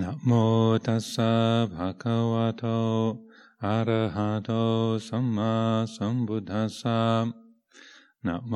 [0.00, 0.30] นะโม
[0.86, 1.32] ตัสสะ
[1.72, 2.64] ภะคะวะโต
[3.64, 4.50] อะระหะโต
[5.08, 5.54] สัมมา
[5.96, 7.00] สัมพุทธัสสะ
[8.26, 8.52] นะโม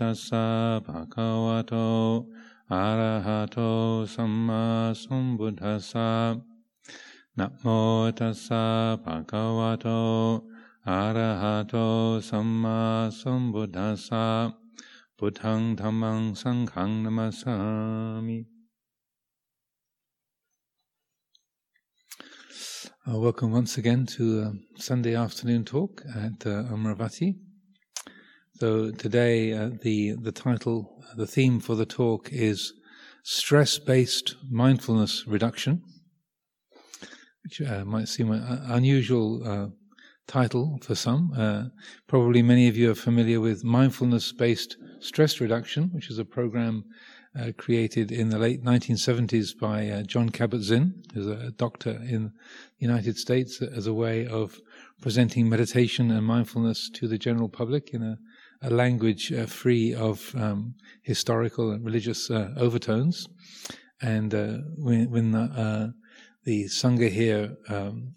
[0.00, 0.46] ตัสสะ
[0.86, 1.74] ภะคะวะโต
[2.72, 3.58] อะระหะโต
[4.14, 4.62] สัมมา
[5.02, 6.10] สัมพุทธัสสะ
[7.38, 7.66] นะโม
[8.18, 8.64] ตัสสะ
[9.04, 9.88] ภะคะวะโต
[10.88, 11.74] อะระหะโต
[12.28, 12.80] สัมมา
[13.20, 14.26] สัมพุทธัสสะ
[15.18, 17.56] พุทธังธัมมังสังฆังนัมสสา
[18.28, 18.55] มิ
[23.08, 27.36] Uh, welcome once again to uh, Sunday afternoon talk at uh, Amaravati.
[28.54, 32.72] So today, uh, the the title, the theme for the talk is
[33.22, 35.82] stress-based mindfulness reduction,
[37.44, 39.68] which uh, might seem an unusual uh,
[40.26, 41.70] title for some.
[42.08, 46.82] probably many of you are familiar with mindfulness-based stress reduction, which is a program
[47.38, 52.32] uh, created in the late 1970s by uh, Jon Kabat-Zinn, who's a doctor in
[52.78, 54.60] the United States, as a way of
[55.00, 58.18] presenting meditation and mindfulness to the general public in a,
[58.62, 63.26] a language uh, free of um, historical and religious uh, overtones.
[64.00, 65.94] And uh, when, when the,
[66.44, 68.14] the Sangha here um,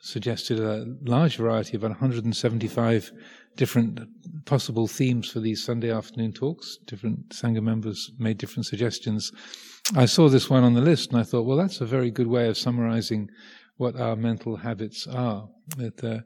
[0.00, 3.12] suggested a large variety of 175
[3.58, 4.00] different
[4.46, 6.78] possible themes for these Sunday afternoon talks.
[6.86, 9.32] Different Sangha members made different suggestions.
[9.94, 12.28] I saw this one on the list and I thought, well, that's a very good
[12.28, 13.28] way of summarizing
[13.76, 15.48] what our mental habits are.
[15.76, 16.20] That uh,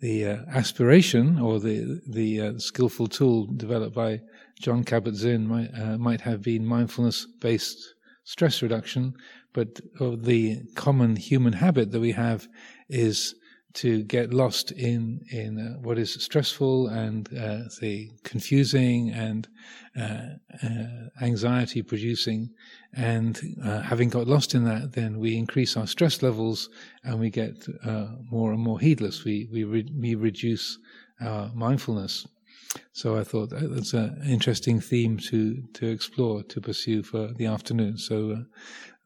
[0.00, 4.20] the uh, aspiration or the the uh, skillful tool developed by
[4.60, 7.94] Jon Kabat-Zinn might uh, might have been mindfulness-based
[8.24, 9.14] stress reduction,
[9.52, 12.48] but the common human habit that we have
[12.88, 13.34] is
[13.74, 19.48] to get lost in in uh, what is stressful and uh, say confusing and
[19.98, 22.50] uh, uh anxiety producing,
[22.94, 26.68] and uh, having got lost in that, then we increase our stress levels
[27.04, 29.24] and we get uh, more and more heedless.
[29.24, 30.78] We we re- we reduce
[31.20, 32.26] our mindfulness.
[32.92, 37.98] So I thought that's an interesting theme to to explore to pursue for the afternoon.
[37.98, 38.44] So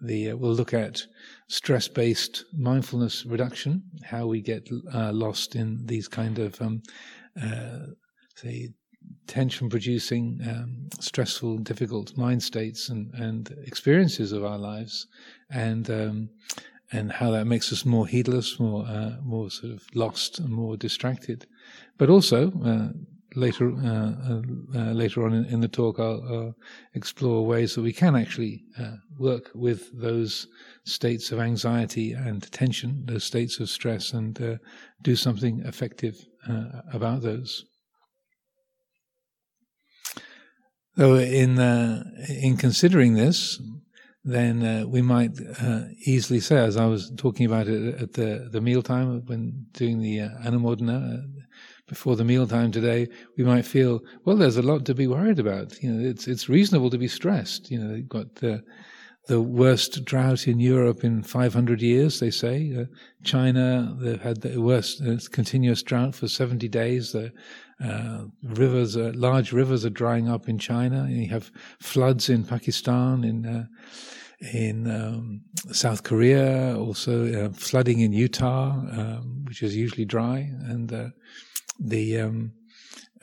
[0.01, 1.07] the we'll look at
[1.49, 6.83] stress-based mindfulness reduction, how we get uh, lost in these kind of um,
[7.41, 7.87] uh,
[8.35, 8.69] say
[9.27, 15.07] tension-producing, um, stressful, difficult mind states and, and experiences of our lives,
[15.51, 16.29] and um,
[16.93, 20.77] and how that makes us more heedless, more uh, more sort of lost, and more
[20.77, 21.47] distracted,
[21.99, 22.89] but also uh,
[23.37, 24.43] later uh, uh,
[24.75, 26.55] uh, later on in, in, the talk, I'll
[26.95, 30.49] explore ways that we can actually uh, work with those
[30.85, 34.57] states of anxiety and tension, those states of stress, and uh,
[35.03, 36.17] do something effective
[36.49, 37.67] uh, about those.
[40.97, 41.59] So, in
[42.29, 43.61] in considering this,
[44.25, 45.33] then we might
[46.07, 50.21] easily say, as I was talking about it at the the mealtime when doing the
[50.23, 50.31] uh,
[51.87, 55.83] before the mealtime today, we might feel, well, there's a lot to be worried about.
[55.83, 57.71] You know, it's it's reasonable to be stressed.
[57.71, 58.63] You know, you've got the
[59.27, 62.73] the worst drought in Europe in 500 years, they say.
[62.79, 62.85] Uh,
[63.25, 67.11] China, they've had the worst uh, continuous drought for 70 days.
[67.11, 67.33] The
[67.85, 71.09] uh, rivers, uh, large rivers are drying up in China.
[71.09, 73.67] You have floods in Pakistan, in uh,
[74.53, 75.41] in um,
[75.73, 81.13] South Korea, also uh, flooding in Utah, um, which is usually dry, and
[81.79, 82.53] the um,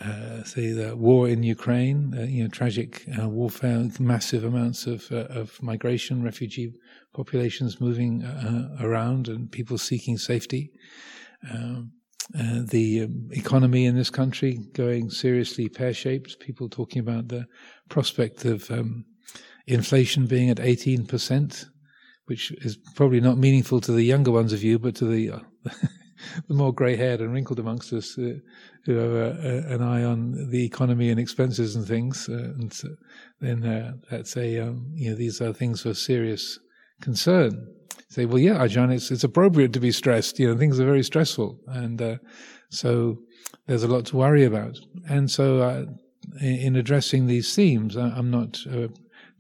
[0.01, 5.27] uh, the war in Ukraine, uh, you know, tragic uh, warfare, massive amounts of uh,
[5.29, 6.73] of migration, refugee
[7.13, 10.71] populations moving uh, around, and people seeking safety.
[11.51, 11.91] Um,
[12.37, 16.39] uh, the um, economy in this country going seriously pear shaped.
[16.39, 17.45] People talking about the
[17.89, 19.05] prospect of um,
[19.67, 21.65] inflation being at eighteen percent,
[22.25, 25.41] which is probably not meaningful to the younger ones of you, but to the
[26.47, 28.33] the more grey haired and wrinkled amongst us uh,
[28.85, 32.27] who have an eye on the economy and expenses and things.
[32.29, 32.89] Uh, and so
[33.39, 36.59] then uh, that's a, um, you know, these are things of serious
[37.01, 37.67] concern.
[38.09, 40.39] say, well, yeah, Ajahn, it's, it's appropriate to be stressed.
[40.39, 41.59] You know, things are very stressful.
[41.67, 42.17] And uh,
[42.69, 43.17] so
[43.67, 44.79] there's a lot to worry about.
[45.09, 45.85] And so uh,
[46.41, 48.87] in addressing these themes, I'm not uh,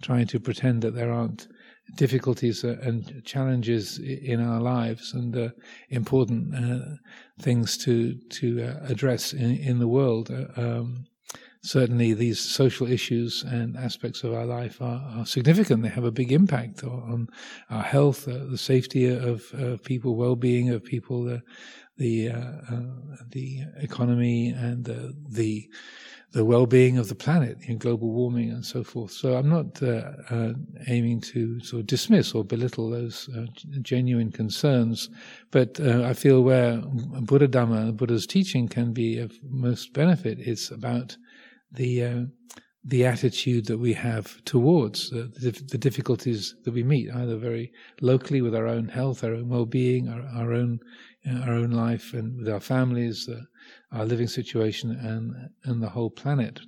[0.01, 1.47] trying to pretend that there aren't
[1.95, 5.49] difficulties and challenges in our lives and uh,
[5.89, 6.95] important uh,
[7.39, 10.31] things to to uh, address in, in, the world.
[10.31, 11.05] Uh, um,
[11.61, 15.83] certainly these social issues and aspects of our life are, are significant.
[15.83, 17.29] They have a big impact on
[17.69, 19.53] our health, uh, the safety of
[19.83, 21.41] people, well-being of people, the
[21.97, 22.41] the, uh
[23.29, 25.69] the economy, and the
[26.33, 29.11] the well-being of the planet, you know, global warming and so forth.
[29.11, 30.53] So I'm not uh, uh,
[30.87, 33.45] aiming to sort of dismiss or belittle those uh,
[33.81, 35.09] genuine concerns,
[35.51, 36.77] but uh, I feel where
[37.21, 41.15] Buddha Dhamma, Buddha's teaching, can be of most benefit is about
[41.71, 42.21] the uh,
[42.85, 45.31] the attitude that we have towards the,
[45.69, 47.71] the, difficulties that we meet, either very
[48.01, 50.77] locally with our own health, our own well-being, our, our own
[51.43, 53.39] our own life, and with our families, uh,
[53.93, 56.59] our living situation, and and the whole planet.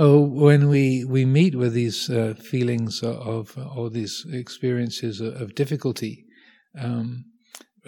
[0.00, 6.24] Oh, when we, we meet with these uh, feelings of, or these experiences of, difficulty,
[6.78, 7.24] um,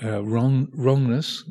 [0.03, 1.44] uh, wrong wrongness,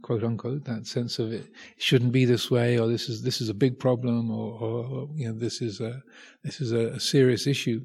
[0.00, 1.44] quote unquote, that sense of it
[1.76, 5.28] shouldn't be this way, or this is this is a big problem, or, or you
[5.28, 6.00] know this is a
[6.44, 7.80] this is a serious issue.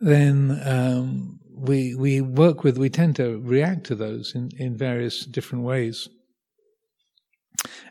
[0.00, 5.24] Then um, we we work with we tend to react to those in, in various
[5.26, 6.08] different ways.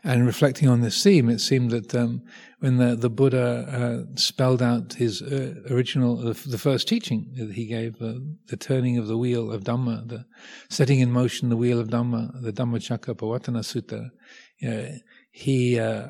[0.02, 2.22] And reflecting on this theme, it seemed that um,
[2.60, 7.52] when the, the Buddha uh, spelled out his uh, original, the, the, first teaching that
[7.52, 8.14] he gave, uh,
[8.46, 10.24] the turning of the wheel of Dhamma, the
[10.70, 14.08] setting in motion the wheel of Dhamma, the Dhammacakkappavattana Sutta,
[15.32, 16.06] he uh,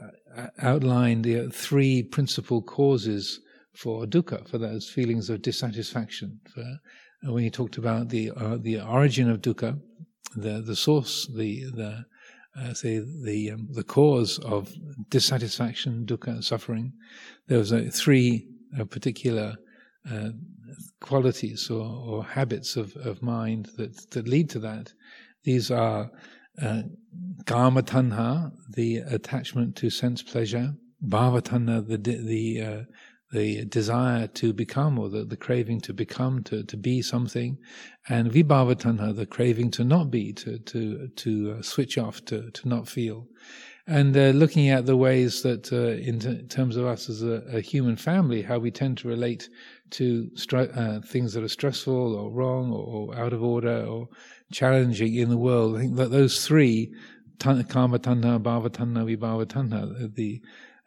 [0.60, 3.40] outlined the three principal causes
[3.74, 6.40] for dukkha, for those feelings of dissatisfaction.
[6.52, 6.74] For, uh,
[7.22, 9.78] when he talked about the uh, the origin of dukkha,
[10.36, 12.04] the the source, the the
[12.58, 14.72] uh, say the um, the cause of
[15.10, 16.92] dissatisfaction, dukkha, suffering.
[17.46, 18.48] There was uh, three
[18.78, 19.56] uh, particular
[20.10, 20.30] uh,
[21.00, 24.92] qualities or, or, habits of, of mind that that lead to that.
[25.44, 26.10] These are
[26.60, 26.82] uh,
[27.46, 30.74] kama tanha, the attachment to sense pleasure,
[31.06, 32.82] bhava tanha, the the uh,
[33.32, 37.58] the desire to become or the, the craving to become, to, to be something,
[38.08, 42.68] and vibhavatanha, the craving to not be, to, to, to uh, switch off, to, to
[42.68, 43.26] not feel.
[43.86, 47.42] And uh, looking at the ways that, uh, in t- terms of us as a,
[47.50, 49.48] a, human family, how we tend to relate
[49.92, 54.08] to uh, things that are stressful or wrong or, or, out of order or
[54.52, 56.92] challenging in the world, I think that those three,
[57.38, 60.42] tan- kama tanha, bhava tanha, vibhava tanha, the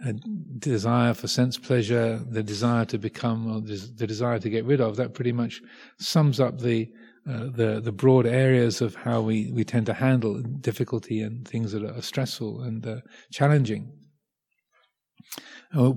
[0.05, 4.81] a desire for sense pleasure, the desire to become, or the desire to get rid
[4.81, 5.61] of, that pretty much
[5.99, 6.89] sums up the
[7.29, 11.71] uh, the the broad areas of how we, we tend to handle difficulty and things
[11.71, 12.95] that are stressful and uh,
[13.31, 13.91] challenging.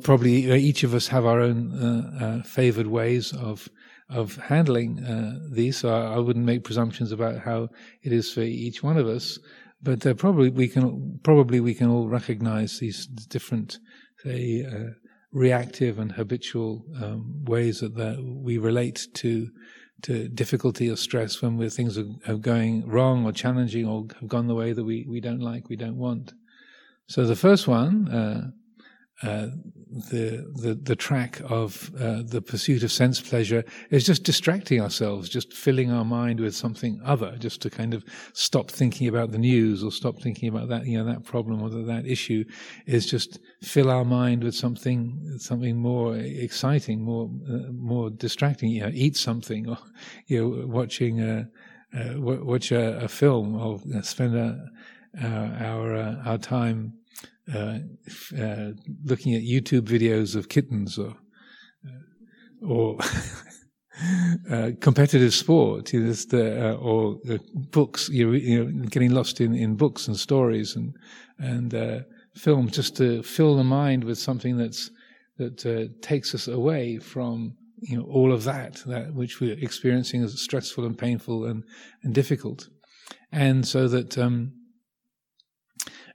[0.03, 3.69] probably uh, each of us have our own uh, uh, favored ways of
[4.11, 5.79] of handling uh, these.
[5.79, 7.71] So I, I, wouldn't make presumptions about how
[8.03, 9.39] it is for each one of us,
[9.83, 13.79] but probably we can probably we can all recognize these different
[14.25, 14.91] say, uh,
[15.33, 19.51] reactive and habitual um, ways that, we relate to
[20.03, 24.47] to difficulty or stress when things are, are, going wrong or challenging or have gone
[24.47, 26.35] the way that we, we don't like, we don't want.
[27.07, 28.51] So the first one, uh,
[29.27, 29.47] uh,
[29.95, 35.29] the, the the track of uh, the pursuit of sense pleasure is just distracting ourselves,
[35.29, 39.39] just filling our mind with something other, just to kind of stop thinking about the
[39.39, 42.45] news or stop thinking about that you know that problem or that issue,
[42.87, 48.71] is just fill our mind with something something more exciting, more uh, more distracting.
[48.71, 49.79] You know, eat something or
[50.27, 51.49] you know watching a,
[51.97, 54.69] uh, watch a, a, film or spend a,
[55.23, 55.95] our
[56.25, 56.95] our time
[57.53, 57.79] uh,
[58.39, 58.71] uh,
[59.05, 61.15] looking at YouTube videos of kittens or
[61.87, 62.99] uh, or
[64.51, 67.19] uh, competitive sport, you know, uh, or
[67.71, 68.09] books.
[68.09, 70.95] You know, getting lost in, in books and stories and
[71.39, 74.91] and film just to fill the mind with something that's
[75.37, 80.41] that takes us away from you know all of that that which we're experiencing as
[80.41, 81.63] stressful and painful and
[82.03, 82.69] and difficult,
[83.33, 84.17] and so that.
[84.17, 84.53] Um,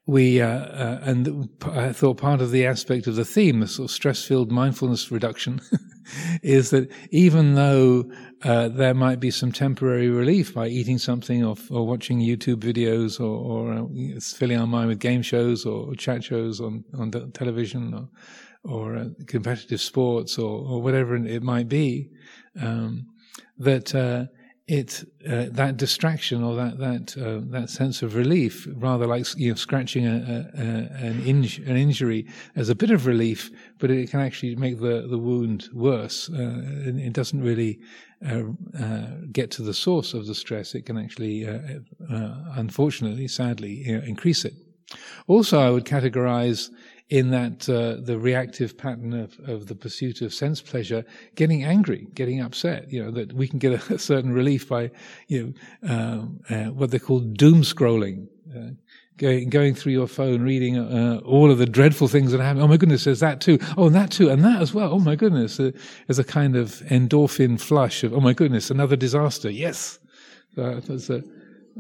[0.10, 3.90] we uh, uh, and I thought part of the aspect of the theme, the sort
[3.90, 5.62] of stress-filled mindfulness reduction,
[6.42, 8.10] is that even though
[8.44, 13.20] uh, there might be some temporary relief by eating something or, or watching YouTube videos
[13.20, 17.94] or, or uh, filling our mind with game shows or chat shows on on television
[17.94, 18.10] or,
[18.64, 22.10] or uh, competitive sports or, or, whatever it might be,
[22.60, 23.06] um,
[23.58, 24.26] that uh,
[24.70, 29.50] it uh, that distraction or that that uh, that sense of relief, rather like you
[29.50, 30.62] know scratching a, a,
[31.08, 33.50] an, inj- an injury, as a bit of relief,
[33.80, 36.30] but it can actually make the the wound worse.
[36.30, 37.80] Uh, it doesn't really
[38.26, 38.44] uh,
[38.80, 40.76] uh, get to the source of the stress.
[40.76, 41.80] It can actually, uh,
[42.56, 44.54] unfortunately, sadly, you know, increase it.
[45.28, 46.70] Also, I would categorize
[47.10, 51.04] in that uh, the reactive pattern of, of the pursuit of sense pleasure,
[51.36, 52.92] getting angry, getting upset.
[52.92, 54.92] You know that we can get a, certain relief by,
[55.28, 58.28] you know, um, uh, what they call doom scrolling.
[58.56, 58.72] Uh,
[59.18, 62.62] going, going through your phone, reading uh, all of the dreadful things that happen.
[62.62, 63.60] Oh my goodness, there's that too.
[63.78, 64.94] Oh, and that too, and that as well.
[64.94, 65.72] Oh my goodness, uh,
[66.08, 69.50] there's a kind of endorphin flush of, oh my goodness, another disaster.
[69.50, 70.00] Yes.
[70.58, 71.22] Uh, that's a,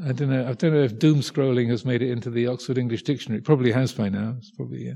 [0.05, 0.47] I don't know.
[0.47, 3.39] I don't know if doom scrolling has made it into the Oxford English Dictionary.
[3.39, 4.35] It probably has by now.
[4.37, 4.95] It's probably uh,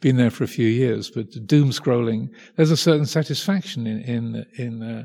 [0.00, 1.10] been there for a few years.
[1.10, 5.04] But doom scrolling, there's a certain satisfaction in in in uh,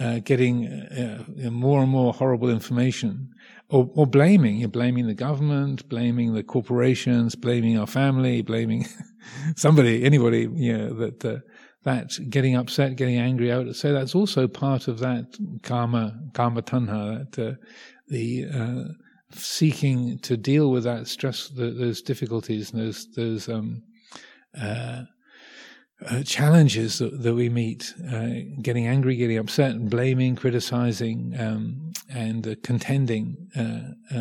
[0.00, 3.30] uh, getting uh, more and more horrible information,
[3.68, 4.56] or, or blaming.
[4.56, 8.86] You're blaming the government, blaming the corporations, blaming our family, blaming
[9.56, 10.48] somebody, anybody.
[10.52, 11.38] You know that uh,
[11.84, 13.52] that getting upset, getting angry.
[13.52, 17.54] I would say that's also part of that karma, kama tanha, that uh,
[18.08, 18.84] the uh,
[19.30, 23.82] seeking to deal with that stress, the, those difficulties, those those um,
[24.58, 25.02] uh,
[26.06, 28.28] uh, challenges that, that, we meet, uh,
[28.60, 34.14] getting angry, getting upset, and blaming, criticizing, um, and uh, contending, uh,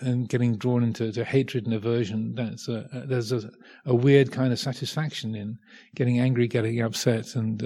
[0.00, 2.34] and getting drawn into hatred and aversion.
[2.34, 3.50] That's a, there's a,
[3.84, 5.58] a, weird kind of satisfaction in
[5.94, 7.62] getting angry, getting upset, and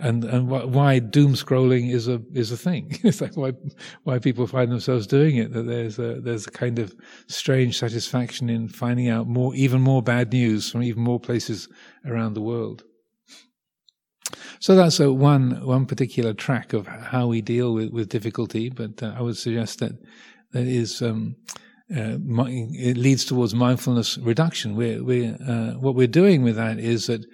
[0.00, 2.98] and and why doom scrolling is a is a thing.
[3.04, 3.52] it's like why
[4.04, 5.52] why people find themselves doing it.
[5.52, 6.94] That there's a there's a kind of
[7.26, 11.68] strange satisfaction in finding out more, even more bad news from even more places
[12.06, 12.84] around the world.
[14.60, 18.70] So that's a one one particular track of how we deal with with difficulty.
[18.70, 19.92] But uh, I would suggest that
[20.52, 21.02] that is.
[21.02, 21.36] Um,
[21.90, 24.76] uh, it leads towards mindfulness reduction.
[24.76, 27.24] We're, we're, uh, what we're doing with that is that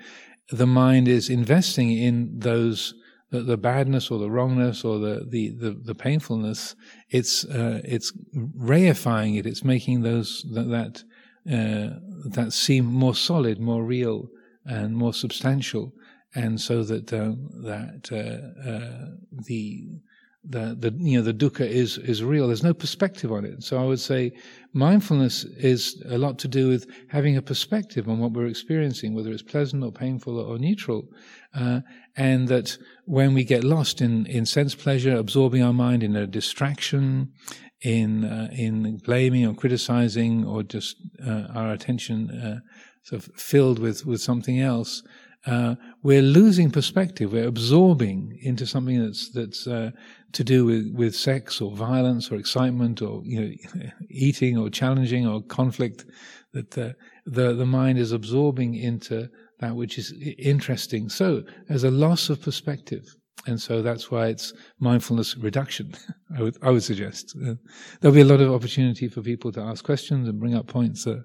[0.51, 2.95] the mind is investing in those
[3.31, 6.77] the, the badness or the wrongness or the the the, the painfulness.
[7.11, 8.13] It's uh, it's
[8.57, 9.47] reifying it.
[9.47, 11.05] It's making those that that,
[11.51, 11.99] uh,
[12.31, 14.29] that seem more solid, more real,
[14.65, 15.93] and more substantial,
[16.35, 19.07] and so that uh, that uh, uh,
[19.47, 20.01] the
[20.49, 22.47] the, the you know the dukkha is is real.
[22.47, 23.63] There's no perspective on it.
[23.63, 24.33] So I would say
[24.73, 29.33] mindfulness is a lot to do with having a perspective on what we're experiencing, whether
[29.33, 31.09] it's pleasant or painful or, neutral,
[31.55, 31.81] uh,
[32.17, 36.27] and that when we get lost in in sense pleasure, absorbing our mind in a
[36.27, 37.33] distraction,
[37.81, 40.97] in uh, in blaming or criticizing, or just
[41.27, 42.61] uh, our attention uh,
[43.03, 45.03] sort of filled with with something else
[45.47, 47.33] uh, we're losing perspective.
[47.33, 49.91] We're absorbing into something that's that's uh,
[50.35, 55.27] to do with, with sex or violence or excitement or you know eating or challenging
[55.27, 56.05] or conflict.
[56.53, 56.93] That uh,
[57.27, 59.29] the the mind is absorbing into
[59.61, 61.09] that which is interesting.
[61.09, 63.05] So there's a loss of perspective.
[63.47, 65.93] And so that's why it's mindfulness reduction.
[66.39, 67.55] I would I would suggest uh,
[68.01, 71.07] there'll be a lot of opportunity for people to ask questions and bring up points
[71.07, 71.21] uh,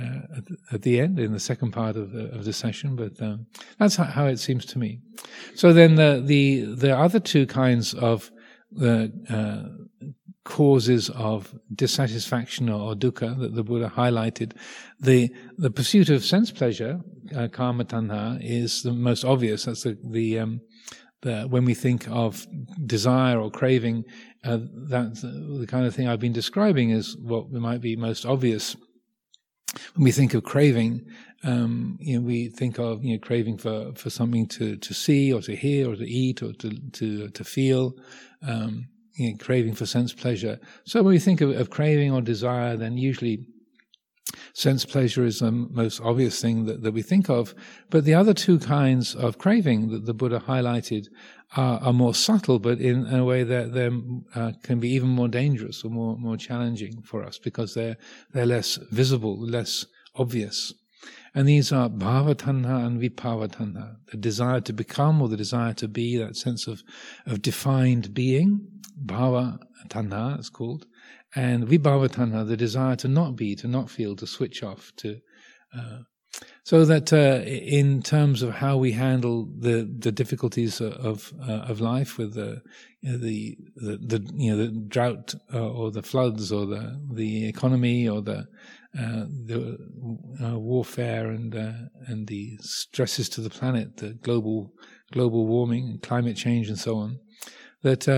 [0.00, 2.96] uh, at, at, the end in the second part of the, of the session.
[2.96, 3.46] But um,
[3.78, 5.00] that's how, how, it seems to me.
[5.54, 8.30] So then the the the other two kinds of
[8.70, 10.10] the uh,
[10.44, 14.52] causes of dissatisfaction or, or, dukkha that the Buddha highlighted,
[14.98, 17.00] the the pursuit of sense pleasure,
[17.36, 19.64] uh, kama tanha, is the most obvious.
[19.64, 20.60] That's the the um,
[21.22, 22.46] the, when we think of
[22.86, 24.04] desire or craving,
[24.42, 24.58] uh,
[24.88, 28.74] that's the kind of thing I've been describing is what might be most obvious.
[29.94, 31.06] When we think of craving,
[31.44, 35.32] um, you know, we think of you know craving for, for something to, to see
[35.32, 37.94] or to hear or to eat or to to to feel,
[38.46, 40.58] um, you know, craving for sense pleasure.
[40.84, 43.46] So when we think of, of craving or desire, then usually
[44.52, 47.54] Sense pleasure is the most obvious thing that, that we think of,
[47.88, 51.06] but the other two kinds of craving that the Buddha highlighted
[51.56, 53.90] are, are more subtle, but in, a way that they
[54.34, 57.96] uh, can be even more dangerous or more more challenging for us because they're
[58.32, 60.72] they're less visible, less obvious.
[61.34, 65.74] And these are bhava tanha and vibhava tanha, the desire to become or the desire
[65.74, 66.82] to be, that sense of,
[67.26, 68.66] of defined being.
[69.04, 69.58] Bhava
[69.88, 70.86] tanha, it's called
[71.34, 75.20] and vibhavatanha, the desire to not be, to not feel, to switch off, to
[75.76, 75.98] uh,
[76.62, 81.80] so that uh, in terms of how we handle the the difficulties of uh, of
[81.80, 82.62] life with the,
[83.02, 88.08] the, the, the you know the drought uh, or the floods or the the economy
[88.08, 88.46] or the
[88.98, 89.78] uh, the
[90.42, 91.54] uh, warfare and
[92.06, 94.72] and the stresses to the planet, the global
[95.12, 97.18] global warming and climate change and so on,
[97.82, 98.08] that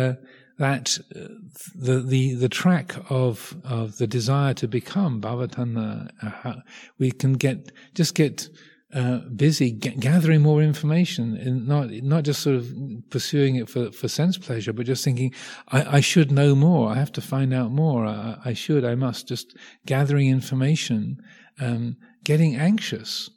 [0.59, 1.29] that uh,
[1.75, 6.55] the the the track of of the desire to become bhavatanha, uh,
[6.99, 8.49] we can get just get
[8.94, 12.75] uh, busy gathering more information and not not just sort of
[13.11, 15.32] pursuing it for, for sense pleasure, but just thinking,
[15.68, 16.90] I, I should know more.
[16.90, 18.04] I have to find out more.
[18.04, 18.84] I, I, should.
[18.84, 19.28] I must.
[19.28, 19.56] Just
[19.87, 21.16] gathering information
[21.61, 23.30] um, getting anxious.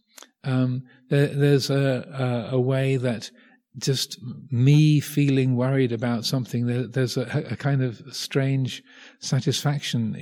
[0.43, 3.31] Um, there, there's a, a, a, way that
[3.77, 4.19] just
[4.51, 8.83] me feeling worried about something, there, there's a, a, kind of strange
[9.19, 10.15] satisfaction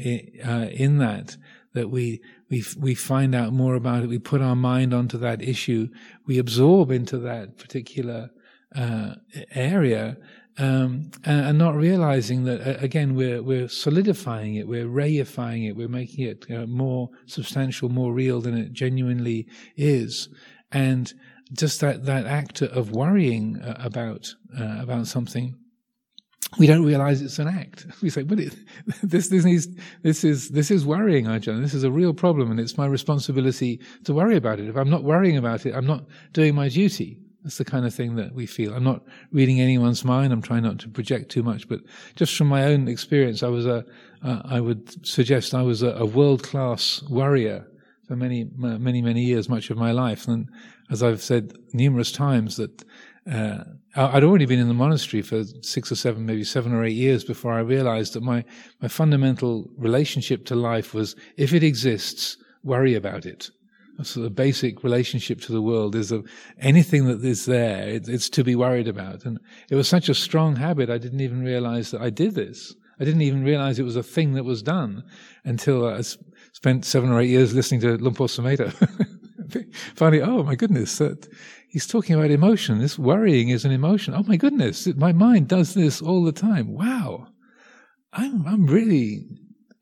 [0.45, 1.35] uh, in that,
[1.73, 5.41] that we, we, we find out more about it, we put our mind onto that
[5.41, 5.87] issue,
[6.25, 8.29] we absorb into that particular
[8.75, 9.15] uh,
[9.53, 10.17] area,
[10.57, 15.87] um, and, not realizing that uh, again we're we're solidifying it, we're reifying it, we're
[15.87, 20.29] making it uh, more substantial, more real than it genuinely is,
[20.71, 21.13] and
[21.53, 25.55] just that that act of worrying uh, about uh, about something.
[26.59, 27.85] We don't realize it's an act.
[28.01, 28.55] We say, "But it,
[29.03, 29.67] this, this needs,
[30.01, 31.61] this is, this is worrying, Ajahn.
[31.61, 34.67] This is a real problem, and it's my responsibility to worry about it.
[34.67, 37.93] If I'm not worrying about it, I'm not doing my duty." That's the kind of
[37.93, 38.73] thing that we feel.
[38.73, 40.31] I'm not reading anyone's mind.
[40.31, 41.81] I'm trying not to project too much, but
[42.15, 43.83] just from my own experience, I was a,
[44.23, 47.67] uh, I would suggest I was a, a world class worrier
[48.07, 50.25] for many, many, many years, much of my life.
[50.27, 50.49] And
[50.89, 52.85] as I've said numerous times, that
[53.31, 53.63] uh,
[53.95, 57.23] I'd already been in the monastery for six or seven, maybe seven or eight years
[57.23, 58.43] before I realized that my,
[58.81, 63.49] my fundamental relationship to life was if it exists, worry about it
[64.01, 66.27] So the basic relationship to the world is of
[66.59, 69.25] anything that is there, it, it's to be worried about.
[69.25, 69.39] And
[69.69, 72.73] it was such a strong habit, I didn't even realize that I did this.
[72.99, 75.03] I didn't even realize it was a thing that was done
[75.43, 76.01] until I
[76.53, 78.71] spent seven or eight years listening to Sumedho.
[79.95, 81.27] Finally, oh my goodness, that
[81.73, 82.77] he's talking about emotion.
[82.77, 84.13] This worrying is an emotion.
[84.13, 86.71] Oh my goodness, my mind does this all the time.
[86.71, 87.27] Wow.
[88.13, 89.25] I'm, I'm really,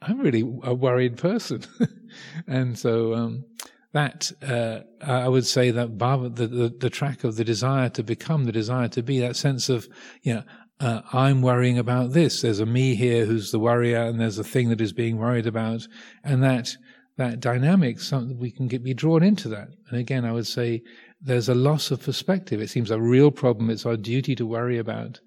[0.02, 1.64] I'm really a worried person.
[2.48, 3.44] and so, um,
[3.92, 8.04] that uh, I would say that bhava, the, the, the track of the desire to
[8.04, 9.88] become, the desire to be, that sense of
[10.24, 10.44] you know.
[10.80, 12.42] Uh, I'm worrying about this.
[12.42, 15.46] There's a me here who's the worrier, and there's a thing that is being worried
[15.46, 15.86] about,
[16.24, 16.76] and that
[17.18, 19.68] that dynamic, something we can get be drawn into that.
[19.90, 20.82] And again, I would say
[21.22, 22.62] there's a loss of perspective.
[22.62, 23.70] It seems a real problem.
[23.70, 25.20] It's our duty to worry about.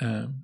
[0.00, 0.42] Um,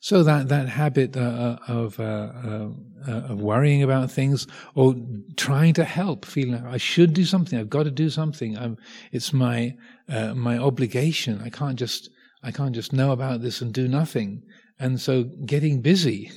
[0.00, 2.68] so that that habit uh, uh of, uh, uh,
[3.06, 4.94] uh, of worrying about things or
[5.36, 8.56] trying to help, feeling like I should do something, I've got to do something.
[8.56, 8.78] I'm,
[9.12, 9.76] it's my
[10.08, 11.42] uh, my obligation.
[11.44, 12.10] I can't just
[12.42, 14.42] I can't just know about this and do nothing.
[14.78, 16.30] And so getting busy,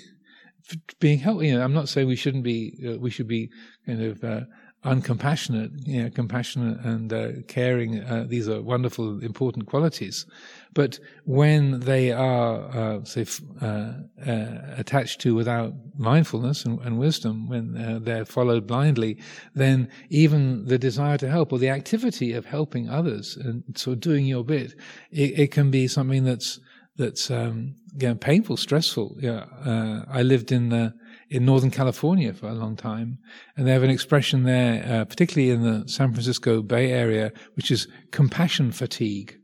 [0.99, 1.43] being helpful.
[1.43, 3.49] You know, I'm not saying we shouldn't be we should be
[3.85, 4.47] kind of
[4.83, 7.99] uncompassionate, you know, compassionate and uh, caring.
[8.03, 10.25] Uh, these are wonderful, important qualities.
[10.73, 13.25] But when they are, uh, say,
[13.61, 13.93] uh,
[14.25, 19.19] uh, attached to without mindfulness and, and wisdom, when uh, they're followed blindly,
[19.53, 23.99] then even the desire to help or the activity of helping others and sort of
[24.01, 24.73] doing your bit,
[25.11, 26.59] it, it can be something that's
[26.97, 29.15] that's um, yeah, painful, stressful.
[29.19, 29.45] Yeah,
[30.09, 30.93] I lived in the
[31.31, 33.17] in Northern California for a long time.
[33.55, 37.71] And they have an expression there, uh, particularly in the San Francisco Bay Area, which
[37.71, 39.37] is compassion fatigue.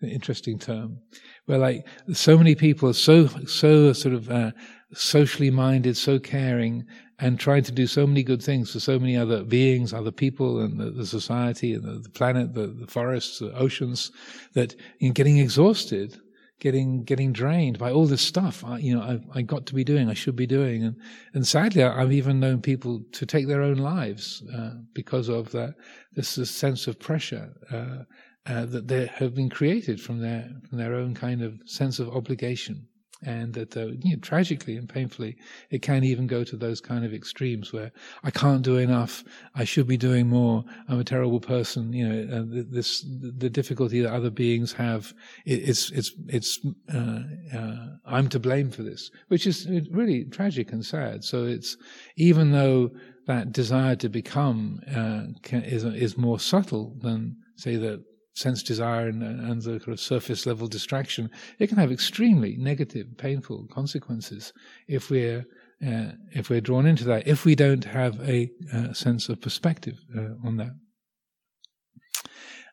[0.00, 0.98] An interesting term.
[1.44, 4.52] Where like so many people are so, so sort of, uh,
[4.94, 6.84] socially minded, so caring,
[7.18, 10.60] and trying to do so many good things for so many other beings, other people,
[10.60, 14.12] and the, the society, and the, the planet, the, the, forests, the oceans,
[14.54, 16.18] that in getting exhausted
[16.58, 18.64] getting getting drained by all this stuff.
[18.64, 20.96] I, you know, I've, I got to be doing, I should be doing, and
[21.34, 25.74] and sadly, I've even known people to take their own lives uh, because of that.
[26.14, 28.04] This, this sense of pressure uh,
[28.50, 32.08] uh, that they have been created from their from their own kind of sense of
[32.08, 32.86] obligation
[33.22, 35.36] and that uh, you know, tragically and painfully
[35.70, 37.90] it can even go to those kind of extremes where
[38.24, 39.24] I can't do enough,
[39.54, 41.92] I should be doing more, I'm a terrible person.
[41.92, 43.04] You know, uh, this
[43.38, 45.14] the difficulty that other beings have.
[45.44, 46.60] It, it's it's it's
[46.92, 47.20] uh,
[47.54, 51.24] uh, I'm to blame for this, which is really tragic and sad.
[51.24, 51.76] So it's
[52.16, 52.90] even though
[53.26, 58.04] that desire to become uh, can, is is more subtle than say that
[58.36, 63.06] sense desire and, and the kind of surface level distraction, it can have extremely negative,
[63.16, 64.52] painful consequences
[64.86, 65.44] if we're
[65.86, 67.26] uh, if we're drawn into that.
[67.26, 70.70] If we don't have a uh, sense of perspective uh, on that.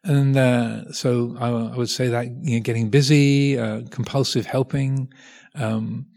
[0.06, 5.12] And uh, so I, I, would say that you know, getting busy, uh, compulsive helping,
[5.56, 6.08] um,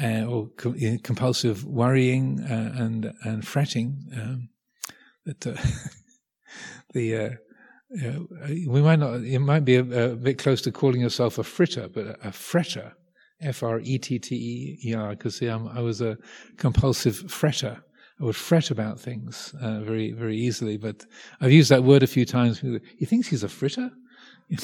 [0.00, 4.48] uh, or you know, compulsive worrying and and fretting, um,
[5.26, 5.40] that
[6.94, 7.38] the
[7.94, 8.18] yeah,
[8.66, 9.20] we might not.
[9.22, 12.92] It might be a, a, bit close to calling yourself a fritter, but a, fretter,
[13.40, 15.10] F R E T T E R.
[15.10, 16.16] Because I was a
[16.56, 17.82] compulsive fretter.
[18.20, 20.76] I would fret about things uh, very, very easily.
[20.76, 21.04] But
[21.40, 22.60] I've used that word a few times.
[22.60, 23.90] He thinks he's a fritter.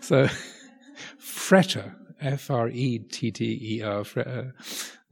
[0.00, 0.28] so,
[1.20, 4.04] fretter, F R E T T E R,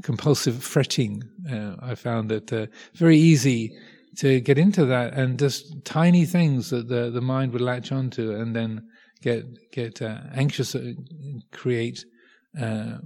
[0.03, 1.23] compulsive fretting.
[1.51, 3.77] Uh, I found that uh, very easy
[4.17, 8.33] to get into that, and just tiny things that the the mind would latch onto,
[8.33, 8.89] and then
[9.23, 10.93] get get uh, anxious, uh,
[11.53, 12.05] create
[12.61, 12.99] uh,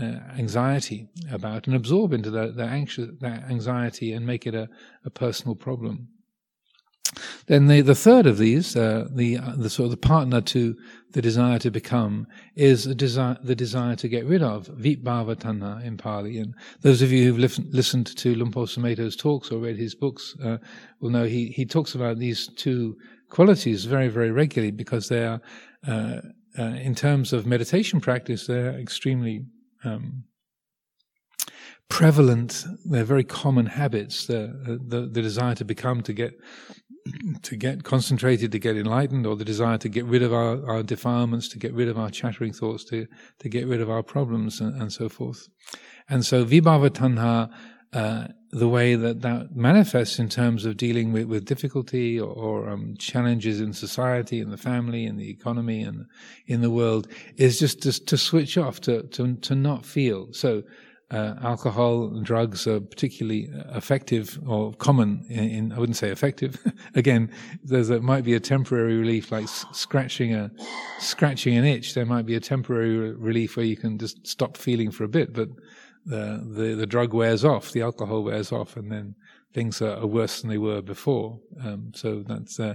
[0.00, 4.68] uh, anxiety about, and absorb into that that, anxious, that anxiety, and make it a,
[5.04, 6.08] a personal problem.
[7.46, 10.76] Then the, the third of these, uh, the uh, the sort of the partner to
[11.12, 15.82] the desire to become, is the desire the desire to get rid of vibhava tanha
[15.82, 16.38] in Pali.
[16.38, 20.58] And those of you who've listened, to Sumedho's talks or read his books uh,
[21.00, 22.96] will know he he talks about these two
[23.30, 25.40] qualities very very regularly because they are,
[25.86, 26.20] uh,
[26.58, 29.46] uh, in terms of meditation practice, they're extremely
[29.84, 30.24] um,
[31.88, 32.64] prevalent.
[32.84, 34.26] They're very common habits.
[34.26, 36.32] The, the, the desire to become, to get
[37.42, 40.82] to get concentrated, to get enlightened, or the desire to get rid of our, our
[40.82, 43.06] defilements, to get rid of our chattering thoughts, to,
[43.38, 45.48] to get rid of our problems, and, and so forth.
[46.08, 47.52] And so, vibhava tanha,
[47.92, 52.68] uh, the way that that manifests in terms of dealing with, with difficulty or, or
[52.68, 56.06] um, challenges in society, in the family, in the economy, and
[56.46, 60.32] in the world, is just to, to switch off, to, to, to not feel.
[60.32, 60.62] So,
[61.10, 66.60] uh, alcohol drugs are particularly effective or common in, in I wouldn't say effective.
[66.94, 67.30] Again,
[67.64, 70.50] there's a, might be a temporary relief like s- scratching a
[70.98, 71.94] scratching an itch.
[71.94, 75.08] There might be a temporary re- relief where you can just stop feeling for a
[75.08, 75.48] bit, but
[76.04, 79.14] the, the, the drug wears off, the alcohol wears off, and then
[79.54, 81.40] things are, are worse than they were before.
[81.64, 82.74] Um, so that's uh,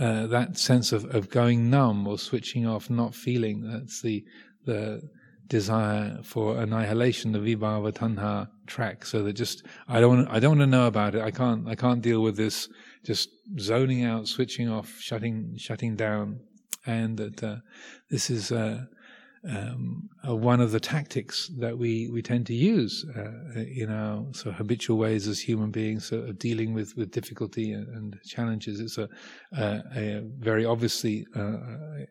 [0.00, 3.62] uh, that sense of, of going numb or switching off, not feeling.
[3.70, 4.24] That's the
[4.64, 5.02] the
[5.48, 9.04] desire for annihilation, the vibhava tanha track.
[9.04, 11.22] So that just I don't I don't want to know about it.
[11.22, 12.68] I can't I can't deal with this.
[13.04, 13.28] Just
[13.58, 16.40] zoning out, switching off, shutting shutting down,
[16.86, 17.56] and that uh,
[18.10, 18.52] this is.
[18.52, 18.84] Uh,
[19.48, 24.24] um, uh, one of the tactics that we, we tend to use uh, in our
[24.32, 28.18] sort of habitual ways as human beings of uh, dealing with, with difficulty and, and
[28.24, 28.80] challenges.
[28.80, 29.08] It's a,
[29.56, 31.58] a, a very obviously uh,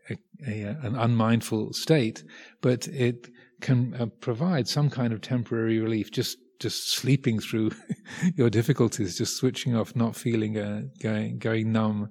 [0.10, 0.18] a,
[0.48, 2.24] an unmindful state,
[2.62, 3.30] but it
[3.62, 7.72] can uh, provide some kind of temporary relief just just sleeping through
[8.36, 12.10] your difficulties, just switching off, not feeling, uh, going going numb,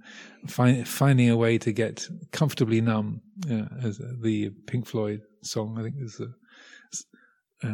[0.48, 3.20] find, finding a way to get comfortably numb.
[3.50, 6.20] Uh, as the Pink Floyd song, I think is.
[7.64, 7.68] Uh,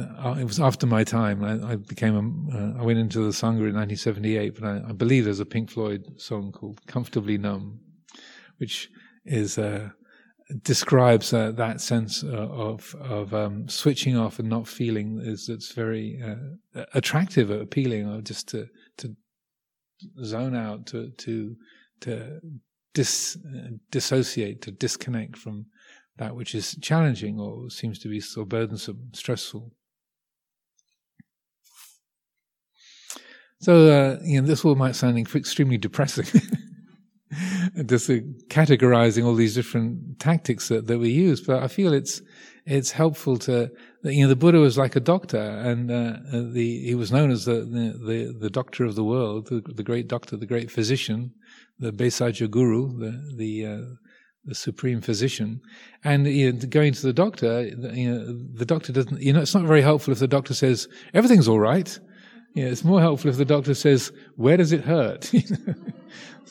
[0.00, 1.44] uh, it was after my time.
[1.44, 2.56] I, I became a.
[2.56, 5.70] Uh, I went into the sangha in 1978, but I, I, believe there's a Pink
[5.70, 7.80] Floyd song called "Comfortably Numb,"
[8.56, 8.88] which
[9.26, 9.90] is uh,
[10.62, 15.72] describes uh, that sense uh, of of um, switching off and not feeling is it's
[15.72, 19.16] very uh, attractive, appealing, or just to to
[20.24, 21.56] zone out, to to
[22.00, 22.40] to
[22.94, 23.38] dis,
[23.90, 25.66] dissociate, to disconnect from
[26.18, 29.72] that which is challenging or seems to be so burdensome, stressful.
[33.60, 36.26] So, uh, you know, this all might sound extremely depressing.
[37.86, 38.14] just uh,
[38.48, 41.40] categorizing all these different tactics that, that we use.
[41.40, 42.22] But I feel it's
[42.64, 43.70] it's helpful to
[44.04, 46.18] you know the Buddha was like a doctor, and uh,
[46.52, 50.08] the he was known as the the the, doctor of the world, the, the, great
[50.08, 51.32] doctor, the great physician,
[51.78, 53.84] the Bhesaja Guru, the the uh,
[54.44, 55.60] the supreme physician,
[56.04, 59.20] and you know, going to the doctor, you know, the doctor doesn't.
[59.20, 61.98] You know, it's not very helpful if the doctor says everything's all right.
[62.54, 65.32] You know, it's more helpful if the doctor says, "Where does it hurt?"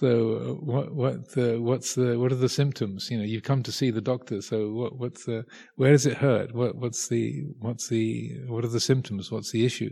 [0.01, 3.11] So uh, what what the, what's the what are the symptoms?
[3.11, 4.41] You know, you've come to see the doctor.
[4.41, 6.55] So what what's the where does it hurt?
[6.55, 9.31] What what's the what's the what are the symptoms?
[9.31, 9.91] What's the issue?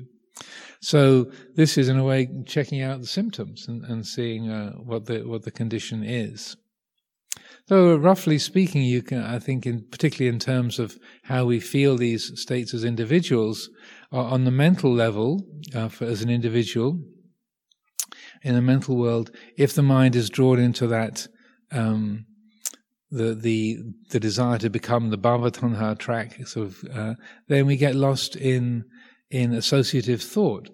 [0.81, 5.05] So this is in a way checking out the symptoms and, and seeing uh, what
[5.05, 6.57] the what the condition is.
[7.67, 11.97] So roughly speaking, you can I think in particularly in terms of how we feel
[11.97, 15.45] these states as individuals, uh, on the mental level
[15.75, 16.99] uh, for, as an individual
[18.41, 21.27] in the mental world, if the mind is drawn into that,
[21.71, 22.25] um,
[23.11, 23.77] the the
[24.11, 27.13] the desire to become the bhavatanha track, sort of, uh,
[27.47, 28.85] then we get lost in
[29.31, 30.69] in associative thought,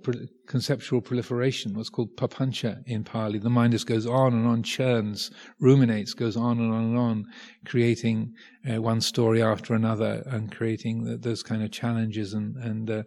[0.48, 3.38] conceptual proliferation, what's called papancha in Pali.
[3.38, 7.26] The mind just goes on and on, churns, ruminates, goes on and on and on,
[7.66, 8.34] creating
[8.70, 13.04] uh, one story after another and creating those kind of challenges and and uh,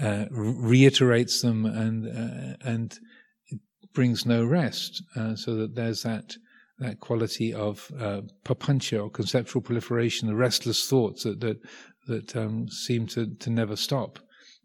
[0.00, 2.98] uh, reiterates them and uh, and
[3.94, 5.02] brings no rest.
[5.14, 6.36] Uh, so that there's that
[6.80, 11.58] that quality of uh, papancha or conceptual proliferation, the restless thoughts that that,
[12.08, 14.18] that um, seem to, to never stop.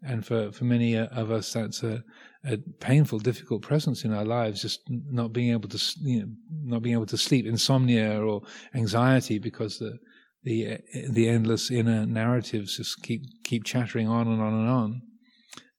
[0.04, 2.02] And for, for many uh, of us, that's a,
[2.44, 4.60] a, painful, difficult presence in our lives.
[4.60, 6.26] Just not being able to, you know,
[6.64, 8.42] not being able to sleep, insomnia or
[8.74, 9.98] anxiety because the
[10.44, 10.76] the
[11.10, 15.02] the endless inner narratives just keep keep chattering on and on and on,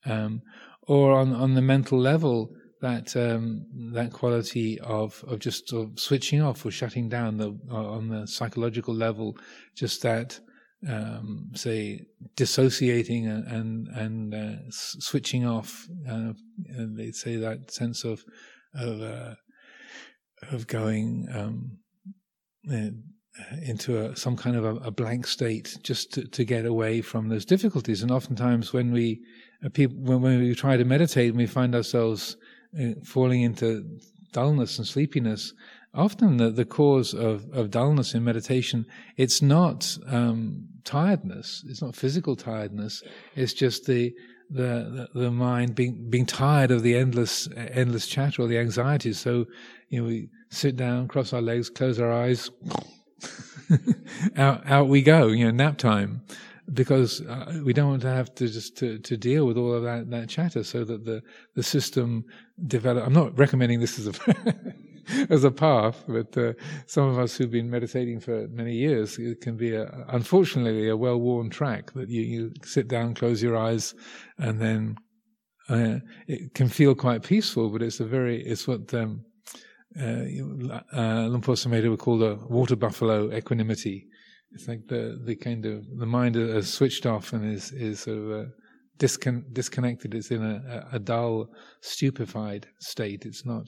[0.05, 0.41] um,
[0.87, 2.49] or on on the mental level
[2.81, 8.09] that um, that quality of of just of switching off or shutting down the on
[8.09, 9.37] the psychological level,
[9.75, 10.39] just that
[10.87, 12.01] um, say
[12.35, 15.87] dissociating and and, and uh, switching off.
[16.09, 16.33] Uh,
[16.69, 18.23] and they say that sense of
[18.73, 19.35] of uh,
[20.51, 21.77] of going um,
[22.71, 22.89] uh,
[23.63, 27.27] into a, some kind of a, a, blank state, just to, to get away from
[27.27, 28.01] those difficulties.
[28.01, 29.21] And oftentimes, when we
[29.65, 32.37] uh, people when, when we try to meditate we find ourselves
[32.81, 33.83] uh, falling into
[34.31, 35.53] dullness and sleepiness,
[35.95, 38.85] often the, the cause of, of dullness in meditation,
[39.17, 43.03] it's not um, tiredness, it's not physical tiredness,
[43.35, 44.13] it's just the,
[44.49, 49.19] the, the, mind being, being tired of the endless, endless chatter or the anxieties.
[49.19, 49.45] So,
[49.89, 52.51] you know, we sit down, cross our legs, close our eyes,
[54.35, 56.21] out, out we go, you know, nap time
[56.73, 59.83] because uh, we don't want to have to just to, to deal with all of
[59.83, 61.21] that, that chatter so that the,
[61.55, 62.25] the system
[62.65, 63.05] develop.
[63.05, 64.13] I'm not recommending this as a,
[65.29, 66.53] as a path, but uh,
[66.85, 70.97] some of us who've been meditating for many years, it can be a, unfortunately a
[70.97, 73.93] well-worn track that you, you sit down, close your eyes,
[74.37, 74.95] and then
[75.69, 79.23] uh, it can feel quite peaceful, but it's a very, it's what, um,
[79.99, 80.25] uh,
[80.93, 81.55] uh, Luang Por
[81.89, 84.07] would call the water buffalo equanimity
[84.55, 88.17] it's like the the kind of the mind has switched off and is is sort
[88.17, 88.49] of uh,
[88.97, 90.15] discon- disconnected.
[90.15, 91.47] It's in a, a, dull,
[91.81, 93.25] stupefied state.
[93.25, 93.67] It's not.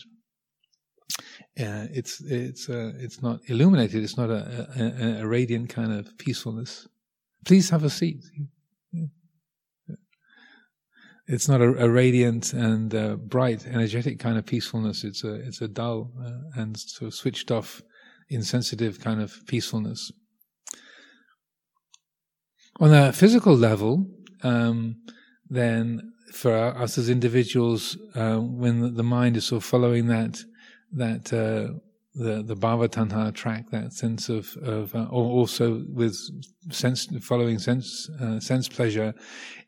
[1.60, 4.04] Uh, it's it's uh, it's not illuminated.
[4.04, 6.88] It's not a, a, a, radiant kind of peacefulness.
[7.46, 8.24] Please have a seat.
[11.30, 15.04] It's not a, radiant and uh, bright, energetic kind of peacefulness.
[15.04, 17.82] It's a it's a dull uh, and sort of switched off,
[18.30, 20.12] insensitive kind of peacefulness.
[22.80, 24.06] On a physical level,
[24.44, 25.02] um,
[25.50, 30.44] then for us as individuals, uh, when the mind is sort of following that
[30.94, 31.74] that uh,
[32.16, 36.16] the the bhava tanha track, that sense of of, uh, also with
[36.72, 39.14] sense following sense uh, sense pleasure,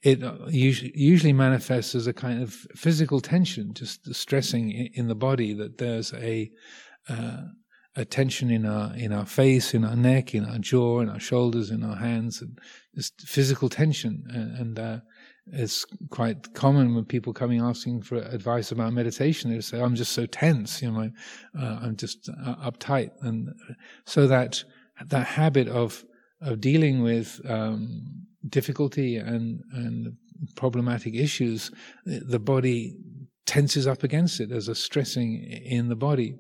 [0.02, 5.54] it usually, usually manifests as a kind of physical tension, just stressing in the body
[5.54, 6.50] that there's a
[7.08, 7.42] uh,
[7.96, 11.20] a tension in our in our face, in our neck, in our jaw, in our
[11.20, 12.58] shoulders, in our hands, and
[12.96, 14.24] just physical tension.
[14.30, 15.00] And, and uh,
[15.52, 20.14] it's quite common when people coming asking for advice about meditation, they say, "I'm just
[20.14, 21.12] so tense, you know,
[21.60, 23.50] uh, I'm just uh, uptight," and
[24.06, 24.64] so that
[25.08, 26.04] that habit of
[26.42, 30.16] of dealing with um, difficulty and and
[30.56, 31.72] problematic issues,
[32.06, 32.96] the body
[33.46, 34.50] tenses up against it.
[34.50, 36.36] There's a stressing in the body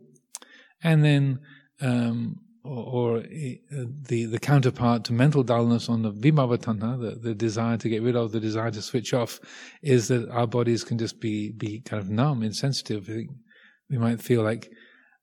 [0.84, 1.39] and then
[1.82, 2.39] um,
[2.70, 7.34] or, or uh, the the counterpart to mental dullness on the vibhava tanha, the, the
[7.34, 9.40] desire to get rid of, the desire to switch off,
[9.82, 13.10] is that our bodies can just be be kind of numb, insensitive.
[13.90, 14.70] We might feel like,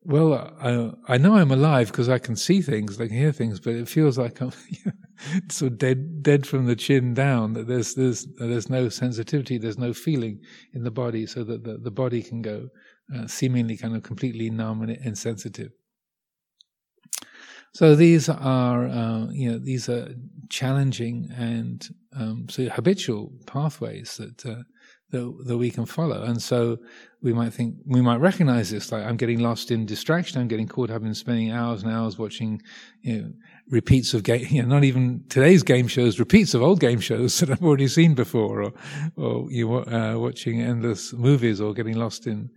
[0.03, 3.61] well, I, I know I'm alive because I can see things, I can hear things,
[3.61, 4.53] but it feels like I'm
[5.63, 7.53] of dead dead from the chin down.
[7.53, 10.41] That there's there's there's no sensitivity, there's no feeling
[10.75, 12.69] in the body, so that the, the body can go
[13.15, 15.71] uh, seemingly kind of completely numb and insensitive.
[17.77, 20.09] So these are, uh, you know, these are
[20.49, 21.87] challenging and
[22.19, 24.63] um, so habitual pathways that, uh,
[25.11, 26.23] that that we can follow.
[26.23, 26.79] And so
[27.21, 30.41] we might think we might recognize this, like I'm getting lost in distraction.
[30.41, 32.63] I'm getting caught up in spending hours and hours watching,
[33.03, 33.33] you know,
[33.69, 37.39] repeats of game, you know, not even today's game shows, repeats of old game shows
[37.41, 38.73] that I've already seen before, or
[39.17, 42.49] or you uh, watching endless movies, or getting lost in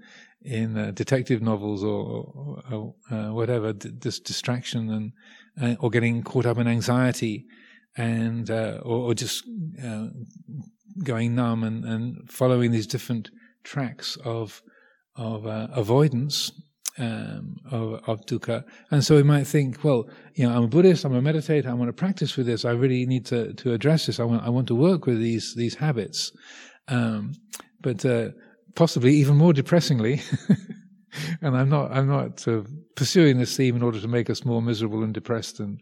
[0.41, 5.11] in uh, detective novels or, or uh, whatever, d- this distraction and
[5.61, 7.45] uh, or getting caught up in anxiety
[7.97, 9.43] and uh, or, or, just
[9.83, 10.07] uh,
[11.03, 13.29] going numb and, and following these different
[13.63, 14.61] tracks of
[15.15, 16.51] of uh, avoidance
[16.97, 18.63] um, of, of dukkha.
[18.91, 21.73] And so we might think, well, you know, I'm a Buddhist, I'm a meditator, I
[21.73, 22.65] want to practice with this.
[22.65, 24.19] I really need to, to address this.
[24.19, 26.31] I want, I want to work with these, these habits.
[26.87, 27.33] Um,
[27.81, 28.05] but,
[28.79, 30.21] possibly even more depressingly.
[31.41, 32.61] and I'm not, I'm not uh,
[32.95, 35.79] pursuing this theme in order to make us more miserable and depressed than,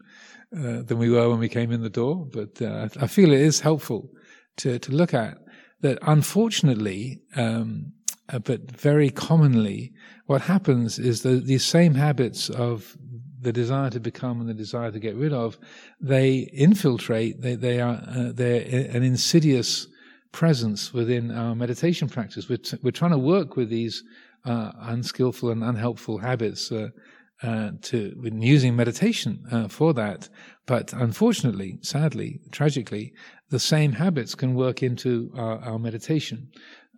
[0.52, 2.26] uh, than we were when we came in the door.
[2.26, 4.10] But uh, I feel it is helpful
[4.56, 5.38] to, to look at
[5.80, 7.92] that unfortunately, um,
[8.30, 9.92] uh, but very commonly,
[10.26, 12.96] what happens is that these same habits of
[13.40, 15.56] the desire to become and the desire to get rid of,
[16.00, 19.86] they infiltrate, they, they are, uh, they're an insidious
[20.32, 22.48] presence within our meditation practice.
[22.48, 24.02] We're, t- we're trying to work with these
[24.44, 26.88] uh, unskillful and unhelpful habits uh,
[27.42, 30.28] uh, to using meditation uh, for that.
[30.66, 33.12] But unfortunately, sadly, tragically,
[33.50, 36.50] the same habits can work into our, our meditation.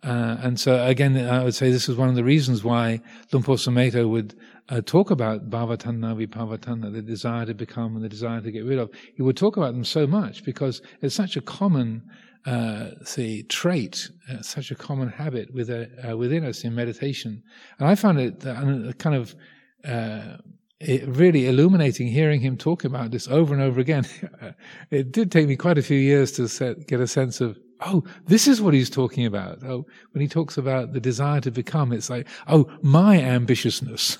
[0.03, 3.43] Uh, and so again, I would say this is one of the reasons why Luang
[3.43, 4.33] Por Sumedho would
[4.69, 8.79] uh, talk about bhavatanha, vibhavatanha, the desire to become and the desire to get rid
[8.79, 8.89] of.
[9.15, 12.01] He would talk about them so much because it's such a common,
[12.45, 17.43] uh, say, trait, uh, such a common habit with, uh, within us in meditation.
[17.79, 19.35] And I found it uh, kind of
[19.85, 20.37] uh,
[21.05, 24.05] really illuminating hearing him talk about this over and over again.
[24.91, 28.03] it did take me quite a few years to set, get a sense of, oh,
[28.27, 29.63] this is what he's talking about.
[29.63, 34.17] Oh, when he talks about the desire to become, it's like, oh, my ambitiousness,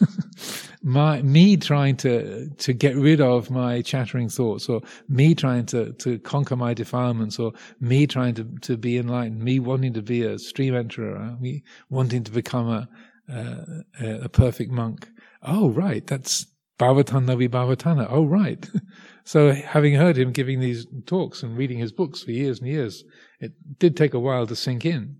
[0.84, 5.94] my me trying to to get rid of my chattering thoughts, or me trying to
[5.94, 10.24] to conquer my defilements, or me trying to to be enlightened, me wanting to be
[10.24, 12.90] a stream enterer, uh, me wanting to become a
[13.30, 13.84] a,
[14.24, 15.10] a perfect monk.
[15.44, 16.46] Oh, right, that's
[16.82, 18.08] Bhavatanha Vibhavatanha.
[18.10, 18.68] Oh, right.
[19.24, 23.04] so having heard him giving these talks and reading his books for years and years,
[23.42, 25.18] it did take a while to sink in.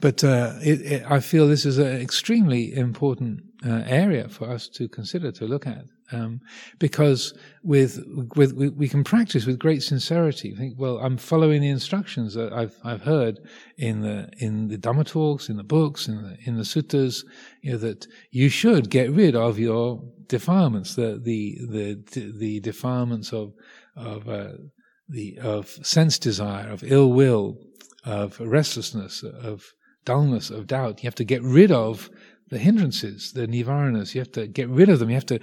[0.00, 4.68] But uh, it, it, I feel this is an extremely important uh, area for us
[4.70, 5.84] to consider, to look at.
[6.12, 6.40] Um,
[6.78, 8.04] because with,
[8.36, 10.54] with, we can practice with great sincerity.
[10.54, 13.40] Think, well, I'm following the instructions that I've I've heard
[13.78, 17.24] in the in the Dhamma talks, in the books, in the in the suttas.
[17.62, 23.32] You know that you should get rid of your defilements, the the the the defilements
[23.32, 23.54] of
[23.96, 24.52] of uh,
[25.08, 27.58] the of sense desire, of ill will,
[28.04, 29.72] of restlessness, of
[30.04, 31.02] dullness, of doubt.
[31.02, 32.10] You have to get rid of
[32.48, 34.14] the hindrances, the nivaranas.
[34.14, 35.10] You have to get rid of them.
[35.10, 35.40] You have to,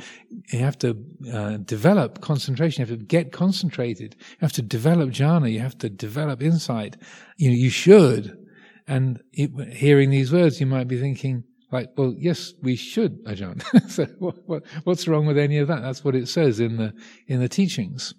[0.52, 0.98] you have to
[1.32, 2.82] uh, develop concentration.
[2.82, 4.16] You have to get concentrated.
[4.20, 5.52] You have to develop jhana.
[5.52, 6.96] You have to develop insight.
[7.38, 8.38] You know, you should.
[8.88, 13.62] And it, hearing these words, you might be thinking, like, well, yes, we should, Ajahn.
[13.90, 15.82] so what, what, what's wrong with any of that?
[15.82, 16.94] That's what it says in the
[17.28, 18.14] in the teachings.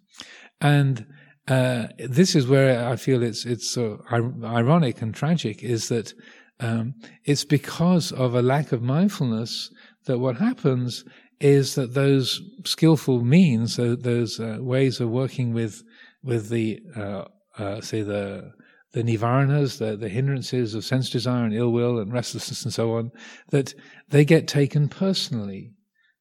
[0.61, 1.07] And
[1.49, 6.15] uh, this is where I feel it's it's so ironic and tragic is that
[6.61, 9.71] um, it's because of a lack of mindfulness
[10.07, 11.05] that what happens
[11.41, 15.83] is that those skillful means, those uh, ways of working with
[16.23, 17.25] with the uh,
[17.59, 18.53] uh, say the
[18.93, 22.93] the nivaranas, the, the hindrances of sense desire and ill will and restlessness and so
[22.93, 23.11] on,
[23.51, 23.75] that
[24.09, 25.73] they get taken personally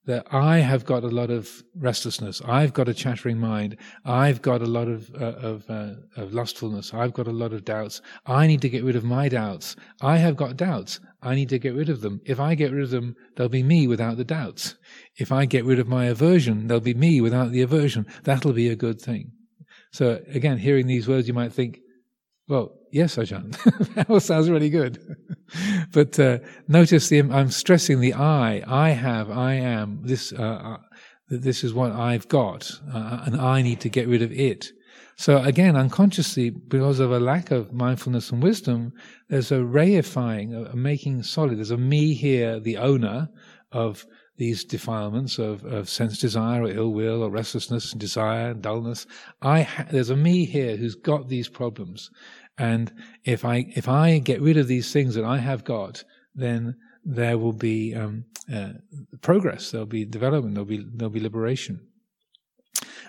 [0.05, 2.41] that I have got a lot of restlessness.
[2.45, 3.77] I've got a chattering mind.
[4.03, 6.93] I've got a lot of uh, of, uh, of lustfulness.
[6.93, 8.01] I've got a lot of doubts.
[8.25, 9.75] I need to get rid of my doubts.
[10.01, 10.99] I have got doubts.
[11.21, 12.19] I need to get rid of them.
[12.25, 14.75] If I get rid of them, there'll be me without the doubts.
[15.17, 18.05] If I get rid of my aversion, there'll be me without the aversion.
[18.23, 19.31] That'll be a good thing.
[19.93, 21.79] So again, hearing these words, you might think,
[22.49, 23.51] well, yes, Ajahn.
[24.07, 24.99] that sounds really good.
[25.91, 28.63] but uh, notice the I'm stressing the I.
[28.67, 29.29] I have.
[29.29, 29.99] I am.
[30.03, 30.31] This.
[30.31, 30.77] Uh, uh,
[31.29, 34.67] this is what I've got, uh, and I need to get rid of it.
[35.15, 38.93] So again, unconsciously, because of a lack of mindfulness and wisdom,
[39.29, 41.57] there's a reifying, a, a making solid.
[41.57, 43.29] There's a me here, the owner
[43.71, 44.05] of
[44.37, 49.05] these defilements of, of sense desire or ill will or restlessness and desire and dullness.
[49.41, 52.09] I ha- there's a me here who's got these problems,
[52.57, 52.91] and
[53.23, 56.03] if I if I get rid of these things that I have got,
[56.35, 58.73] then there will be um, uh,
[59.21, 59.71] progress.
[59.71, 60.55] There'll be development.
[60.55, 61.87] There'll be there'll be liberation.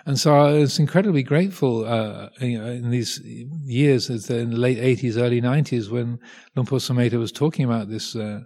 [0.07, 4.77] And so I was incredibly grateful uh, you know, in these years, in the late
[4.77, 6.19] 80s, early 90s, when
[6.55, 8.41] Luang Por was talking about this uh,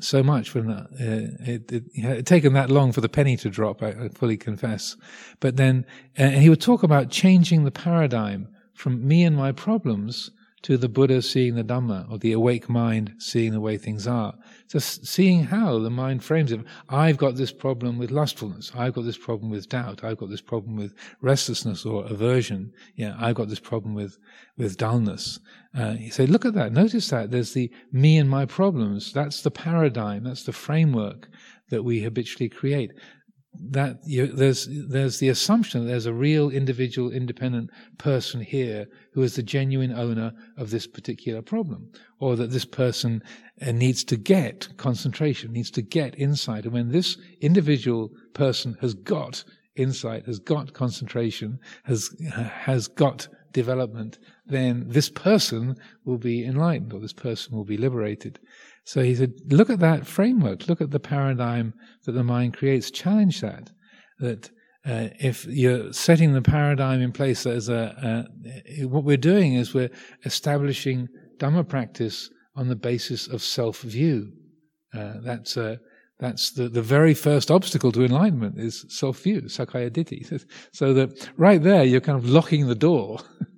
[0.00, 3.48] so much when uh, it, it, it, had taken that long for the penny to
[3.48, 4.96] drop, I, I fully confess.
[5.38, 5.86] But then,
[6.18, 10.32] uh, he would talk about changing the paradigm from me and my problems
[10.64, 14.34] to the Buddha seeing the Dhamma, or the awake mind seeing the way things are.
[14.66, 16.60] Just seeing how the mind frames it.
[16.88, 18.72] I've got this problem with lustfulness.
[18.74, 20.02] I've got this problem with doubt.
[20.02, 22.72] I've got this problem with restlessness or aversion.
[22.96, 24.16] Yeah, I've got this problem with,
[24.56, 25.38] with dullness.
[25.78, 26.72] Uh, you say, look at that.
[26.72, 27.30] Notice that.
[27.30, 29.12] There's the me and my problems.
[29.12, 30.24] That's the paradigm.
[30.24, 31.28] That's the framework
[31.68, 32.92] that we habitually create
[33.70, 39.22] that you, there's there's the assumption that there's a real individual independent person here who
[39.22, 43.22] is the genuine owner of this particular problem or that this person
[43.62, 46.64] uh, needs to get concentration needs to get insight.
[46.64, 49.44] And when this individual person has got
[49.76, 57.00] insight has got concentration has has got development then this person will be enlightened or
[57.00, 58.38] this person will be liberated
[58.84, 61.74] so he said, look at that framework, look at the paradigm
[62.04, 63.70] that the mind creates, challenge that.
[64.18, 64.50] That
[64.86, 68.26] uh, if you're setting the paradigm in place as a,
[68.68, 69.90] a, what we're doing is we're
[70.24, 71.08] establishing
[71.38, 74.32] Dhamma practice on the basis of self view.
[74.94, 75.80] Uh, that's a
[76.20, 80.44] that's the, the very first obstacle to enlightenment is self-view, sakkaya ditthi.
[80.72, 83.18] So that right there, you're kind of locking the door.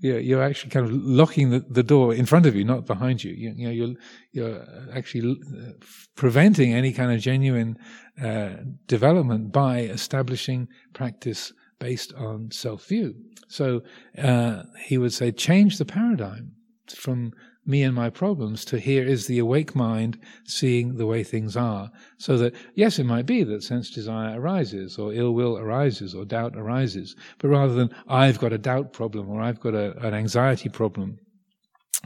[0.00, 3.22] you're, you're actually kind of locking the, the door in front of you, not behind
[3.24, 3.32] you.
[3.32, 3.94] You, you know, you're,
[4.32, 4.64] you're
[4.94, 5.72] actually uh,
[6.14, 7.76] preventing any kind of genuine
[8.22, 8.56] uh,
[8.86, 13.14] development by establishing practice based on self-view.
[13.48, 13.82] So
[14.18, 16.52] uh, he would say, change the paradigm
[16.88, 17.32] from
[17.66, 21.90] me and my problems to here is the awake mind seeing the way things are.
[22.16, 26.24] So that, yes, it might be that sense desire arises, or ill will arises, or
[26.24, 30.14] doubt arises, but rather than I've got a doubt problem, or I've got a, an
[30.14, 31.18] anxiety problem,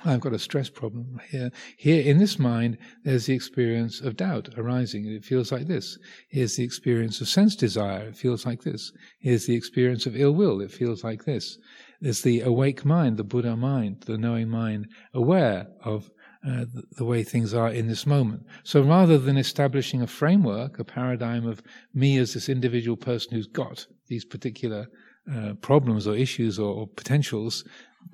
[0.05, 1.51] I've got a stress problem here.
[1.77, 5.99] Here in this mind, there's the experience of doubt arising, and it feels like this.
[6.29, 8.93] Here's the experience of sense desire, it feels like this.
[9.19, 11.59] Here's the experience of ill will, it feels like this.
[12.01, 16.11] There's the awake mind, the Buddha mind, the knowing mind, aware of
[16.47, 16.65] uh,
[16.97, 18.47] the, way things are in this moment.
[18.65, 23.47] So rather than establishing a framework, a paradigm of me as this individual person who's
[23.47, 24.87] got these particular
[25.31, 27.65] uh, problems or issues or, or potentials,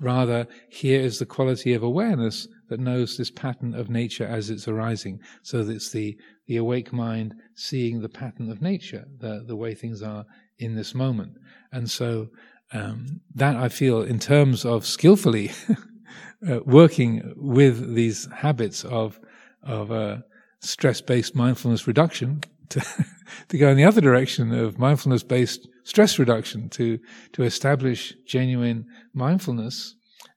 [0.01, 4.67] rather here is the quality of awareness that knows this pattern of nature as it's
[4.67, 5.21] arising.
[5.43, 6.17] So it's the,
[6.47, 10.25] the awake mind seeing the pattern of nature, the, the way things are
[10.59, 11.37] in this moment.
[11.71, 12.27] And so
[12.73, 15.51] um, that I feel, in terms of skillfully
[16.49, 19.19] uh, working with these habits of
[19.63, 20.17] of uh,
[20.61, 22.81] stress-based mindfulness reduction, to,
[23.49, 26.99] to go in the other direction of mindfulness-based stress reduction, to
[27.33, 29.95] to establish genuine mindfulness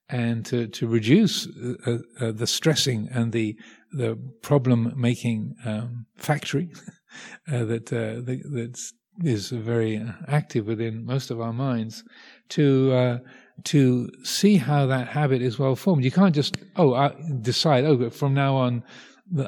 [0.09, 1.47] and to to reduce
[1.87, 3.57] uh, uh the stressing and the
[3.93, 6.71] the problem-making um, factory
[7.53, 8.93] uh, that, uh, that that's
[9.23, 12.05] is very active within most of our minds
[12.51, 13.19] to uh,
[13.65, 16.05] to see how that habit is well formed.
[16.05, 18.83] You can't just oh I decide oh from now on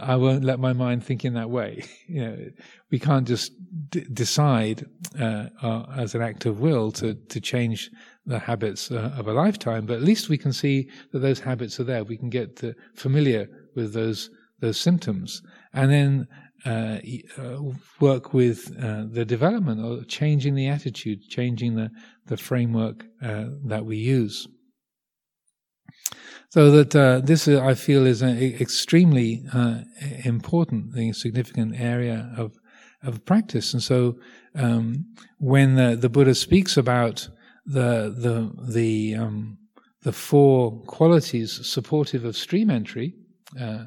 [0.01, 1.85] I won't let my mind think in that way.
[2.07, 2.39] you know,
[2.91, 3.53] we can't just
[3.91, 4.87] d- decide
[5.19, 7.91] uh, uh, as an act of will to to change
[8.25, 11.81] the habits uh, of a lifetime, but at least we can see that those habits
[11.81, 12.05] are there.
[12.05, 12.63] We can get
[12.95, 15.43] familiar with those those symptoms,
[15.73, 16.29] and then
[16.65, 16.99] uh,
[17.39, 17.59] uh,
[18.01, 21.91] work with uh, the development or changing the attitude, changing the,
[22.27, 24.47] the framework uh, that we use.
[26.51, 29.43] So that uh, this, I feel, is an extremely
[30.25, 32.53] important, significant area of
[33.03, 33.73] of practice.
[33.73, 34.17] And so,
[34.55, 35.05] um,
[35.39, 37.29] when the, the, Buddha speaks about
[37.65, 39.59] the the the um,
[40.03, 43.15] the four qualities supportive of stream entry,
[43.61, 43.85] uh,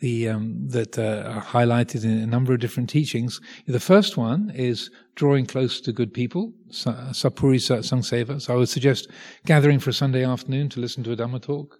[0.00, 3.40] the um, that uh, are highlighted in a number of different teachings.
[3.66, 8.40] The first one is drawing close to good people, Sappurisa Sangseva.
[8.40, 9.08] So I would suggest
[9.46, 11.78] gathering for a Sunday afternoon to listen to a Dhamma talk.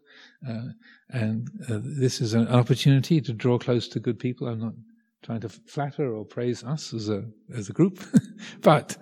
[0.49, 0.69] Uh,
[1.11, 4.49] and uh, this is an opportunity to draw close to good people.
[4.49, 4.75] I'm not
[5.23, 8.03] trying to flatter or praise us as a as a group,
[8.63, 8.97] but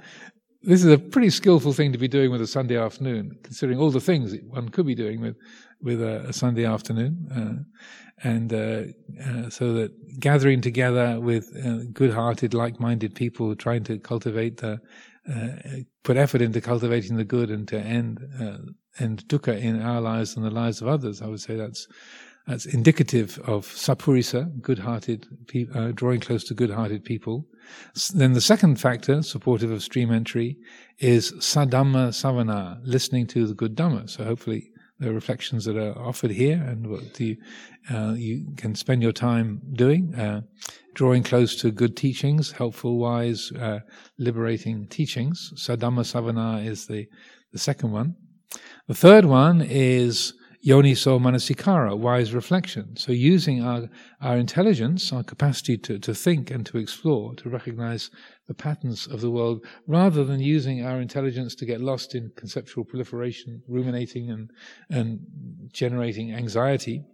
[0.65, 3.91] this is a pretty skillful thing to be doing with a Sunday afternoon, considering all
[3.91, 5.37] the things that one could be doing with
[5.81, 7.12] with a, a Sunday afternoon.
[7.31, 7.83] Uh,
[8.23, 8.85] and uh,
[9.23, 9.91] uh, so that
[10.21, 14.77] gathering together with uh, good-hearted, like-minded people, trying to cultivate uh,
[16.03, 18.59] put effort into cultivating the good and to end uh,
[18.99, 21.23] end dukkha in our lives and the lives of others.
[21.23, 21.87] I would say that's
[22.47, 27.47] that's indicative of sapurisa, good-hearted, pe- uh, drawing close to good-hearted people.
[27.97, 30.59] S- then the second factor, supportive of stream entry,
[30.99, 34.11] is sadhamma savana, listening to the good dhamma.
[34.11, 34.70] So hopefully
[35.01, 37.36] the reflections that are offered here and what you,
[37.90, 40.42] uh, you can spend your time doing, uh,
[40.95, 43.80] drawing close to good teachings, helpful, wise, uh,
[44.18, 45.53] liberating teachings.
[45.57, 47.07] Sadhamma Savana is the,
[47.53, 48.16] the second one.
[48.86, 50.34] The third one is
[50.65, 52.97] yoniso manasikara, wise reflection.
[52.97, 53.89] So using our,
[54.21, 58.11] our intelligence, our capacity to, to think and to explore, to recognize
[58.49, 62.85] the patterns of the world, rather than using our intelligence to get lost in conceptual
[62.85, 64.51] proliferation, ruminating and,
[64.91, 65.21] and
[65.73, 67.05] generating anxiety,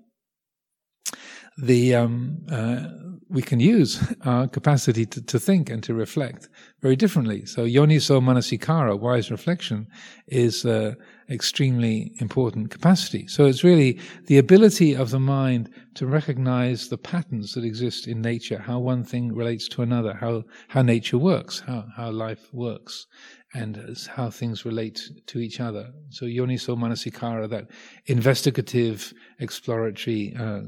[1.59, 2.85] the um, uh,
[3.29, 6.49] we can use our capacity to, to, think and to reflect
[6.81, 7.47] very differently.
[7.47, 9.87] So yoniso manasikara, wise reflection,
[10.27, 10.95] is uh,
[11.31, 13.27] extremely important capacity.
[13.29, 18.21] So it's really the ability of the mind to recognize the patterns that exist in
[18.21, 23.07] nature, how one thing relates to another, how, how nature works, how, how life works,
[23.55, 25.91] and how things relate to each other.
[26.11, 27.69] So yoniso manasikara, that
[28.07, 30.63] investigative, exploratory uh,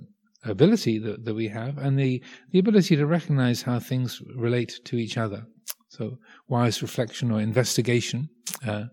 [0.44, 4.96] ability that, that we have, and the, the ability to recognize how things relate to
[4.96, 5.44] each other.
[5.88, 8.28] So wise reflection or investigation
[8.66, 8.86] Uh,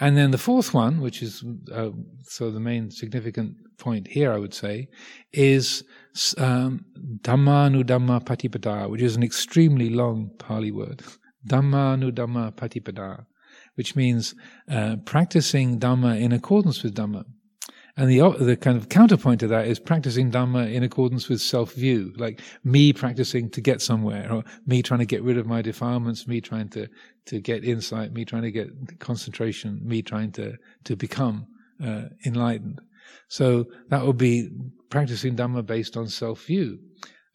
[0.00, 1.90] and then the fourth one, which is uh,
[2.22, 4.88] so the main significant point here, I would say,
[5.32, 5.84] is
[6.38, 6.84] um,
[7.22, 11.02] Dhammanudhamma Patipada, which is an extremely long Pali word.
[11.46, 13.26] Dhammanudhamma Patipada,
[13.74, 14.34] which means
[14.70, 17.24] uh, practicing Dhamma in accordance with Dhamma.
[18.00, 21.74] And the the kind of counterpoint to that is practicing Dhamma in accordance with self
[21.74, 25.60] view, like me practicing to get somewhere, or me trying to get rid of my
[25.60, 26.88] defilements, me trying to,
[27.26, 28.68] to get insight, me trying to get
[29.00, 31.46] concentration, me trying to, to become
[31.84, 32.80] uh, enlightened.
[33.28, 34.48] So that would be
[34.88, 36.78] practicing Dhamma based on self view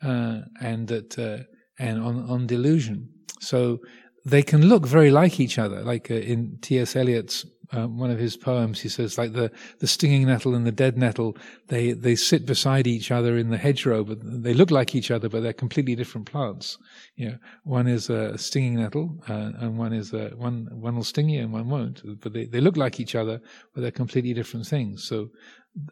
[0.01, 1.43] uh, and that uh,
[1.77, 3.07] and on, on delusion.
[3.39, 3.81] So
[4.25, 6.95] they can look very like each other, like uh, in T.S.
[6.95, 10.71] Eliot's uh, one of his poems, he says, like the, the stinging nettle and the
[10.71, 11.37] dead nettle,
[11.67, 15.29] they, they sit beside each other in the hedgerow, but they look like each other,
[15.29, 16.77] but they're completely different plants.
[17.15, 21.03] You know, one is a stinging nettle, uh, and one is a, one, one will
[21.03, 23.41] sting you and one won't, but they, they look like each other,
[23.73, 25.07] but they're completely different things.
[25.07, 25.29] So,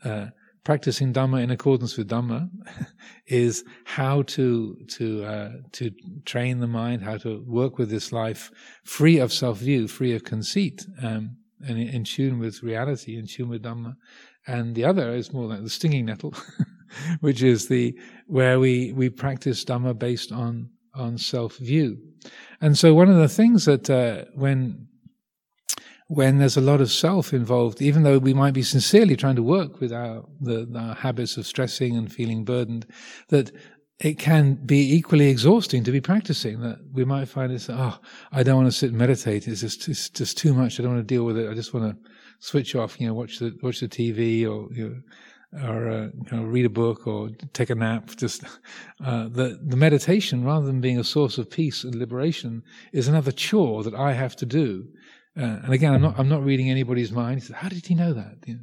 [0.03, 0.27] uh,
[0.63, 2.49] practicing Dhamma in accordance with Dhamma
[3.27, 5.91] is how to to uh, to
[6.25, 8.51] train the mind, how to work with this life
[8.83, 11.37] free of self view, free of conceit, um,
[11.67, 13.95] and in tune with reality, in tune with Dhamma.
[14.47, 16.33] And the other is more like the stinging nettle,
[17.21, 17.97] which is the
[18.27, 21.97] where we we practice Dhamma based on on self view.
[22.61, 24.87] And so one of the things that uh, when
[26.07, 29.43] when there's a lot of self involved, even though we might be sincerely trying to
[29.43, 32.85] work with our, the, our habits of stressing and feeling burdened,
[33.29, 33.51] that
[34.03, 36.59] it can be equally exhausting to be practicing.
[36.59, 37.97] That we might find it's, oh,
[38.33, 39.47] I don't want to sit and meditate.
[39.47, 40.79] It's just, it's just too much.
[40.79, 41.49] I don't want to deal with it.
[41.49, 44.89] I just want to switch off, you know, watch the, watch the TV or, you
[44.89, 44.95] know,
[45.65, 48.09] or uh, read a book or take a nap.
[48.17, 48.43] Just
[49.05, 53.31] uh, the the meditation, rather than being a source of peace and liberation, is another
[53.31, 54.87] chore that I have to do.
[55.37, 57.47] Uh, and again, I'm not I'm not reading anybody's mind.
[57.53, 58.61] "How did he know that?" You know,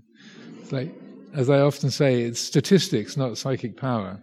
[0.61, 0.93] it's like,
[1.33, 4.21] as I often say, it's statistics, not psychic power.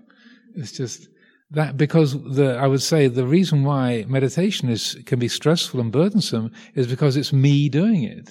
[0.57, 1.07] It's just
[1.51, 5.91] that because the I would say the reason why meditation is can be stressful and
[5.91, 8.29] burdensome is because it's me doing it.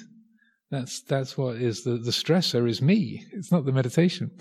[0.70, 3.24] That's that's what is the the stressor is me.
[3.32, 4.32] It's not the meditation.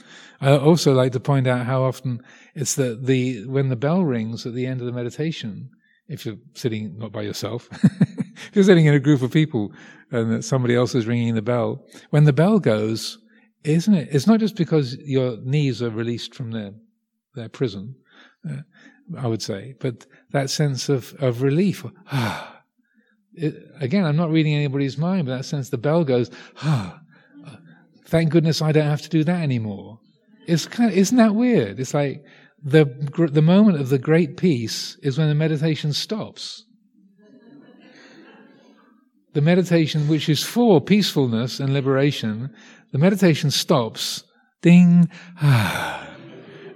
[0.41, 2.21] I also like to point out how often
[2.55, 5.69] it's the the when the bell rings at the end of the meditation.
[6.07, 9.71] If you're sitting not by yourself, if you're sitting in a group of people
[10.11, 13.17] and somebody else is ringing the bell, when the bell goes,
[13.63, 14.09] isn't it?
[14.11, 16.73] It's not just because your knees are released from their
[17.36, 17.95] their prison,
[18.49, 18.61] uh,
[19.17, 21.86] I would say, but that sense of of relief.
[22.11, 22.55] Ah
[23.36, 26.31] it, again, I'm not reading anybody's mind, but that sense the bell goes,
[26.63, 26.99] ah,
[28.05, 29.99] thank goodness I don't have to do that anymore.
[30.47, 31.79] It's kind of, isn't that weird?
[31.79, 32.23] It's like
[32.61, 32.86] the,
[33.31, 36.63] the moment of the great peace is when the meditation stops.
[39.33, 42.53] The meditation, which is for peacefulness and liberation,
[42.93, 44.23] the meditation stops,
[44.61, 45.09] ding,
[45.41, 46.14] ah,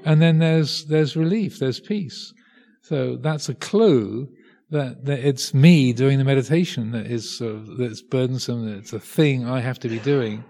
[0.05, 2.33] and then there's, there's relief, there's peace.
[2.81, 4.29] So that's a clue
[4.71, 8.65] that, that it's me doing the meditation that is uh, that's burdensome.
[8.65, 10.43] That it's a thing I have to be doing,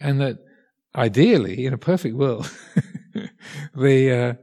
[0.00, 0.38] and that
[0.94, 2.50] ideally, in a perfect world,
[3.74, 4.34] the uh,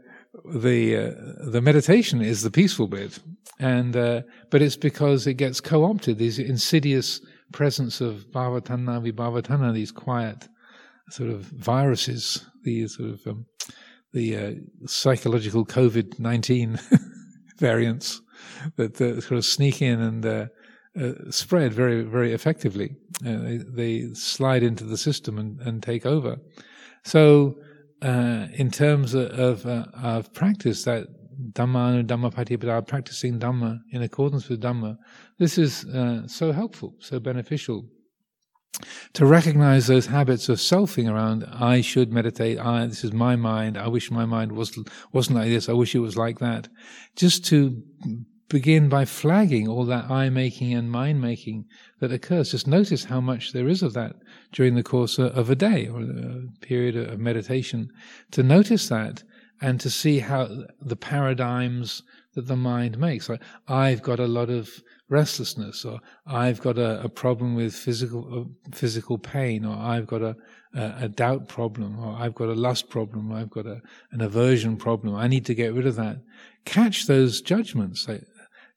[0.54, 3.20] the uh, the meditation is the peaceful bit,
[3.60, 6.18] and uh, but it's because it gets co-opted.
[6.18, 7.20] These insidious
[7.52, 10.48] presence of bhavatanha, vibhavatanha, these quiet
[11.10, 13.46] sort of viruses, these sort of um,
[14.14, 14.52] the uh,
[14.86, 16.80] psychological COVID nineteen
[17.58, 18.22] variants
[18.76, 20.46] that uh, sort of sneak in and uh,
[21.00, 22.96] uh, spread very, very effectively.
[23.26, 26.38] Uh, they, they, slide into the system and, and take over.
[27.04, 27.58] So,
[28.02, 31.08] uh, in terms of, of, practice, that
[31.54, 34.98] Dhammanudhamma Patipada, practicing Dhamma in accordance with Dhamma,
[35.40, 35.86] this is
[36.28, 37.86] so helpful, so beneficial
[39.14, 43.78] to recognize those habits of selfing around i should meditate i this is my mind
[43.78, 44.78] i wish my mind was
[45.12, 46.68] wasn't like this i wish it was like that
[47.16, 47.84] just to
[48.54, 51.66] begin by flagging all that I making and mind making
[52.00, 52.52] that occurs.
[52.52, 54.16] Just notice how much there is of that
[54.52, 57.90] during the course of a day or a period of meditation.
[58.32, 59.24] To notice that
[59.60, 62.04] and to see how the paradigms
[62.36, 63.28] that the mind makes.
[63.28, 64.70] Like, I've got a lot of
[65.14, 70.24] restlessness, or I've got a, a problem with physical uh, physical pain, or I've got
[70.24, 70.36] a,
[70.76, 73.80] a, a, doubt problem, or I've got a lust problem, or I've got a,
[74.12, 75.16] an aversion problem.
[75.16, 76.18] I need to get rid of that.
[76.66, 78.08] Catch those judgments.
[78.08, 78.24] Like,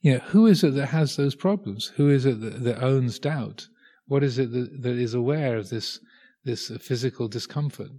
[0.02, 1.86] you know, who is it that has those problems?
[1.96, 3.68] Who is it that, that owns doubt?
[4.06, 5.98] What is it that, that is aware of this
[6.44, 7.90] this physical discomfort?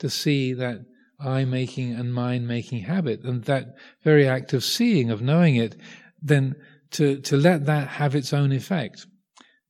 [0.00, 0.80] To see that
[1.20, 5.76] I making and mind making habit, and that very act of seeing, of knowing it,
[6.20, 6.56] then
[6.94, 9.06] to to let that have its own effect.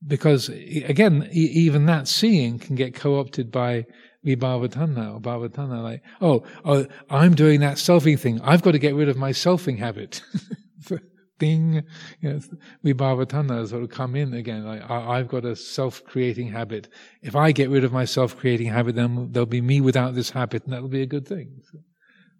[0.07, 3.85] because again, even that seeing can get co-opted by
[4.25, 8.41] vibhavatanha or bhavatanha, like, oh, oh, I'm doing that selfing thing.
[8.41, 10.21] I've got to get rid of my selfing habit.
[11.41, 11.81] Know,
[12.85, 14.63] vibhavatanha sort of come in again.
[14.63, 16.87] Like, I, have got a self-creating habit.
[17.21, 20.63] If I get rid of my self-creating habit, then there'll be me without this habit,
[20.63, 21.59] and that'll be a good thing.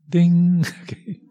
[0.08, 0.66] Ding.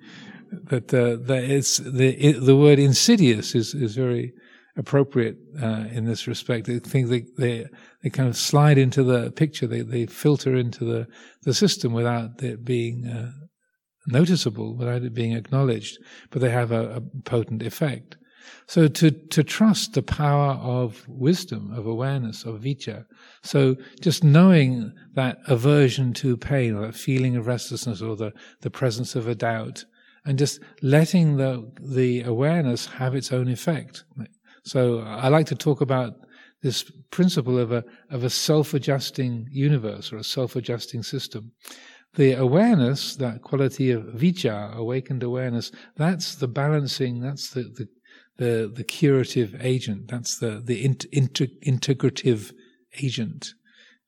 [0.63, 4.33] But uh, the it, the word insidious is is very
[4.77, 6.69] appropriate uh, in this respect.
[6.69, 7.67] I think they, they,
[8.03, 11.07] they kind of slide into the picture, they, they filter into the,
[11.43, 13.31] the system without it being uh,
[14.07, 15.99] noticeable, without it being acknowledged,
[16.31, 18.17] but they have a, a, potent effect.
[18.67, 23.05] So to, to trust the power of wisdom, of awareness, of vijja.
[23.43, 28.71] So just knowing that aversion to pain or that feeling of restlessness or the, the
[28.71, 29.85] presence of a doubt
[30.25, 34.05] and just letting the, the awareness have its own effect.
[34.65, 36.15] So I like to talk about
[36.63, 41.53] this principle of a of a self-adjusting universe or a self-adjusting system.
[42.15, 47.89] The awareness, that quality of vijja, awakened awareness, that's the balancing, that's the the
[48.37, 52.53] the, the curative agent, that's the the inter, integrative
[53.03, 53.53] agent.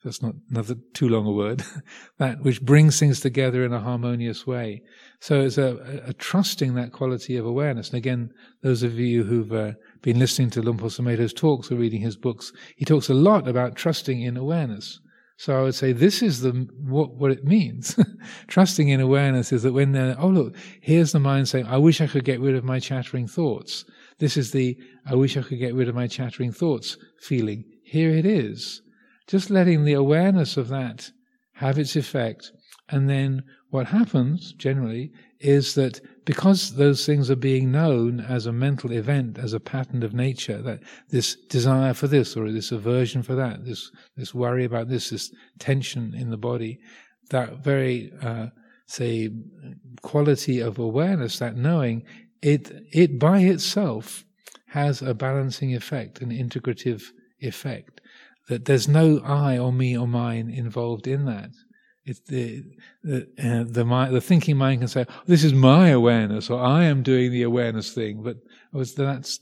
[0.06, 1.64] That's not another too long a word.
[2.18, 4.82] that which brings things together in a harmonious way.
[5.18, 7.88] So it's a, a, a trusting that quality of awareness.
[7.88, 8.30] And again,
[8.62, 12.84] those of you who've uh, been listening to Sumedho's talks or reading his books, he
[12.84, 15.00] talks a lot about trusting in awareness.
[15.38, 17.98] So I would say this is the what what it means.
[18.46, 22.00] trusting in awareness is that when they're oh look, here's the mind saying, I wish
[22.00, 23.84] I could get rid of my chattering thoughts.
[24.20, 27.64] This is the I wish I could get rid of my chattering thoughts feeling.
[27.82, 28.82] Here it is.
[29.26, 31.10] Just letting the awareness of that
[31.54, 32.52] have its effect.
[32.88, 38.52] And then what happens generally is that because those things are being known as a
[38.52, 43.22] mental event, as a pattern of nature, that this desire for this or this aversion
[43.22, 46.78] for that, this this worry about this, this tension in the body,
[47.30, 48.46] that very uh,
[48.86, 49.30] say
[50.02, 52.04] quality of awareness, that knowing,
[52.42, 54.24] it it by itself
[54.68, 57.02] has a balancing effect, an integrative
[57.40, 57.95] effect.
[58.48, 61.50] That there's no I or me or mine involved in that.
[62.04, 62.62] It's the
[63.02, 66.84] the uh, the, mind, the thinking mind can say, "This is my awareness," or "I
[66.84, 68.36] am doing the awareness thing," but
[68.72, 69.40] that's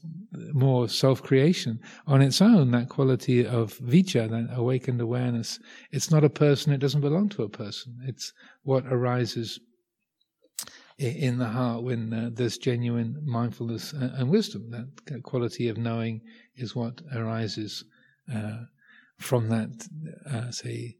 [0.54, 2.70] more self-creation on its own.
[2.70, 5.58] That quality of vijja, that awakened awareness,
[5.90, 6.72] it's not a person.
[6.72, 7.98] It doesn't belong to a person.
[8.06, 8.32] It's
[8.62, 9.60] what arises
[10.98, 14.70] in the heart when uh, there's genuine mindfulness and, wisdom.
[14.70, 16.22] That quality of knowing
[16.56, 17.84] is what arises
[18.34, 18.60] uh,
[19.18, 19.88] from that,
[20.30, 20.96] uh, say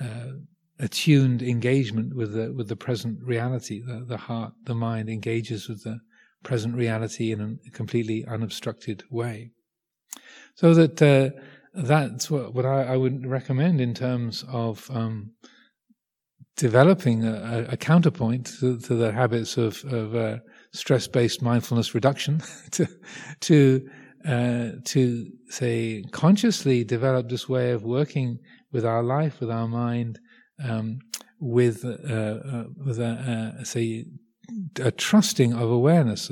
[0.00, 0.32] uh,
[0.78, 3.82] attuned engagement with the with the present reality.
[3.82, 6.00] The, the heart, the mind engages with the
[6.42, 9.50] present reality in a completely unobstructed way.
[10.54, 11.30] So that uh,
[11.74, 15.32] that's what, what I, I, would recommend in terms of um,
[16.56, 20.38] developing a, a counterpoint to, to, the habits of, of uh,
[20.72, 22.42] stress-based mindfulness reduction
[22.72, 22.86] to
[23.40, 23.88] to
[24.26, 28.38] uh, to say consciously develop this way of working
[28.72, 30.18] with our life, with our mind,
[30.62, 30.98] um,
[31.40, 34.04] with uh, uh, with a, uh, say
[34.80, 36.30] a trusting of awareness,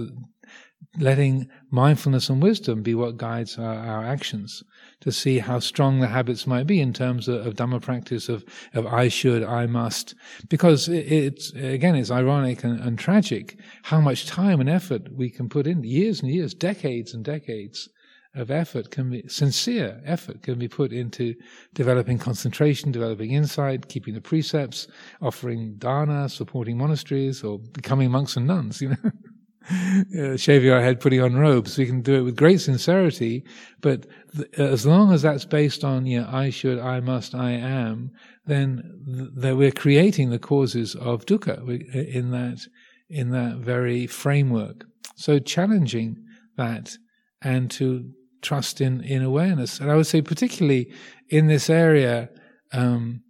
[0.99, 4.63] letting mindfulness and wisdom be what guides our, our, actions.
[5.03, 8.45] To see how strong the habits might be in terms of, of Dhamma practice of
[8.75, 10.15] of I should, I must,
[10.49, 15.31] because it, it's again it's ironic and, and tragic how much time and effort we
[15.31, 17.89] can put in years and years, decades and decades
[18.35, 21.35] of effort can be sincere effort can be put into
[21.75, 24.87] developing concentration, developing insight, keeping the precepts,
[25.21, 28.81] offering dana, supporting monasteries, or becoming monks and nuns.
[28.81, 28.97] You know,
[30.19, 31.77] uh, shaving our head, putting on robes.
[31.77, 33.45] We can do it with great sincerity,
[33.81, 34.07] but
[34.37, 38.11] th- as long as that's based on you know, I should, I must, I am,
[38.47, 41.59] then th- we're creating the causes of dukkha
[41.93, 42.67] in that
[43.11, 44.85] in that very framework.
[45.17, 46.17] So challenging
[46.57, 46.97] that
[47.43, 48.11] and to
[48.43, 49.81] trust in, in awareness.
[49.81, 50.93] And I would say, particularly
[51.29, 52.29] in this area,
[52.73, 53.23] um,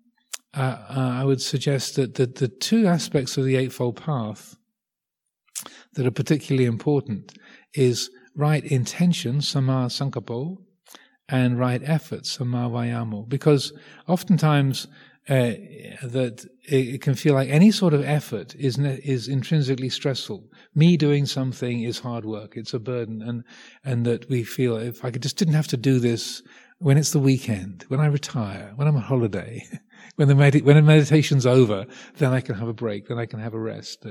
[0.55, 4.57] uh, uh, I would suggest that the, the two aspects of the Eightfold Path
[5.99, 7.36] that are particularly important
[7.74, 10.57] is right intention, samma sankappo,
[11.28, 13.28] and right effort, samma vayamo.
[13.28, 13.72] Because
[14.07, 14.86] oftentimes
[15.28, 15.59] uh,
[16.05, 20.44] that it, can feel like any sort of effort is is intrinsically stressful.
[20.72, 23.42] Me doing something is hard work; it's a burden, and
[23.84, 26.42] and that we feel if I just didn't have to do this
[26.78, 29.66] when it's the weekend, when I retire, when I'm on holiday,
[30.19, 33.27] when the med- when the meditation's over, then I can have a break, then I
[33.27, 34.05] can have a rest.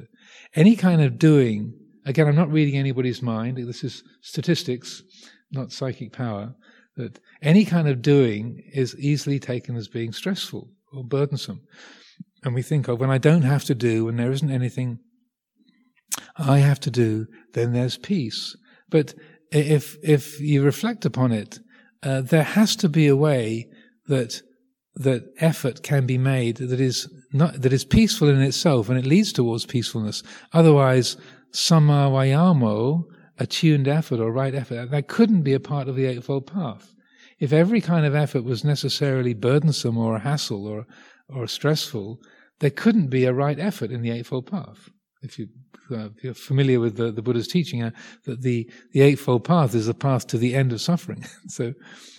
[0.55, 1.73] Any kind of doing.
[2.05, 3.57] Again, I'm not reading anybody's mind.
[3.57, 5.03] This is statistics,
[5.51, 6.55] not psychic power
[6.95, 11.59] That any kind of doing is easily taken as being stressful or burdensome.
[12.41, 14.99] And we think, oh, when I don't have to do, when there isn't anything
[16.37, 18.55] I have to do, then there's peace.
[18.89, 19.13] But
[19.51, 21.59] if if you reflect upon it,
[22.01, 23.67] uh, there has to be a way
[24.05, 24.41] that
[24.97, 29.05] that effort can be made that is not that is peaceful in itself and it
[29.05, 30.23] leads towards peacefulness.
[30.53, 31.17] Otherwise,
[31.51, 33.03] samma vayamo,
[33.37, 36.95] attuned effort or right effort, that couldn't be a part of the Eightfold Path.
[37.39, 40.85] If every kind of effort was necessarily burdensome or a hassle or
[41.29, 42.19] or stressful,
[42.59, 44.89] there couldn't be a right effort in the Eightfold Path.
[45.21, 45.49] If you
[45.91, 47.91] uh, you're familiar with the, the Buddha's teaching, uh,
[48.25, 51.23] that the, the Eightfold Path is the path to the end of suffering.
[51.47, 51.73] so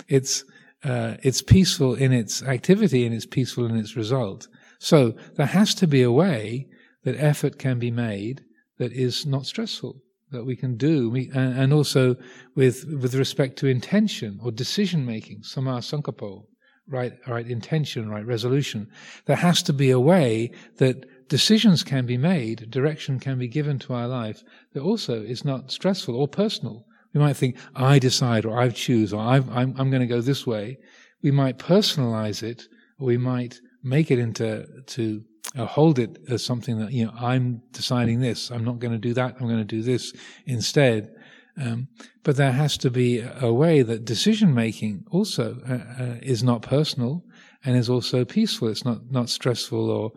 [0.08, 0.44] it's,
[0.84, 4.48] uh, it's peaceful in its activity and it's peaceful in its result.
[4.78, 6.68] So there has to be a way
[7.04, 8.42] that effort can be made
[8.78, 10.00] that is not stressful,
[10.30, 12.16] that we can do, we, and, and, also
[12.54, 16.44] with, with respect to intention or decision making, samma sankappo,
[16.88, 18.86] right, right intention, right resolution.
[19.26, 23.78] There has to be a way that decisions can be made, direction can be given
[23.80, 24.42] to our life
[24.74, 26.84] that also is not stressful or personal.
[27.14, 30.46] We might think, I decide, or I choose, or i am going to go this
[30.46, 30.78] way.
[31.22, 32.64] We might personalize it,
[32.98, 35.24] or we might make it into, to
[35.56, 38.98] uh, hold it as something that, you know, I'm deciding this, I'm not going to
[38.98, 40.12] do that, I'm going to do this
[40.46, 41.14] instead.
[41.60, 41.88] Um,
[42.22, 46.62] but there has to be a way that decision making also uh, uh, is not
[46.62, 47.24] personal
[47.64, 48.68] and is also peaceful.
[48.68, 50.12] It's not, not stressful or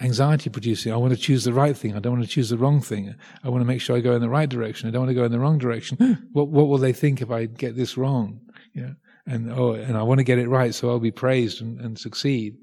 [0.00, 0.92] anxiety producing.
[0.92, 1.94] I want to choose the right thing.
[1.94, 3.14] I don't want to choose the wrong thing.
[3.42, 4.88] I want to make sure I go in the right direction.
[4.88, 6.28] I don't want to go in the wrong direction.
[6.32, 8.40] what what will they think if I get this wrong?
[8.74, 8.92] Yeah.
[9.26, 11.98] And oh, and I want to get it right, so I'll be praised and, and
[11.98, 12.56] succeed.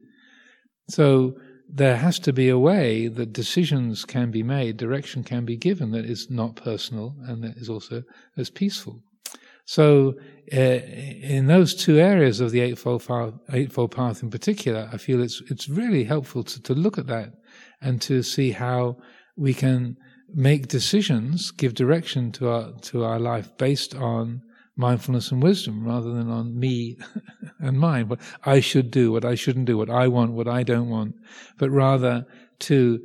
[0.89, 1.35] So
[1.73, 5.91] there has to be a way that decisions can be made, direction can be given
[5.91, 8.03] that is not personal and that is also
[8.37, 9.01] as peaceful.
[9.75, 10.15] So,
[10.51, 10.81] uh,
[11.37, 15.41] in those two areas of the Eightfold Path, Eightfold Path in particular, I feel it's
[15.49, 17.29] it's really helpful to, to look at that
[17.79, 18.97] and to see how
[19.37, 19.95] we can
[20.33, 24.41] make decisions, give direction to our to our life based on
[24.75, 26.97] mindfulness and wisdom, rather than on me
[27.61, 30.63] and mine, what I should do, what I shouldn't do, what I want, what I
[30.63, 31.15] don't want,
[31.57, 32.25] but rather
[32.67, 32.99] to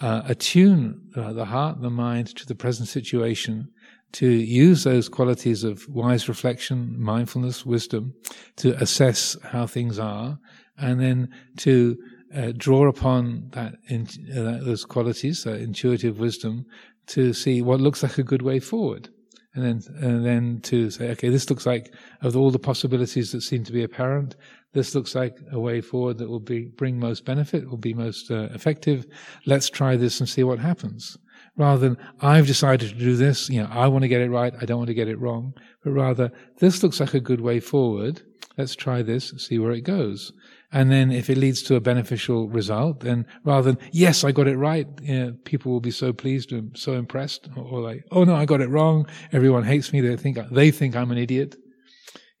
[0.00, 3.71] uh, attune uh, the heart, the mind to the present situation
[4.12, 8.14] to use those qualities of wise reflection, mindfulness, wisdom,
[8.56, 10.38] to assess how things are,
[10.76, 11.96] and then to
[12.34, 14.06] uh, draw upon that in,
[14.36, 16.64] uh, those qualities, that intuitive wisdom,
[17.06, 19.08] to see what looks like a good way forward,
[19.54, 23.42] and then and then to say, okay, this looks like of all the possibilities that
[23.42, 24.36] seem to be apparent,
[24.72, 28.30] this looks like a way forward that will be bring most benefit, will be most
[28.30, 29.06] uh, effective.
[29.46, 31.18] Let's try this and see what happens
[31.56, 34.54] rather than I've decided to do this, you know, I want to get it right,
[34.60, 37.60] I don't want to get it wrong, but rather this looks like a good way
[37.60, 38.22] forward.
[38.58, 40.32] Let's try this, see where it goes.
[40.72, 44.48] And then if it leads to a beneficial result, then rather than, yes, I got
[44.48, 48.24] it right, you know, people will be so pleased and so impressed, or like, oh
[48.24, 49.06] no, I got it wrong.
[49.32, 50.00] Everyone hates me.
[50.00, 51.56] They think, they think I'm an idiot.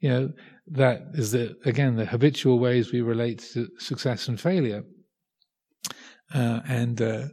[0.00, 0.32] You know,
[0.68, 4.84] that is the, again, the habitual ways we relate to success and failure.
[6.34, 7.24] Uh, and, uh,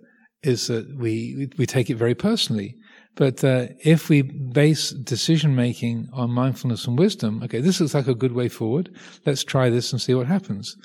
[0.43, 2.75] is that we we take it very personally.
[3.15, 8.07] But uh, if we base decision making on mindfulness and wisdom, okay, this looks like
[8.07, 8.95] a good way forward.
[9.25, 10.77] Let's try this and see what happens.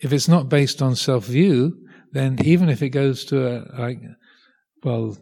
[0.00, 1.76] If it's not based on self view,
[2.12, 4.00] then even if it goes to a like,
[4.84, 5.16] well,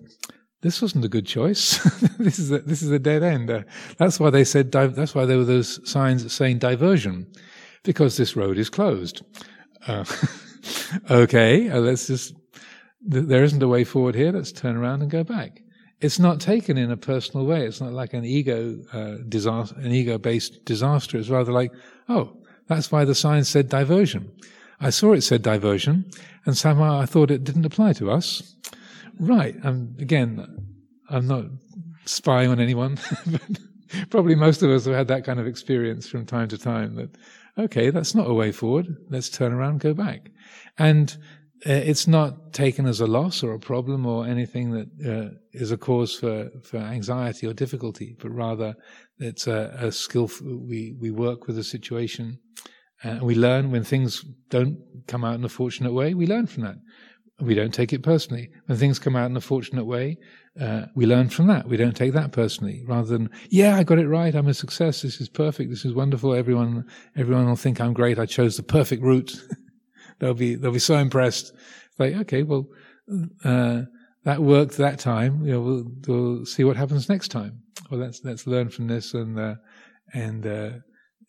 [0.61, 1.79] this wasn't a good choice.
[2.19, 3.51] this is a, this is a dead end.
[3.51, 3.63] Uh,
[3.97, 4.73] that's why they said.
[4.73, 7.27] That's why there were those signs saying diversion,
[7.85, 9.23] because this road is closed.
[9.87, 10.05] Uh,
[11.11, 12.35] okay, uh, let's just
[13.09, 15.63] there isn't a way forward here, let's turn around and go back.
[16.01, 17.67] It's not taken in a personal way.
[17.67, 21.19] It's not like an ego uh, disaster, an ego-based disaster.
[21.19, 21.73] It's rather like,
[22.09, 22.37] oh,
[22.69, 24.31] that's why the sign said diversion.
[24.81, 26.09] I saw it said diversion,
[26.45, 28.55] and somehow I thought it didn't apply to us.
[29.19, 29.57] Right.
[29.65, 30.47] And again,
[31.11, 31.47] I'm not
[32.05, 33.41] spying on anyone, but
[34.11, 36.95] probably most of us have had that kind of experience from time to time.
[36.95, 37.11] That
[37.57, 38.97] okay, that's not a way forward.
[39.09, 40.31] Let's turn around, go back,
[40.79, 41.17] and
[41.63, 45.77] it's not taken as a loss or a problem or anything that uh, is a
[45.77, 48.75] cause for, for anxiety or difficulty, but rather
[49.19, 50.31] it's a, a skill.
[50.43, 52.39] We we work with the situation,
[53.05, 56.15] uh, and we learn when things don't come out in a fortunate way.
[56.15, 56.77] We learn from that.
[57.41, 58.51] We don't take it personally.
[58.67, 60.19] When things come out in a fortunate way,
[60.61, 61.69] uh, we learn from that.
[61.69, 62.83] We don't take that personally.
[62.85, 64.35] Rather than, yeah, I got it right.
[64.35, 65.03] I'm a success.
[65.03, 65.71] This is perfect.
[65.71, 66.35] This is wonderful.
[66.35, 66.85] Everyone,
[67.17, 68.19] everyone will think I'm great.
[68.19, 69.41] I chose the perfect route.
[70.19, 71.53] they'll be they'll be so impressed.
[71.99, 72.67] Like, okay, well,
[73.45, 73.83] uh,
[74.25, 75.45] that worked that time.
[75.45, 77.63] You know, we'll, we'll see what happens next time.
[77.91, 79.55] Well, let's let's learn from this and uh,
[80.13, 80.71] and uh,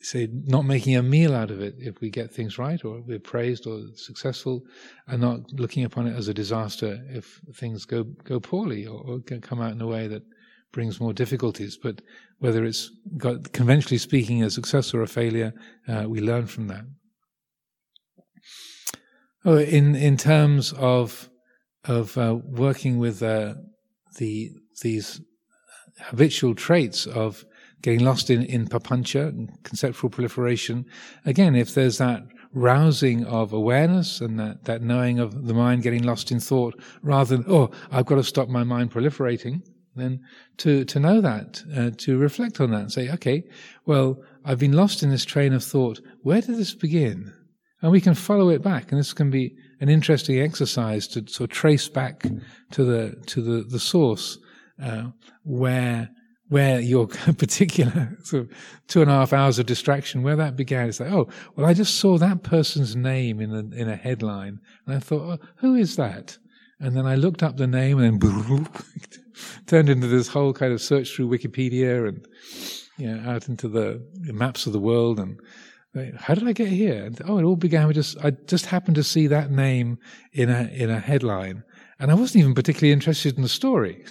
[0.02, 3.20] say not making a meal out of it if we get things right or we're
[3.20, 4.62] praised or successful
[5.08, 9.20] and not looking upon it as a disaster if things go go poorly or, or
[9.20, 10.24] come out in a way that
[10.72, 12.02] brings more difficulties but
[12.40, 15.54] whether it's got conventionally speaking a success or a failure
[15.90, 16.86] uh, we learn from that
[19.46, 21.30] oh in in terms of
[21.86, 23.56] of uh, working with uh,
[24.18, 25.22] the these
[26.00, 27.46] habitual traits of
[27.82, 29.34] getting lost in, in papancha,
[29.64, 30.86] conceptual proliferation.
[31.26, 32.24] Again, if there's that
[32.54, 37.38] rousing of awareness and that, that knowing of the mind getting lost in thought rather
[37.38, 39.62] than, oh, I've got to stop my mind proliferating,
[39.96, 40.22] then
[40.58, 43.44] to, to know that, uh, to reflect on that and say, okay,
[43.86, 46.02] well, I've been lost in this train of thought.
[46.24, 47.34] Where did this begin?
[47.82, 48.92] And we can follow it back.
[48.92, 52.24] And this can be an interesting exercise to sort of trace back
[52.72, 54.38] to the, to the, the source,
[54.82, 55.06] uh,
[55.44, 56.10] where
[56.50, 57.08] where your
[57.38, 58.52] particular sort of
[58.88, 60.90] two and a half hours of distraction, where that began.
[60.90, 64.60] It's like, oh, well, I just saw that person's name in a, in a headline.
[64.86, 66.38] And I thought, oh, who is that?
[66.80, 68.68] And then I looked up the name and then
[69.68, 72.28] turned into this whole kind of search through Wikipedia and,
[72.98, 74.02] you know, out into the
[74.34, 75.20] maps of the world.
[75.20, 75.40] And
[76.18, 77.12] how did I get here?
[77.26, 79.98] Oh, it all began with just, I just happened to see that name
[80.34, 81.64] in a, in a headline.
[82.00, 84.06] And I wasn't even particularly interested in the story.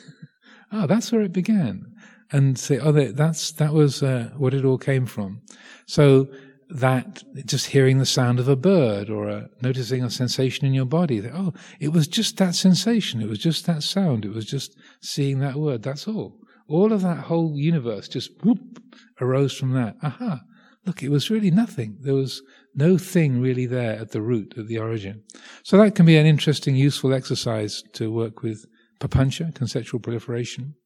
[0.73, 1.87] oh, that's where it began
[2.33, 5.41] and say, oh, that's that was uh, what it all came from.
[5.87, 6.29] So
[6.69, 10.85] that just hearing the sound of a bird or a, noticing a sensation in your
[10.85, 14.45] body, that, oh, it was just that sensation, it was just that sound, it was
[14.45, 15.83] just seeing that word.
[15.83, 16.39] That's all.
[16.69, 18.83] All of that whole universe just whoop,
[19.21, 19.97] arose from that.
[20.03, 20.41] Aha!
[20.89, 21.99] Look, it was really nothing.
[22.01, 22.41] There was
[22.75, 25.23] no thing really there at the root, at the origin.
[25.63, 28.65] So that can be an interesting, useful exercise to work with
[28.99, 30.77] papancha, conceptual proliferation.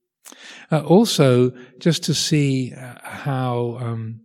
[0.73, 4.23] Uh, also, just to see uh, how um,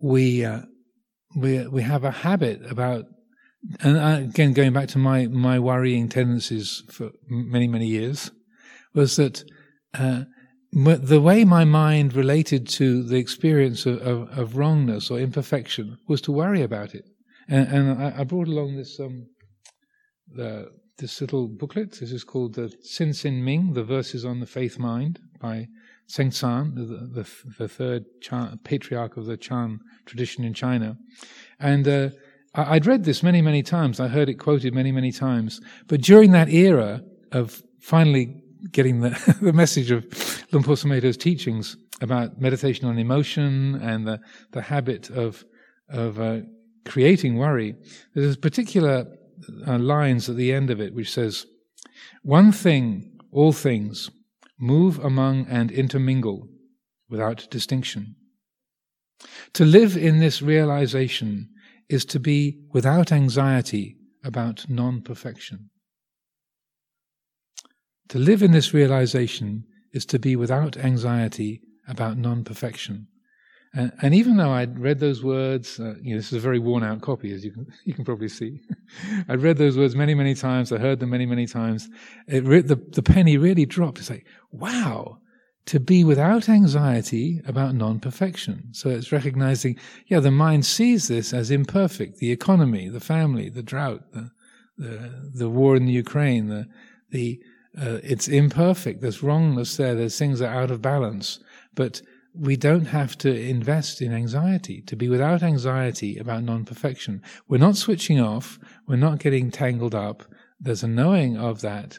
[0.00, 0.62] we uh,
[1.36, 3.04] we we have a habit about,
[3.80, 8.30] and again going back to my my worrying tendencies for many many years,
[8.94, 9.44] was that
[9.92, 10.24] uh,
[10.72, 16.22] the way my mind related to the experience of, of, of, wrongness or imperfection was
[16.22, 17.04] to worry about it,
[17.48, 19.26] and, and I, I, brought along this um,
[20.28, 22.00] the this little booklet.
[22.00, 25.66] This is called the Hsin Hsin Ming, the Verses on the Faith Mind by
[26.08, 30.96] Tseng the, the, the third Chan, patriarch of the Chan tradition in China.
[31.58, 32.10] And uh,
[32.54, 33.98] I'd read this many, many times.
[33.98, 35.60] I heard it quoted many, many times.
[35.86, 42.86] But during that era of finally getting the, the message of Sumedho's teachings about meditation
[42.86, 44.20] on emotion and the,
[44.52, 45.44] the habit of,
[45.88, 46.40] of uh,
[46.84, 47.74] creating worry,
[48.14, 49.06] there's particular
[49.66, 51.46] uh, lines at the end of it, which says,
[52.22, 54.10] One thing, all things,
[54.58, 56.48] move among and intermingle
[57.08, 58.14] without distinction.
[59.54, 61.50] To live in this realization
[61.88, 65.70] is to be without anxiety about non perfection.
[68.08, 73.08] To live in this realization is to be without anxiety about non perfection.
[73.74, 76.58] And, and, even though I'd read those words, uh, you know, this is a very
[76.58, 78.60] worn out copy, as you can, you can probably see.
[79.28, 80.72] I'd read those words many, many times.
[80.72, 81.88] I heard them many, many times.
[82.28, 83.98] Re- the, the penny really dropped.
[83.98, 85.18] It's like, wow,
[85.66, 88.68] to be without anxiety about non-perfection.
[88.72, 92.18] So it's recognizing, yeah, the mind sees this as imperfect.
[92.18, 94.30] The economy, the family, the drought, the,
[94.76, 96.66] the, the war in the Ukraine, the,
[97.10, 97.40] the,
[97.80, 99.00] uh, it's imperfect.
[99.00, 99.94] There's wrongness there.
[99.94, 101.40] There's things that are out of balance.
[101.74, 102.02] But
[102.34, 107.22] we don't have to invest in anxiety, to be without anxiety about non perfection.
[107.48, 110.24] We're not switching off, we're not getting tangled up.
[110.60, 111.98] There's a knowing of that.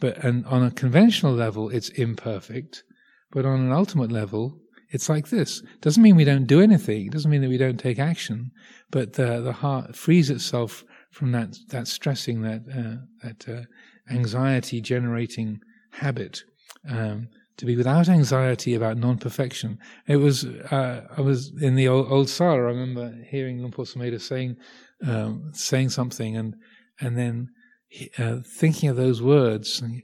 [0.00, 2.84] But and on a conventional level, it's imperfect.
[3.30, 4.60] But on an ultimate level,
[4.90, 5.62] it's like this.
[5.80, 7.10] Doesn't mean we don't do anything.
[7.10, 8.50] Doesn't mean that we don't take action.
[8.90, 13.62] But the the heart frees itself from that that stressing, that uh, that uh,
[14.10, 15.60] anxiety generating
[15.92, 16.42] habit.
[16.88, 17.28] Um,
[17.58, 19.78] to be without anxiety about non-perfection.
[20.06, 22.54] It was uh, I was in the old, old Sala.
[22.54, 24.56] I remember hearing Luang Por Sumedho saying
[25.06, 26.54] um, saying something, and
[27.00, 27.48] and then
[28.18, 29.80] uh, thinking of those words.
[29.80, 30.02] And,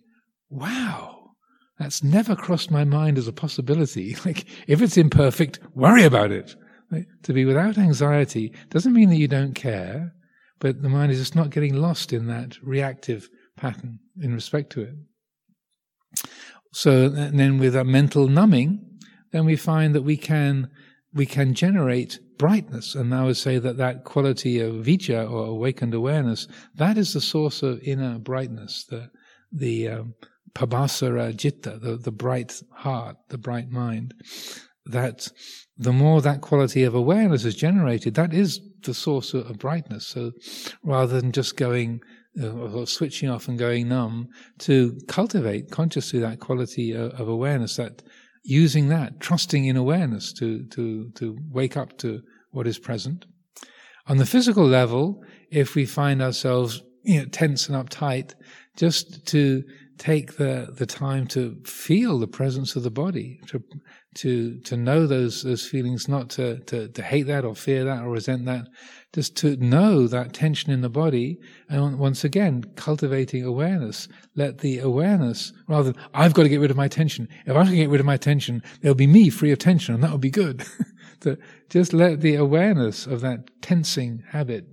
[0.50, 1.30] wow,
[1.78, 4.16] that's never crossed my mind as a possibility.
[4.24, 6.56] Like if it's imperfect, worry about it.
[6.90, 7.06] Right?
[7.22, 10.12] To be without anxiety doesn't mean that you don't care,
[10.58, 14.82] but the mind is just not getting lost in that reactive pattern in respect to
[14.82, 14.94] it.
[16.72, 18.84] So then with a mental numbing,
[19.32, 20.70] then we find that we can
[21.12, 22.96] we can generate brightness.
[22.96, 27.20] And I would say that that quality of vijja or awakened awareness, that is the
[27.20, 29.10] source of inner brightness, the
[29.52, 30.14] the um,
[30.54, 34.14] pabhassara citta, the, the bright heart, the bright mind.
[34.86, 35.28] that
[35.76, 40.06] the more that quality of awareness is generated, that is the source of brightness.
[40.06, 40.32] So
[40.82, 42.00] rather than just going
[42.42, 44.28] Uh, or switching off and going numb,
[44.58, 48.02] to cultivate consciously that quality of, of awareness, that
[48.42, 52.20] using that, trusting in awareness to, to, to wake up to
[52.50, 53.24] what is present.
[54.08, 55.22] On the physical level,
[55.52, 58.34] if we find ourselves you know, tense and uptight,
[58.76, 59.62] just to
[59.98, 63.62] take the, the time to feel the presence of the body, to
[64.16, 68.02] to to know those those feelings, not to, to, to hate that or fear that
[68.02, 68.66] or resent that,
[69.14, 71.38] just to know that tension in the body,
[71.68, 74.08] and once again cultivating awareness.
[74.36, 77.28] Let the awareness rather than I've got to get rid of my tension.
[77.46, 80.02] If I can get rid of my tension, there'll be me free of tension, and
[80.04, 80.64] that will be good.
[81.68, 84.66] just let the awareness of that tensing habit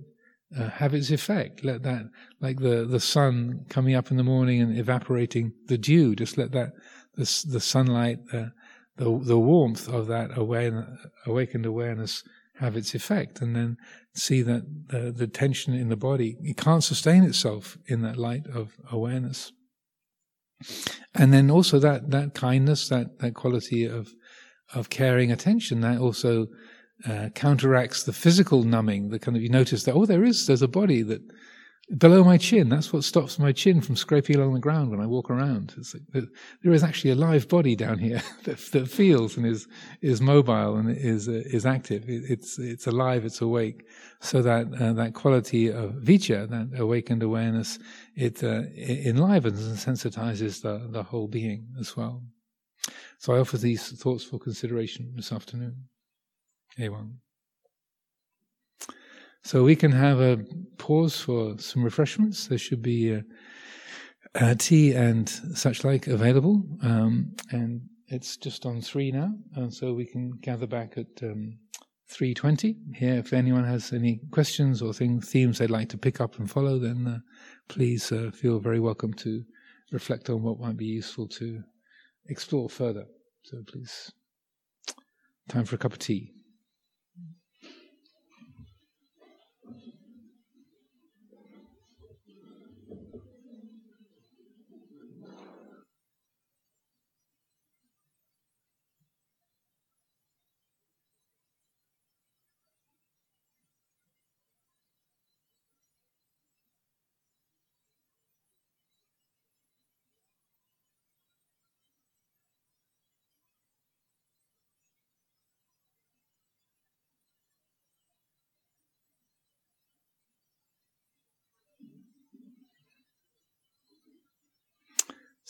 [0.58, 1.64] uh, have its effect.
[1.64, 2.08] Let that,
[2.40, 6.52] like the, the sun coming up in the morning and evaporating the dew, just let
[6.52, 6.72] that,
[7.14, 8.46] the, the sunlight, uh,
[8.96, 10.88] the, the warmth of that awareness,
[11.26, 12.22] awakened awareness
[12.58, 13.40] have its effect.
[13.40, 13.76] And then
[14.14, 18.46] see that the, the tension in the body, it can't sustain itself in that light
[18.46, 19.52] of awareness.
[21.14, 24.12] And then also that, that kindness, that, that quality of,
[24.74, 26.46] of caring attention, that also
[27.08, 29.10] uh, counteracts the physical numbing.
[29.10, 31.22] The kind of you notice that oh, there is there's a body that
[31.96, 32.68] below my chin.
[32.68, 35.74] That's what stops my chin from scraping along the ground when I walk around.
[36.14, 36.24] Like,
[36.62, 39.66] there is actually a live body down here that, that, feels and is
[40.00, 42.08] is mobile and is uh, is active.
[42.08, 43.24] It, it's it's alive.
[43.24, 43.84] It's awake.
[44.20, 47.78] So that uh, that quality of vijja, that awakened awareness,
[48.14, 52.22] it, uh, it enlivens and sensitizes the the whole being as well.
[53.18, 55.88] So I offer these thoughts for consideration this afternoon.
[56.78, 57.12] A1.
[59.44, 60.38] So we can have a
[60.78, 62.46] pause for some refreshments.
[62.46, 63.22] There should be uh,
[64.34, 66.62] uh, tea and such like available.
[66.82, 71.58] Um, and it's just on three now, and so we can gather back at um,
[72.10, 73.14] 3.20 here.
[73.14, 77.06] If anyone has any questions or themes they'd like to pick up and follow, then
[77.06, 77.18] uh,
[77.68, 79.42] please uh, feel very welcome to
[79.92, 81.62] reflect on what might be useful to
[82.28, 83.06] explore further.
[83.44, 84.12] So please,
[85.48, 86.32] time for a cup of tea.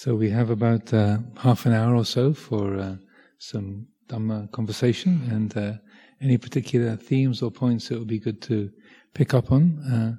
[0.02, 2.96] So we have about uh, half an hour or so for uh,
[3.38, 5.74] some Dhamma conversation and uh,
[6.20, 8.68] any particular themes or points that would be good to
[9.14, 9.78] pick up on.
[9.78, 10.16] Uh,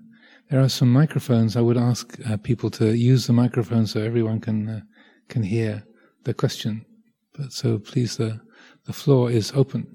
[0.50, 1.58] there are some microphones.
[1.58, 4.82] I would ask uh, people to use the microphone so everyone can uh,
[5.28, 5.84] can hear
[6.24, 6.86] the question.
[7.34, 8.40] But so please, the
[8.86, 9.94] the floor is open.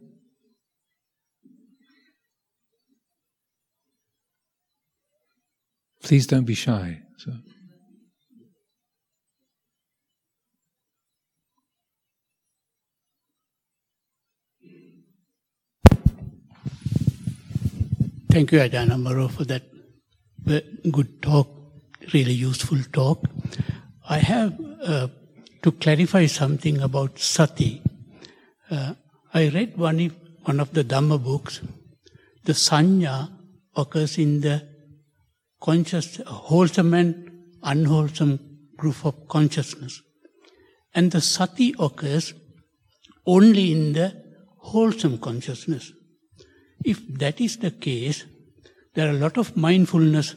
[6.02, 7.00] Please don't be shy.
[7.16, 7.32] So.
[18.30, 19.62] Thank you, Ajahn Amaro, for that
[20.92, 21.48] good talk,
[22.12, 23.24] really useful talk.
[24.06, 25.08] I have uh,
[25.62, 27.82] to clarify something about sati.
[28.70, 28.94] Uh,
[29.32, 30.14] I read one,
[30.44, 31.62] one of the Dhamma books.
[32.44, 33.30] The sanya
[33.74, 34.68] occurs in the
[35.62, 37.30] conscious, wholesome and
[37.62, 38.40] unwholesome
[38.76, 40.02] group of consciousness.
[40.94, 42.34] And the sati occurs
[43.26, 44.22] only in the
[44.58, 45.92] wholesome consciousness.
[46.84, 48.24] If that is the case,
[48.94, 50.34] there are a lot of mindfulness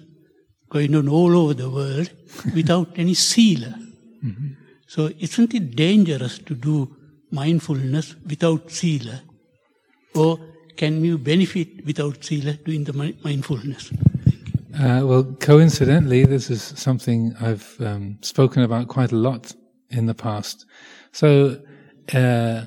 [0.69, 2.09] going on all over the world
[2.55, 3.75] without any sila.
[4.23, 4.47] Mm-hmm.
[4.87, 6.95] So isn't it dangerous to do
[7.31, 9.21] mindfulness without sila?
[10.15, 10.39] Or
[10.75, 13.91] can you benefit without sila doing the mindfulness?
[14.73, 19.53] Uh, well, coincidentally, this is something I've um, spoken about quite a lot
[19.89, 20.65] in the past.
[21.11, 21.61] So,
[22.13, 22.65] uh,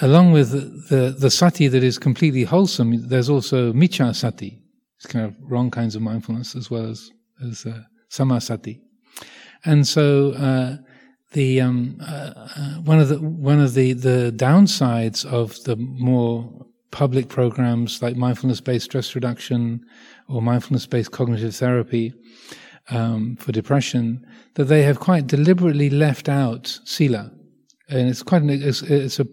[0.00, 0.50] along with
[0.88, 4.58] the, the, sati that is completely wholesome, there's also miccha sati.
[4.96, 7.10] It's kind of wrong kinds of mindfulness as well as,
[7.44, 8.80] as uh, sammasati.
[9.64, 10.76] And so, uh,
[11.32, 16.66] the um, uh, uh, one of the one of the the downsides of the more
[16.90, 19.82] public programs like mindfulness-based stress reduction
[20.28, 22.12] or mindfulness-based cognitive therapy
[22.90, 27.32] um, for depression that they have quite deliberately left out sila,
[27.88, 29.26] and it's quite an, it's, it's a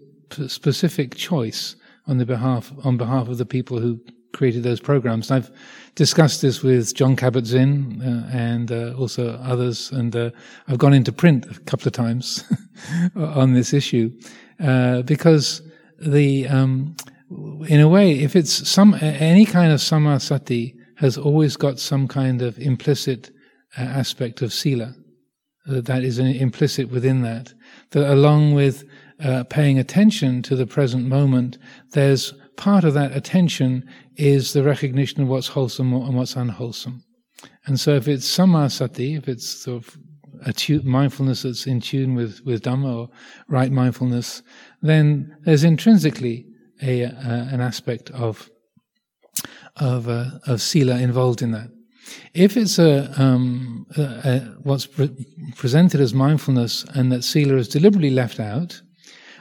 [0.48, 1.76] specific choice
[2.06, 4.00] on the behalf on behalf of the people who
[4.32, 5.30] created those programs.
[5.30, 5.50] And I've
[5.94, 10.30] discussed this with Jon Kabat-Zinn uh, and uh, also others, and uh,
[10.68, 12.44] I've gone into print a couple of times
[13.16, 14.10] on this issue
[14.60, 15.62] uh, because
[15.98, 16.96] the um,
[17.68, 22.42] in a way, if it's some any kind of sammasati has always got some kind
[22.42, 23.30] of implicit
[23.78, 24.94] uh, aspect of sila
[25.66, 27.52] that is implicit within that.
[27.90, 28.84] That along with
[29.22, 31.58] uh, paying attention to the present moment,
[31.92, 37.02] there's part of that attention is the recognition of what's wholesome and what's unwholesome.
[37.66, 42.62] And so if it's sammasati, if it's sort of mindfulness that's in tune with, with
[42.62, 43.08] Dhamma or
[43.48, 44.42] right mindfulness,
[44.82, 46.46] then there's intrinsically
[46.82, 47.10] a, uh,
[47.50, 48.50] an aspect of
[49.76, 51.70] of uh, of sila involved in that.
[52.34, 55.14] If it's a, um, a, a what's pre-
[55.56, 58.82] presented as mindfulness and that sila is deliberately left out,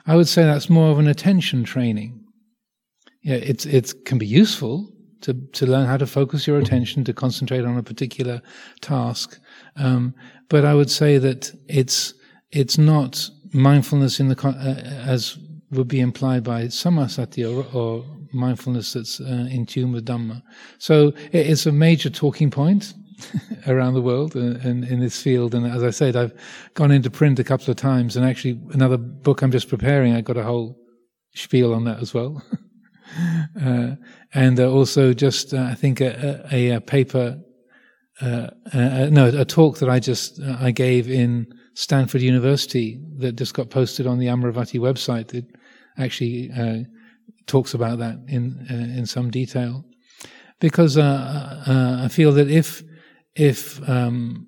[0.09, 2.19] I would say that's more of an attention training.
[3.21, 4.91] Yeah, it's it can be useful
[5.21, 8.41] to to learn how to focus your attention to concentrate on a particular
[8.81, 9.39] task,
[9.75, 10.15] um,
[10.49, 12.15] but I would say that it's
[12.49, 15.37] it's not mindfulness in the uh, as
[15.69, 18.03] would be implied by sammasati or, or
[18.33, 20.41] mindfulness that's uh, in tune with Dhamma.
[20.79, 22.95] So it's a major talking point
[23.67, 25.53] around the world uh, and, in this field.
[25.55, 26.33] And as I said, I've
[26.73, 30.21] gone into print a couple of times, and actually another book I'm just preparing, I
[30.21, 30.77] got a whole
[31.35, 32.41] spiel on that as well.
[33.61, 33.95] uh,
[34.33, 37.39] and uh, also just uh, I think a, a, a paper,
[38.21, 43.69] uh, no, a talk that I just I gave in Stanford University that just got
[43.69, 45.33] posted on the Amaravati website.
[45.33, 45.45] It
[45.97, 46.51] actually
[47.49, 49.83] talks about that in uh, in some detail,
[50.59, 52.83] because uh, uh, I feel that if
[53.35, 54.47] if um,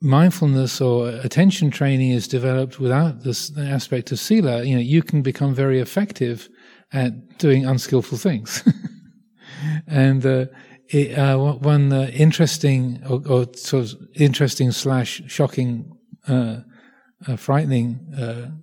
[0.00, 5.22] mindfulness or attention training is developed without this aspect of sila, you know, you can
[5.22, 6.48] become very effective
[6.92, 8.62] at doing unskillful things.
[9.86, 10.46] and uh,
[10.88, 15.96] it, uh, one uh, interesting or, or, sort of interesting slash shocking,
[17.36, 18.62] frightening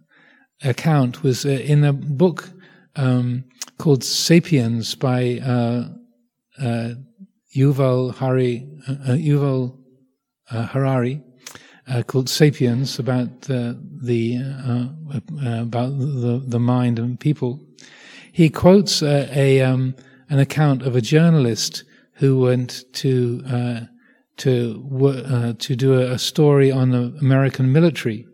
[0.64, 2.52] account was in a book
[2.96, 3.46] um,
[3.78, 5.90] called *Sapiens* by uh,
[6.60, 6.90] uh,
[7.58, 9.76] Yuval Hari uh, uh Yuval
[10.52, 11.22] uh, Harari,
[11.88, 13.78] uh, called *Sapiens* about the
[15.62, 17.60] about the the mind and people.
[18.32, 19.96] He quotes a um,
[20.30, 21.84] an account of a journalist
[22.14, 23.42] who went to
[24.38, 28.28] to to do a, story on the American military,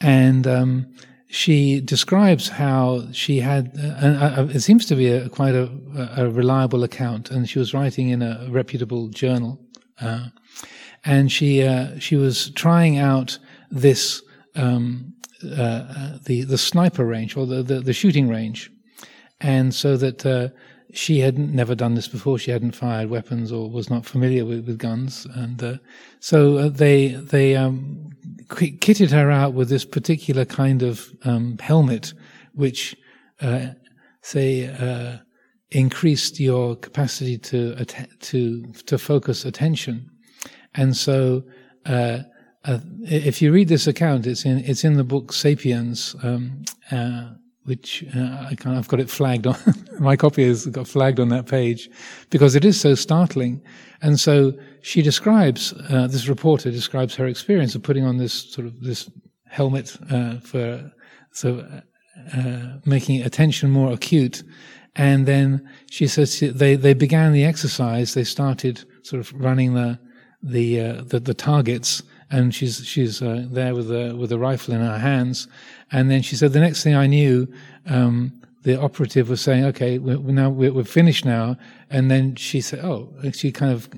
[0.00, 0.94] and um,
[1.28, 5.68] she describes how she had, uh, uh, it seems to be a, quite a,
[6.16, 9.60] a, reliable account, and she was writing in a reputable journal.
[10.00, 10.28] Uh,
[11.04, 13.38] and she uh, she was trying out
[13.70, 14.22] this
[14.54, 18.70] um, uh, the the sniper range or the, the, the shooting range,
[19.40, 20.48] and so that uh,
[20.92, 22.38] she had never done this before.
[22.38, 25.80] She hadn't fired weapons or was not familiar with, with guns, and
[26.20, 28.15] so they they um,
[28.48, 32.14] kitted her out with this particular kind of um, helmet,
[32.52, 32.96] which,
[33.40, 33.68] uh,
[34.22, 35.18] say, uh,
[35.70, 40.10] increased your capacity to to to focus attention,
[40.74, 41.42] and so.
[41.84, 42.22] Uh,
[42.64, 47.28] uh, if you read this account, it's in it's in the book *Sapiens*, um, uh,
[47.66, 49.56] which uh, I have got it flagged on.
[49.98, 51.90] my copy has got flagged on that page
[52.30, 53.60] because it is so startling.
[54.00, 58.66] And so she describes, uh, this reporter describes her experience of putting on this sort
[58.66, 59.10] of this
[59.48, 60.92] helmet uh, for
[61.32, 61.66] so
[62.34, 64.42] uh, making attention more acute.
[64.94, 68.14] And then she says they they began the exercise.
[68.14, 69.98] They started sort of running the
[70.42, 74.72] the uh, the, the, targets, and she's she's uh, there with a with a rifle
[74.72, 75.48] in her hands.
[75.92, 77.52] And then she said the next thing I knew.
[77.86, 81.56] Um, the operative was saying, "Okay, we're, now we're, we're, finished now,"
[81.88, 83.88] and then she said, "Oh," she kind of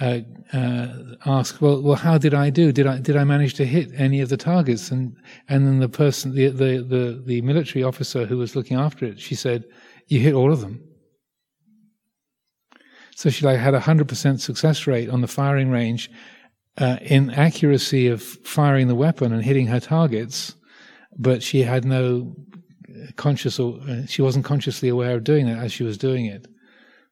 [0.00, 0.20] uh,
[0.52, 0.88] uh,
[1.26, 2.70] asked, "Well, well, how did I do?
[2.70, 5.16] Did I did I manage to hit any of the targets?" And
[5.48, 9.18] and then the person, the the the, the military officer who was looking after it,
[9.18, 9.64] she said,
[10.06, 10.84] "You hit all of them."
[13.16, 16.10] So she like had a hundred percent success rate on the firing range,
[16.78, 20.54] uh, in accuracy of firing the weapon and hitting her targets,
[21.16, 22.34] but she had no
[23.16, 26.46] conscious or uh, she wasn't consciously aware of doing it as she was doing it.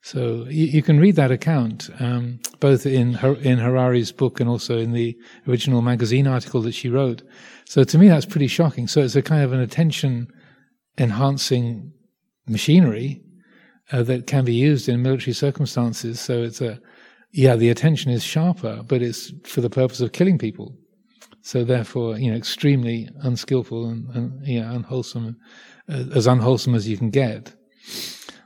[0.02, 4.48] So you, you can read that account um, both in her, in Harari's book and
[4.48, 5.16] also in the
[5.46, 7.22] original magazine article that she wrote.
[7.66, 8.88] So to me, that's pretty shocking.
[8.88, 10.28] So it's a kind of an attention
[10.98, 11.92] enhancing
[12.46, 13.22] machinery
[13.92, 16.20] uh, that can be used in military circumstances.
[16.20, 16.80] So it's a
[17.32, 20.76] yeah, the attention is sharper, but it's for the purpose of killing people.
[21.42, 25.36] So therefore, you know, extremely unskillful and, and you know, unwholesome,
[25.88, 27.54] uh, as unwholesome as you can get.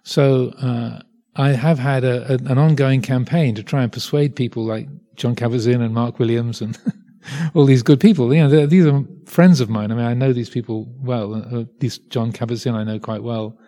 [0.05, 1.01] So uh,
[1.37, 5.35] I have had a, a, an ongoing campaign to try and persuade people like Jon
[5.35, 6.79] Kabat-Zinn and Mark Williams and
[7.55, 8.33] all these good people.
[8.33, 9.91] You know, these are friends of mine.
[9.91, 11.35] I mean, I know these people well.
[11.35, 13.59] Uh, at least Jon Kabat-Zinn I know quite well,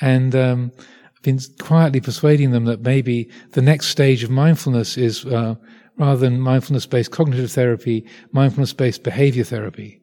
[0.00, 0.72] and um,
[1.14, 5.54] I've been quietly persuading them that maybe the next stage of mindfulness is uh,
[5.98, 10.00] rather than mindfulness-based cognitive therapy, mindfulness-based behavior therapy,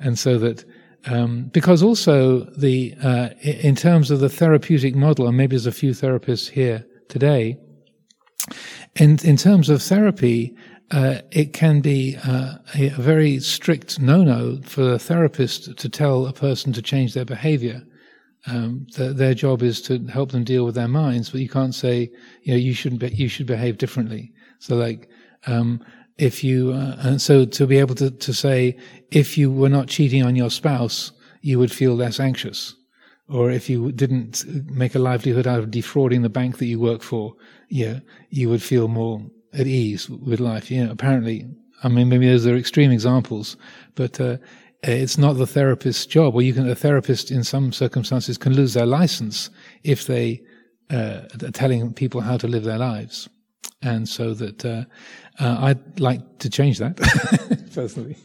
[0.00, 0.64] and so that.
[1.04, 5.72] Um, because also the uh, in terms of the therapeutic model, and maybe there's a
[5.72, 7.58] few therapists here today.
[8.94, 10.54] In in terms of therapy,
[10.92, 16.32] uh, it can be uh, a, very strict no-no for a therapist to tell a
[16.32, 17.82] person to change their behavior.
[18.46, 21.74] Um, the, their job is to help them deal with their minds, but you can't
[21.74, 22.10] say,
[22.42, 24.32] you know, you shouldn't be, you should behave differently.
[24.58, 25.08] So, like,
[25.46, 25.84] um,
[26.18, 28.76] if you, uh, and so to be able to, to say,
[29.10, 32.74] if you were not cheating on your spouse, you would feel less anxious.
[33.28, 37.02] Or if you didn't make a livelihood out of defrauding the bank that you work
[37.02, 37.34] for,
[37.68, 38.00] yeah,
[38.30, 40.70] you would feel more at ease with life.
[40.70, 41.46] Know, apparently,
[41.82, 43.56] I mean, maybe those are extreme examples,
[43.94, 44.36] but uh,
[44.82, 46.34] it's not the therapist's job.
[46.34, 49.50] Or you can, a therapist in some circumstances can lose their license
[49.82, 50.42] if they
[50.90, 53.28] uh, are telling people how to live their lives.
[53.80, 54.84] And so that uh,
[55.42, 56.96] uh I'd like to change that
[57.74, 58.16] personally,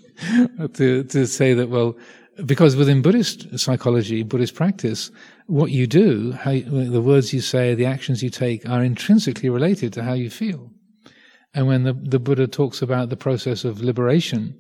[0.74, 1.98] to to say that well,
[2.46, 5.12] because within Buddhist psychology, Buddhist practice,
[5.48, 9.50] what you do, how you, the words you say, the actions you take, are intrinsically
[9.50, 10.72] related to how you feel.
[11.54, 14.56] And when the, the Buddha talks about the process of liberation,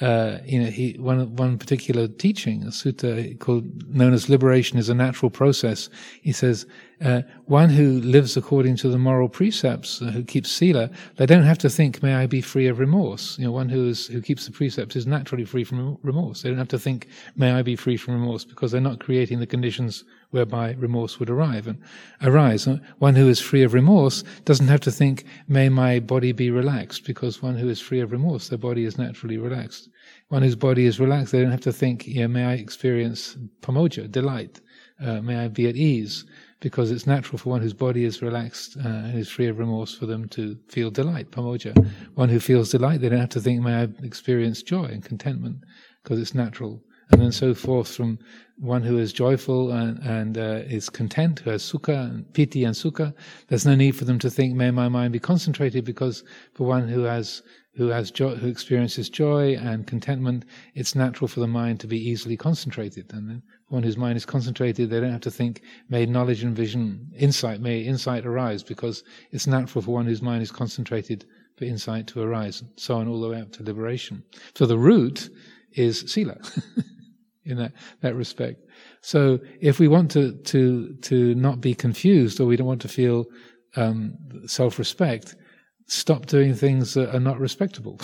[0.00, 4.88] uh, you know, he one one particular teaching, a sutta called known as liberation is
[4.88, 5.88] a natural process.
[6.22, 6.66] He says
[7.04, 11.42] uh, one who lives according to the moral precepts, uh, who keeps sila, they don't
[11.42, 14.22] have to think, "May I be free of remorse." You know, one who is who
[14.22, 16.42] keeps the precepts is naturally free from remorse.
[16.42, 19.40] They don't have to think, "May I be free from remorse," because they're not creating
[19.40, 21.78] the conditions whereby remorse would arrive and
[22.22, 22.68] arise.
[22.98, 27.04] One who is free of remorse doesn't have to think, may my body be relaxed,
[27.04, 29.88] because one who is free of remorse, their body is naturally relaxed.
[30.28, 34.10] One whose body is relaxed, they don't have to think, yeah, may I experience pamojja,
[34.10, 34.60] delight,
[35.00, 36.26] uh, may I be at ease,
[36.60, 39.94] because it's natural for one whose body is relaxed uh, and is free of remorse
[39.94, 41.72] for them to feel delight, pamojja.
[42.16, 45.58] One who feels delight, they don't have to think, may I experience joy and contentment,
[46.02, 48.18] because it's natural and then so forth from
[48.58, 52.74] one who is joyful and, and uh, is content, who has sukha, and piti and
[52.74, 53.14] sukha.
[53.46, 56.24] There's no need for them to think, may my mind be concentrated, because
[56.54, 57.42] for one who has
[57.76, 60.44] who has joy, who experiences joy and contentment,
[60.74, 63.06] it's natural for the mind to be easily concentrated.
[63.12, 66.56] And then one whose mind is concentrated, they don't have to think, may knowledge and
[66.56, 71.24] vision, insight, may insight arise, because it's natural for one whose mind is concentrated
[71.56, 74.24] for insight to arise, and so on all the way up to liberation.
[74.54, 75.30] So the root
[75.74, 76.38] is sila.
[77.48, 78.60] in that, that respect.
[79.00, 82.88] So if we want to, to, to not be confused or we don't want to
[82.88, 83.26] feel
[83.76, 84.14] um,
[84.46, 85.36] self-respect,
[85.86, 87.98] stop doing things that are not respectable.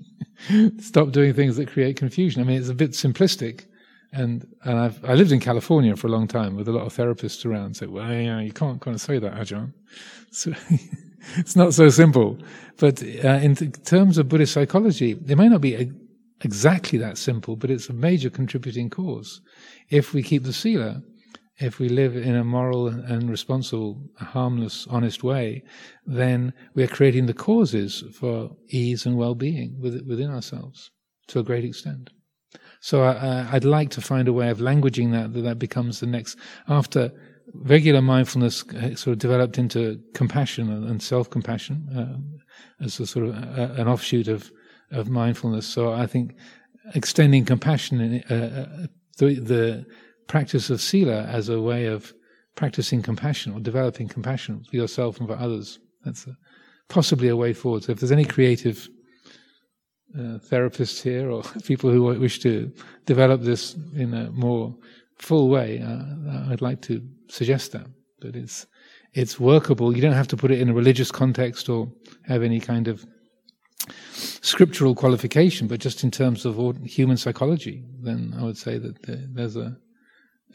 [0.78, 2.42] stop doing things that create confusion.
[2.42, 3.66] I mean, it's a bit simplistic.
[4.12, 6.94] And, and I've, I lived in California for a long time with a lot of
[6.94, 7.76] therapists around.
[7.76, 9.72] So, well, you, know, you can't kind of say that, Ajahn.
[10.32, 10.52] So,
[11.36, 12.38] it's not so simple.
[12.76, 15.90] But uh, in terms of Buddhist psychology, it may not be a,
[16.42, 19.40] exactly that simple, but it's a major contributing cause.
[19.88, 21.02] If we keep the sila,
[21.58, 25.62] if we live in a moral and responsible, harmless, honest way,
[26.04, 30.90] then we're creating the causes for ease and well-being within ourselves
[31.28, 32.10] to a great extent.
[32.80, 35.58] So uh, uh, I, would like to find a way of languaging that, that that
[35.58, 36.36] becomes the next,
[36.68, 37.10] after
[37.54, 43.34] regular mindfulness uh, sort of developed into compassion and self-compassion uh, as a sort of
[43.34, 44.50] a, an offshoot of
[44.90, 45.66] of mindfulness.
[45.66, 46.34] So I think
[46.94, 48.86] extending compassion, uh, uh,
[49.18, 49.86] the, the
[50.26, 52.14] practice of sila as a way of
[52.54, 55.78] practicing compassion or developing compassion for yourself and for others.
[56.04, 56.36] That's a,
[56.88, 57.84] possibly a way forward.
[57.84, 58.88] So if there's any creative
[60.14, 62.72] uh, therapists here or people who wish to
[63.04, 64.74] develop this in a more
[65.18, 67.86] full way, uh, I'd like to suggest that.
[68.20, 68.66] But it's
[69.12, 69.96] it's workable.
[69.96, 71.90] You don't have to put it in a religious context or
[72.24, 73.06] have any kind of
[74.16, 78.96] scriptural qualification, but just in terms of human psychology, then I would say that
[79.34, 79.76] there's a,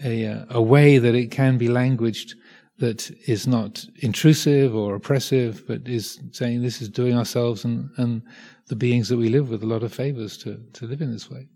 [0.03, 2.35] a, uh, a way that it can be languaged
[2.79, 8.23] that is not intrusive or oppressive, but is saying this is doing ourselves and, and
[8.67, 11.29] the beings that we live with a lot of favors to, to live in this
[11.29, 11.47] way.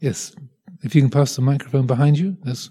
[0.00, 0.34] Yes,
[0.82, 2.36] if you can pass the microphone behind you.
[2.44, 2.70] Yes.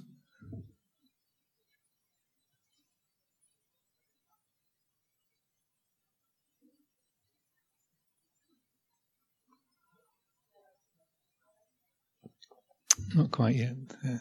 [13.16, 13.76] Not quite yet.
[14.04, 14.18] Yeah.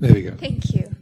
[0.00, 0.34] There we go.
[0.36, 0.96] Thank you.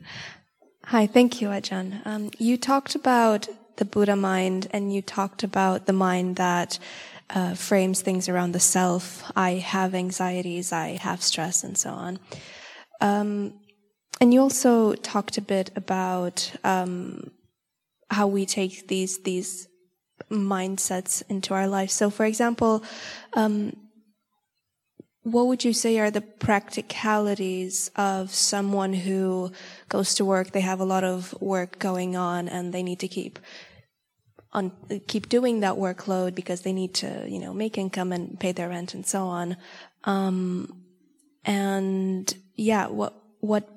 [0.84, 2.06] Hi, thank you, Ajahn.
[2.06, 6.78] Um, you talked about the Buddha mind and you talked about the mind that
[7.30, 9.30] uh, frames things around the self.
[9.36, 12.18] I have anxieties, I have stress, and so on.
[13.00, 13.54] Um,
[14.20, 17.30] and you also talked a bit about um,
[18.10, 19.68] how we take these these
[20.30, 21.90] mindsets into our life.
[21.90, 22.82] So, for example,
[23.34, 23.76] um,
[25.22, 29.52] what would you say are the practicalities of someone who
[29.88, 30.52] goes to work?
[30.52, 33.38] They have a lot of work going on, and they need to keep
[34.52, 34.72] on
[35.06, 38.68] keep doing that workload because they need to, you know, make income and pay their
[38.68, 39.56] rent and so on.
[40.04, 40.84] Um,
[41.44, 43.68] and yeah, what what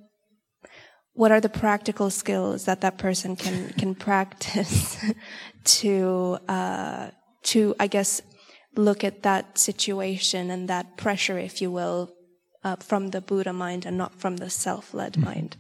[1.13, 4.97] what are the practical skills that that person can can practice
[5.63, 7.09] to uh,
[7.43, 8.22] to I guess
[8.76, 12.14] look at that situation and that pressure, if you will,
[12.64, 15.26] uh, from the Buddha mind and not from the self-led mm-hmm.
[15.26, 15.57] mind?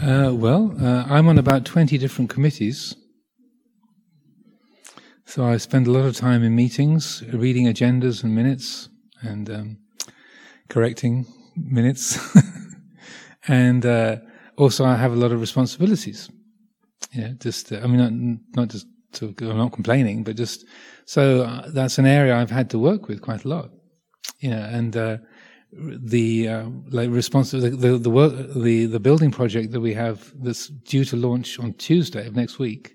[0.00, 2.96] Uh, well, uh, I'm on about twenty different committees.
[5.26, 8.88] So I spend a lot of time in meetings, reading agendas and minutes,
[9.22, 9.78] and um,
[10.68, 11.26] correcting
[11.56, 12.18] minutes.
[13.48, 14.16] and uh,
[14.56, 16.28] also I have a lot of responsibilities.
[17.12, 17.98] Yeah, just uh, I mean,
[18.54, 20.64] not, not just to, I'm not complaining, but just
[21.04, 23.70] so uh, that's an area I've had to work with quite a lot.
[24.40, 25.18] Yeah, and uh,
[25.72, 30.32] the uh, like responsible the, the, the work the the building project that we have
[30.42, 32.94] that's due to launch on Tuesday of next week.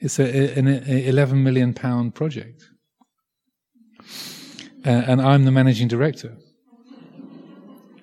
[0.00, 2.64] It's a, an 11 million pound project,
[4.84, 6.36] uh, and I'm the managing director.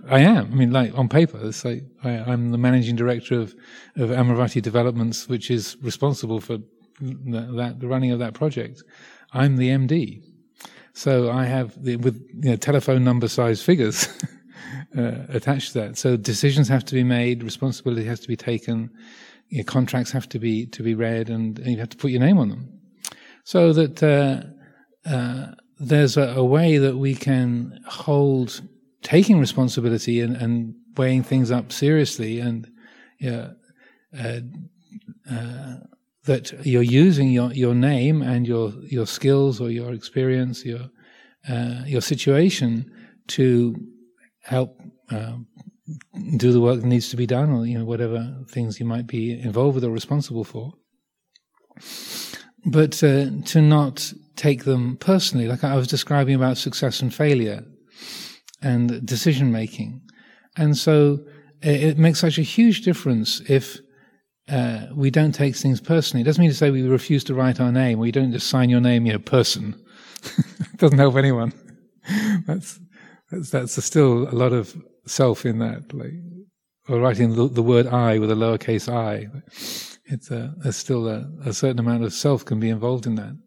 [0.10, 0.52] I am.
[0.52, 3.54] I mean, like on paper, it's like I, am the managing director of,
[3.96, 6.58] of Amaravati Developments, which is responsible for
[7.00, 8.84] that, the running of that project.
[9.34, 10.24] I'm the MD,
[10.94, 14.08] so I have the, with you know, telephone number size figures
[14.98, 15.98] uh, attached to that.
[15.98, 18.90] So decisions have to be made, responsibility has to be taken,
[19.50, 22.12] you know, contracts have to be to be read, and, and, you have to put
[22.12, 22.80] your name on them,
[23.44, 24.04] so that.
[24.04, 24.44] Uh,
[25.10, 28.62] uh, there's a, a way that we can hold
[29.02, 32.70] taking responsibility and, and weighing things up seriously and
[33.26, 33.50] uh,
[34.20, 34.40] uh,
[36.30, 40.86] that you're using your, your name and your your skills or your experience, your
[41.50, 42.72] uh, your situation
[43.28, 43.76] to
[44.44, 44.80] help
[45.10, 45.48] um,
[46.38, 48.20] do the work that needs to be done, or you know whatever
[48.56, 50.74] things you might be involved with or responsible for.
[52.66, 57.64] But uh, to not take them personally, like I was describing about success and failure
[58.62, 60.02] and decision making.
[60.56, 61.20] And so
[61.64, 63.80] it, it, makes such a huge difference if
[64.50, 66.22] uh, we don't take things personally.
[66.22, 68.70] It doesn't mean to say we refuse to write our name you don't just sign
[68.70, 69.80] your name, you know, person.
[70.24, 71.54] it doesn't help anyone.
[72.48, 72.80] that's,
[73.32, 76.14] that's, that's still a lot of self in that, like,
[76.88, 79.28] or writing the, the word I with a lowercase i.
[80.06, 83.38] It's a, there's still a, a certain amount of self can be involved in that.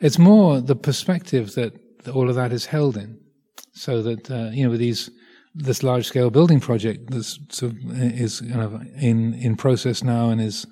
[0.00, 1.72] It's more the perspective that
[2.12, 3.20] all of that is held in
[3.74, 5.10] so that uh, you know with these
[5.54, 10.30] this large scale building project that sort of is kind of in in process now
[10.30, 10.66] and is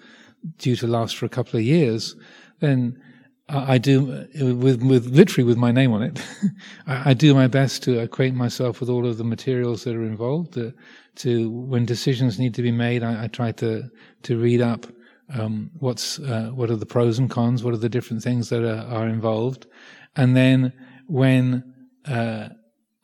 [0.58, 2.14] due to last for a couple of years,
[2.60, 3.00] then
[3.48, 6.22] I do with with literally with my name on it.
[6.86, 10.52] I, do my best to acquaint myself with all of the materials that are involved.
[10.54, 10.74] To,
[11.16, 13.90] to when decisions need to be made, I, I try to
[14.24, 14.86] to read up
[15.32, 18.62] um, what's uh, what are the pros and cons, what are the different things that
[18.62, 19.66] are, are involved,
[20.14, 20.74] and then
[21.06, 21.72] when
[22.04, 22.50] uh,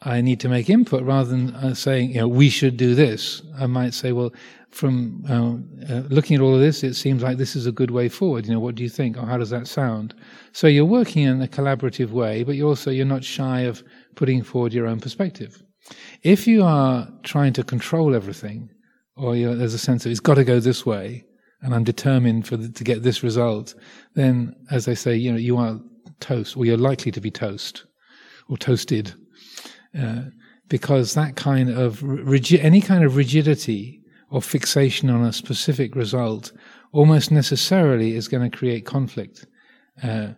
[0.04, 3.42] I need to make input rather than uh, saying, you know, we should do this.
[3.58, 4.32] I might say, well,
[4.70, 7.90] from uh, uh, looking at all of this, it seems like this is a good
[7.90, 8.44] way forward.
[8.44, 9.16] You know, what do you think?
[9.16, 10.14] Or how does that sound?
[10.52, 13.82] So you're working in a collaborative way, but you also you're not shy of
[14.14, 15.62] putting forward your own perspective.
[16.22, 18.70] If you are trying to control everything,
[19.16, 21.24] or there's a sense of it's got to go this way,
[21.62, 23.74] and I'm determined for the, to get this result,
[24.14, 25.80] then, as I say, you know, you are
[26.20, 27.84] toast, or you're likely to be toast,
[28.48, 29.14] or toasted
[29.98, 30.22] uh,
[30.68, 36.52] because that kind of rigi- any kind of rigidity or fixation on a specific result
[36.92, 39.46] almost necessarily is going to create conflict.
[40.02, 40.28] Uh,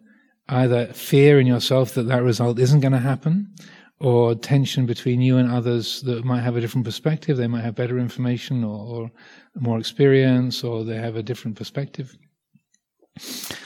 [0.49, 3.53] either fear in yourself that that result isn't going to happen,
[3.99, 7.37] or tension between you and others that might have a different perspective.
[7.37, 9.11] They might have better information or, or
[9.55, 12.17] more experience, or they have a different perspective.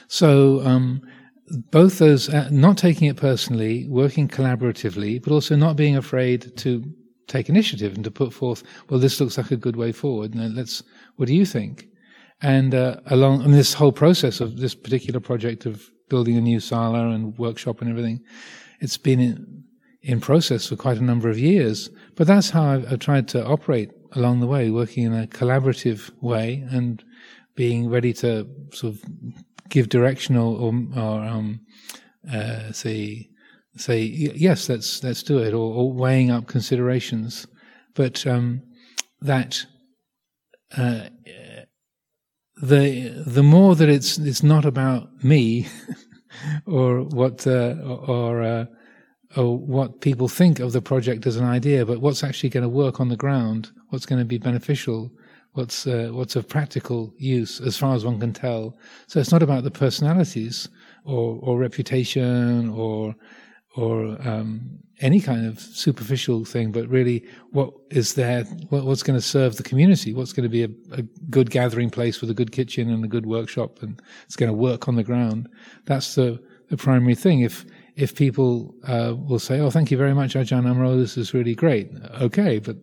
[0.06, 1.02] So, um,
[1.50, 6.84] both those, uh, not taking it personally, working collaboratively, but also not being afraid to
[7.26, 10.34] take initiative and to put forth, well, this looks like a good way forward.
[10.34, 10.82] Now, let's,
[11.16, 11.86] what do you think?
[12.42, 16.60] And uh, along in this whole process of this particular project of building a new
[16.60, 18.20] sala and workshop and everything,
[18.80, 19.64] it's been
[20.02, 21.90] in process for quite a number of years.
[22.16, 26.10] But that's how I've, I've tried to operate along the way, working in a collaborative
[26.20, 27.04] way and
[27.54, 29.04] being ready to sort of
[29.70, 31.60] give directional or, or um,
[32.30, 33.28] uh, say
[33.76, 37.46] say yes, let's let's do it, or, or weighing up considerations.
[37.94, 38.62] But um,
[39.20, 39.64] that
[40.76, 41.08] uh,
[42.60, 45.68] the the more that it's it's not about me
[46.66, 48.66] or what uh, or uh,
[49.36, 52.68] or what people think of the project as an idea, but what's actually going to
[52.68, 55.10] work on the ground, what's going to be beneficial,
[55.52, 58.76] what's uh, what's of practical use, as far as one can tell.
[59.06, 60.68] So it's not about the personalities
[61.04, 63.14] or or reputation or
[63.76, 69.18] or um, any kind of superficial thing, but really what is there, what, what's going
[69.18, 72.34] to serve the community, what's going to be a, a, good gathering place with a
[72.34, 75.48] good kitchen and a good workshop, and it's going to work on the ground.
[75.84, 77.40] That's the, the primary thing.
[77.40, 77.64] If
[77.96, 81.54] if people uh, will say, "Oh, thank you very much, Ajahn Amaro, this is really
[81.54, 81.90] great,"
[82.20, 82.76] okay, but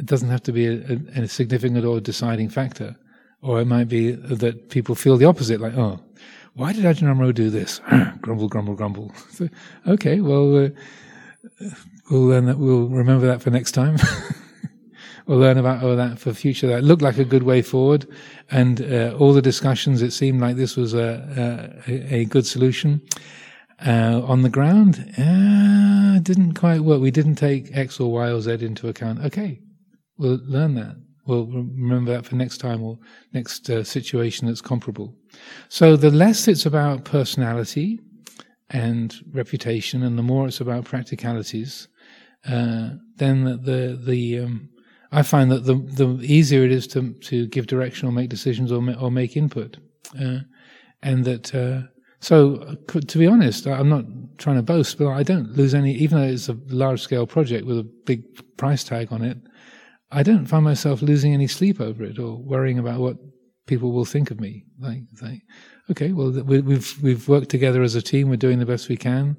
[0.00, 2.96] it doesn't have to be a, a, a significant or deciding factor.
[3.42, 6.00] Or it might be that people feel the opposite, like, "Oh,
[6.54, 7.80] why did Ajahn Amaro do this?
[8.20, 9.12] grumble, grumble, grumble.
[9.30, 9.48] So,
[9.86, 10.68] okay, well, uh,
[12.10, 12.58] we'll learn that.
[12.58, 13.96] We'll remember that for next time.
[15.26, 16.66] we'll learn about that for future.
[16.66, 18.06] That looked like a good way forward,
[18.50, 20.02] and uh, all the discussions.
[20.02, 23.00] It seemed like this was a a, a good solution.
[23.86, 27.00] Uh, on the ground, uh, didn't quite work.
[27.00, 29.20] We didn't take X or Y or Z into account.
[29.24, 29.60] Okay,
[30.20, 30.96] we'll learn that.
[31.26, 32.98] We'll remember that for next time or
[33.32, 35.14] next uh, situation that's comparable.
[35.68, 38.00] So the less it's about personality
[38.70, 41.88] and reputation, and the more it's about practicalities,
[42.46, 44.68] uh, then the the, the um,
[45.12, 48.70] I find that the the easier it is to to give direction or make decisions
[48.70, 49.78] or or make input,
[50.20, 50.40] uh,
[51.02, 51.54] and that.
[51.54, 51.88] Uh,
[52.22, 54.04] so, to be honest, I'm not
[54.36, 57.64] trying to boast, but I don't lose any, even though it's a large scale project
[57.64, 58.22] with a big
[58.58, 59.38] price tag on it.
[60.12, 63.16] I don't find myself losing any sleep over it or worrying about what
[63.66, 64.64] people will think of me.
[64.78, 65.42] Like, like
[65.90, 68.28] okay, well, we've we've worked together as a team.
[68.28, 69.36] We're doing the best we can.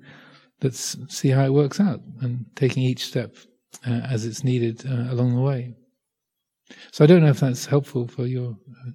[0.61, 3.35] Let's see how it works out, and taking each step
[3.85, 5.76] uh, as it's needed uh, along the way.
[6.91, 8.91] So I don't know if that's helpful for your uh,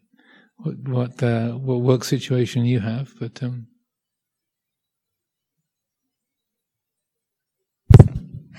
[0.56, 3.42] what what, uh, what work situation you have, but.
[3.42, 3.66] Um,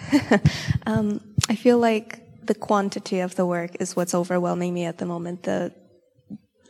[0.86, 1.20] um,
[1.50, 5.44] I feel like the quantity of the work is what's overwhelming me at the moment.
[5.44, 5.74] The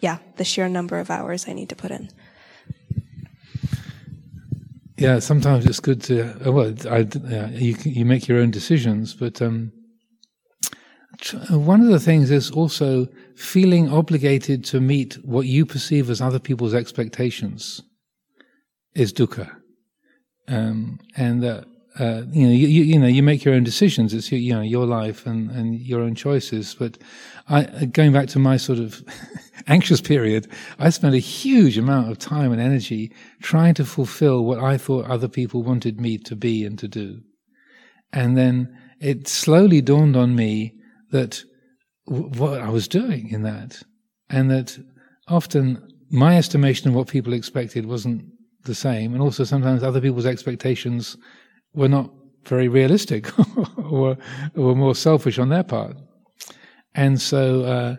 [0.01, 2.09] yeah, the sheer number of hours I need to put in.
[4.97, 9.13] Yeah, sometimes it's good to uh, well, I, uh, you you make your own decisions,
[9.13, 9.71] but um,
[11.49, 16.39] one of the things is also feeling obligated to meet what you perceive as other
[16.39, 17.81] people's expectations
[18.95, 19.55] is dukkha,
[20.47, 21.61] um, and uh,
[21.99, 24.13] uh, you know, you, you, know, you make your own decisions.
[24.13, 26.75] It's you know your life and, and your own choices.
[26.77, 26.97] But
[27.49, 29.03] I, going back to my sort of
[29.67, 30.47] anxious period,
[30.77, 33.11] I spent a huge amount of time and energy
[33.41, 37.21] trying to fulfill what I thought other people wanted me to be and to do.
[38.13, 40.75] And then it slowly dawned on me
[41.11, 41.43] that
[42.07, 43.81] w- what I was doing in that,
[44.29, 44.77] and that
[45.27, 48.23] often my estimation of what people expected wasn't
[48.65, 51.17] the same, and also sometimes other people's expectations
[51.73, 52.11] were not
[52.45, 53.31] very realistic
[53.77, 54.17] or
[54.55, 55.97] were more selfish on their part.
[56.95, 57.95] And so uh,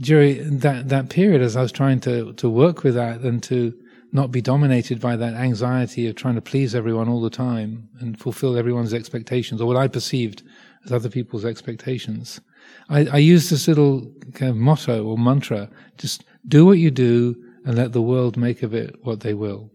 [0.00, 3.72] during that that period, as I was trying to to work with that and to
[4.12, 8.18] not be dominated by that anxiety of trying to please everyone all the time and
[8.20, 10.44] fulfill everyone's expectations or what I perceived
[10.84, 12.40] as other people's expectations,
[12.88, 17.34] I, I used this little kind of motto or mantra: just do what you do
[17.64, 19.70] and let the world make of it what they will.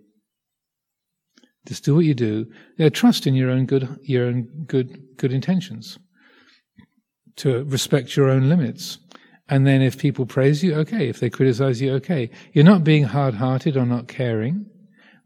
[1.68, 2.46] Just do what you do.
[2.78, 6.00] Yeah, trust in your own good, your own good, good intentions.
[7.38, 9.00] To respect your own limits.
[9.48, 11.10] And then if people praise you, okay.
[11.10, 12.30] If they criticize you, okay.
[12.54, 14.66] You're not being hard-hearted or not caring,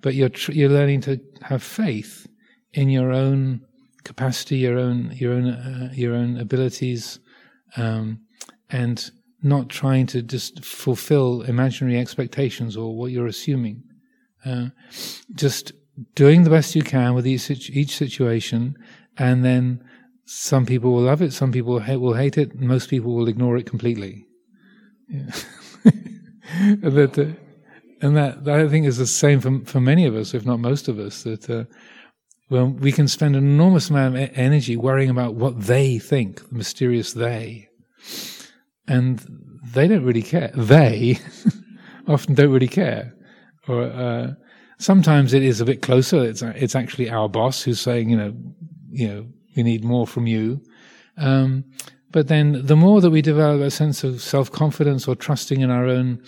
[0.01, 2.27] but you're tr- you're learning to have faith
[2.73, 3.61] in your own
[4.03, 7.19] capacity, your own your own uh, your own abilities,
[7.77, 8.19] um,
[8.69, 9.11] and
[9.41, 13.83] not trying to just fulfill imaginary expectations or what you're assuming.
[14.45, 14.67] Uh,
[15.35, 15.73] just
[16.15, 18.75] doing the best you can with each, each situation,
[19.17, 19.83] and then
[20.25, 23.65] some people will love it, some people will hate it, most people will ignore it
[23.65, 24.25] completely.
[25.07, 25.31] Yeah.
[25.85, 27.39] and that, uh,
[28.01, 30.59] and that, that, I think is the same for, for many of us, if not
[30.59, 31.65] most of us, that uh,
[32.49, 36.55] well, we can spend an enormous amount of energy worrying about what they think, the
[36.55, 37.69] mysterious they.
[38.87, 39.19] And
[39.73, 40.51] they don't really care.
[40.53, 41.19] They
[42.07, 43.15] often don't really care.
[43.67, 44.33] Or, uh,
[44.83, 46.23] Sometimes it is a bit closer.
[46.23, 48.35] It's it's actually our boss who's saying, you know,
[48.91, 50.61] you know, we need more from you.
[51.17, 51.63] Um,
[52.11, 55.71] but then the more that we develop a sense of self confidence or trusting in
[55.71, 56.21] our own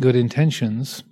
[0.00, 1.04] good intentions,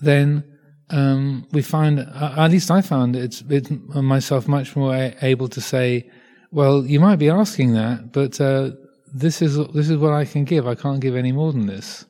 [0.00, 0.44] then
[0.90, 5.60] um, we find, uh, at least I found it's, it's myself much more able to
[5.60, 6.10] say,
[6.52, 8.70] well, you might be asking that, but uh,
[9.12, 10.66] this is this is what I can give.
[10.66, 12.04] I can't give any more than this.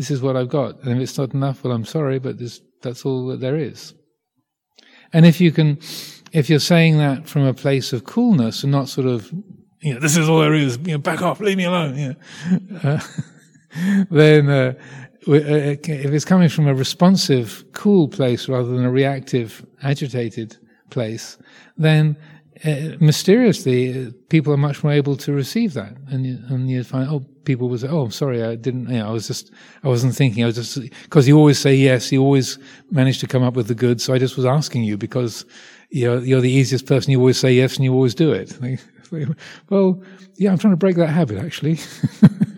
[0.00, 2.62] This is what I've got, and if it's not enough, well, I'm sorry, but this,
[2.80, 3.92] that's all that there is.
[5.12, 5.78] And if you can,
[6.32, 9.30] if you're saying that from a place of coolness and not sort of,
[9.82, 12.16] you know, this is all there is, you know, back off, leave me alone, you
[12.50, 13.00] know, uh,
[14.10, 14.72] then uh,
[15.28, 20.56] uh, if it's coming from a responsive, cool place rather than a reactive, agitated
[20.88, 21.36] place,
[21.76, 22.16] then
[22.64, 26.82] uh, mysteriously, uh, people are much more able to receive that, and you, and you
[26.84, 28.88] find oh, people will say, "Oh, I'm sorry, I didn't.
[28.88, 29.50] You know, I was just,
[29.82, 30.42] I wasn't thinking.
[30.42, 32.12] I was just because you always say yes.
[32.12, 32.58] You always
[32.90, 34.00] manage to come up with the good.
[34.00, 35.44] So I just was asking you because
[35.90, 37.10] you're you're the easiest person.
[37.10, 38.58] You always say yes, and you always do it.
[39.70, 40.02] well,
[40.36, 41.78] yeah, I'm trying to break that habit actually,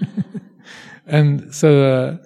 [1.07, 2.17] and so uh,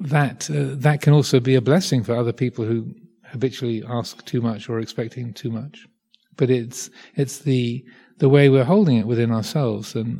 [0.00, 2.94] that uh, that can also be a blessing for other people who
[3.24, 5.86] habitually ask too much or expecting too much
[6.36, 7.84] but it's it's the
[8.18, 10.18] the way we're holding it within ourselves and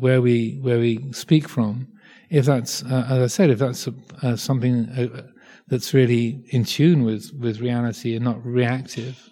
[0.00, 1.88] where we where we speak from.
[2.30, 3.88] If that's, uh, as I said, if that's
[4.22, 5.22] uh, something uh,
[5.68, 9.30] that's really in tune with with reality and not reactive,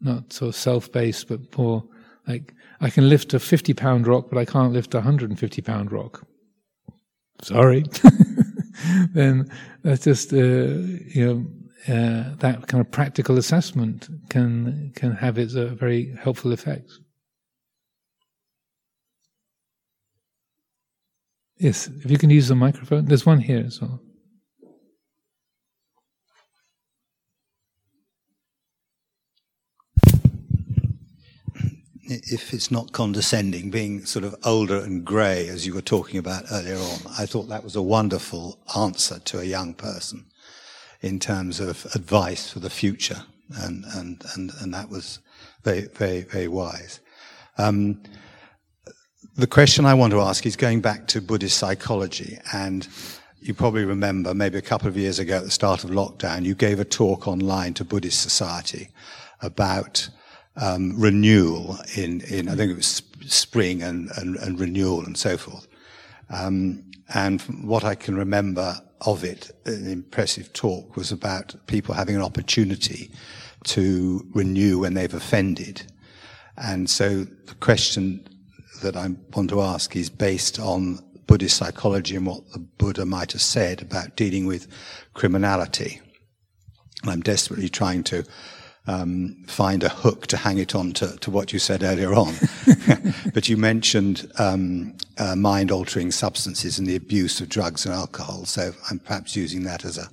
[0.00, 1.84] not sort of self based, but more
[2.26, 5.38] like I can lift a fifty pound rock, but I can't lift a hundred and
[5.38, 6.26] fifty pound rock.
[7.42, 7.84] Sorry.
[9.12, 9.50] then
[9.82, 11.46] that's just uh, you know
[11.86, 16.90] uh, that kind of practical assessment can can have its a very helpful effect.
[21.56, 23.04] Yes, if you can use the microphone.
[23.06, 24.00] There's one here as well.
[32.06, 36.44] If it's not condescending, being sort of older and grey, as you were talking about
[36.50, 40.26] earlier on, I thought that was a wonderful answer to a young person
[41.00, 43.24] in terms of advice for the future,
[43.56, 45.20] and and and, and that was
[45.62, 47.00] very very very wise.
[47.56, 48.02] Um,
[49.36, 52.86] the question I want to ask is going back to Buddhist psychology, and
[53.40, 56.54] you probably remember maybe a couple of years ago at the start of lockdown, you
[56.54, 58.90] gave a talk online to Buddhist Society
[59.42, 60.08] about
[60.56, 65.36] um, renewal in, in, I think it was spring and, and, and renewal and so
[65.36, 65.66] forth.
[66.30, 72.14] Um, and what I can remember of it, an impressive talk, was about people having
[72.14, 73.10] an opportunity
[73.64, 75.82] to renew when they've offended.
[76.56, 78.26] And so the question
[78.84, 83.32] that I want to ask is based on Buddhist psychology and what the Buddha might
[83.32, 84.68] have said about dealing with
[85.14, 86.00] criminality.
[87.02, 88.24] And I'm desperately trying to
[88.86, 92.34] um, find a hook to hang it on to, to what you said earlier on.
[93.34, 98.44] but you mentioned um, uh, mind altering substances and the abuse of drugs and alcohol.
[98.44, 100.08] So I'm perhaps using that as a,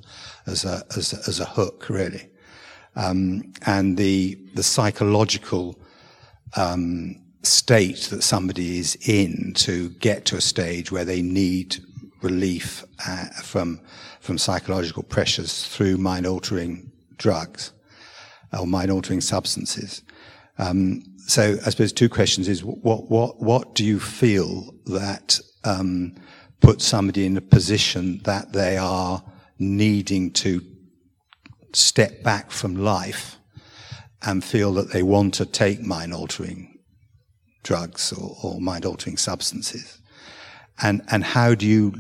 [0.48, 2.30] as a, as a, as a hook, really.
[2.96, 5.78] Um, and the, the psychological
[6.56, 11.78] um, state that somebody is in to get to a stage where they need
[12.22, 13.82] relief uh, from,
[14.20, 17.72] from psychological pressures through mind altering drugs
[18.58, 20.04] or mind altering substances.
[20.58, 26.16] Um, so I suppose two questions is what, what, what do you feel that, um,
[26.60, 29.24] puts somebody in a position that they are
[29.58, 30.62] needing to
[31.74, 33.38] step back from life
[34.22, 36.71] and feel that they want to take mind altering
[37.64, 40.00] drugs or, or mind altering substances?
[40.82, 41.94] And, and how do you,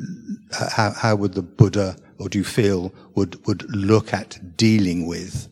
[0.51, 5.47] how, how would the Buddha, or do you feel, would, would look at dealing with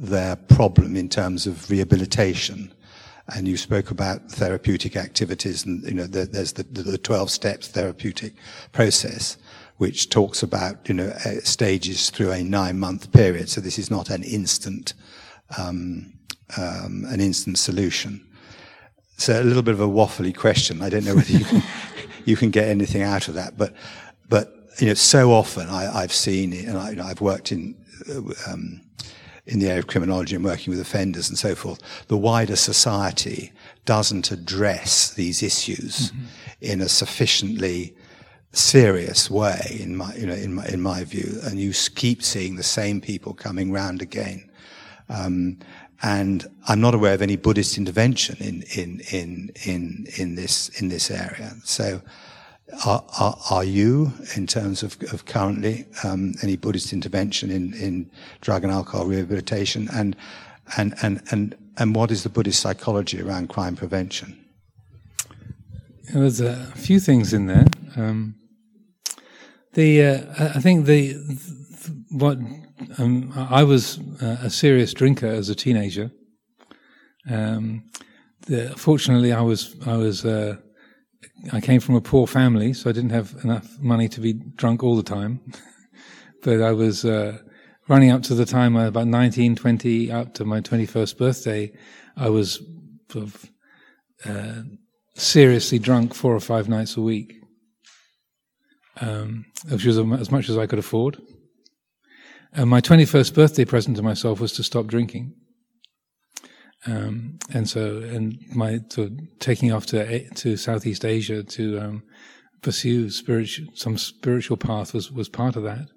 [0.00, 2.72] their problem in terms of rehabilitation.
[3.28, 8.32] And you spoke about therapeutic activities, and you know there's the, the 12 steps therapeutic
[8.72, 9.36] process,
[9.76, 13.48] which talks about you know uh, stages through a nine-month period.
[13.48, 14.94] So this is not an instant
[15.56, 16.12] um,
[16.56, 18.26] um, an instant solution.
[19.20, 20.80] So a little bit of a waffly question.
[20.80, 21.62] I don't know whether you can,
[22.24, 23.74] you can get anything out of that, but
[24.30, 27.76] but you know so often I, have seen it, and I, have worked in.
[28.08, 28.80] Uh, um,
[29.46, 33.52] in the area of criminology and working with offenders and so forth, the wider society
[33.84, 36.24] doesn't address these issues mm-hmm.
[36.60, 37.92] in a sufficiently
[38.52, 42.54] serious way, in my, you know, in my, in my view, and you keep seeing
[42.54, 44.48] the same people coming round again.
[45.08, 45.58] Um,
[46.02, 50.88] and I'm not aware of any Buddhist intervention in, in, in, in, in this, in
[50.88, 51.54] this area.
[51.64, 52.00] So,
[52.84, 58.10] are, are, are, you, in terms of, of currently, um, any Buddhist intervention in, in
[58.40, 59.88] drug and alcohol rehabilitation?
[59.92, 60.16] And,
[60.76, 64.38] And, and, and, and what is the Buddhist psychology around crime prevention?
[66.12, 67.66] There's a few things in there.
[67.96, 68.36] Um,
[69.74, 72.38] the uh, I think the, the what
[72.98, 76.10] um, I was a serious drinker as a teenager.
[77.28, 77.90] Um,
[78.46, 80.56] the, fortunately, I was I was uh,
[81.52, 84.82] I came from a poor family, so I didn't have enough money to be drunk
[84.82, 85.40] all the time.
[86.42, 87.38] but I was uh,
[87.88, 91.72] running up to the time uh, about 19, 20, up to my 21st birthday.
[92.16, 92.62] I was
[93.10, 93.50] sort of,
[94.24, 94.62] uh,
[95.14, 97.34] seriously drunk four or five nights a week,
[99.00, 101.20] um, which was as much as I could afford.
[102.52, 105.34] And my 21st birthday present to myself was to stop drinking.
[106.86, 112.02] Um, and so, and my of taking off to to Southeast Asia to um,
[112.62, 115.88] pursue spiritual some spiritual path was was part of that.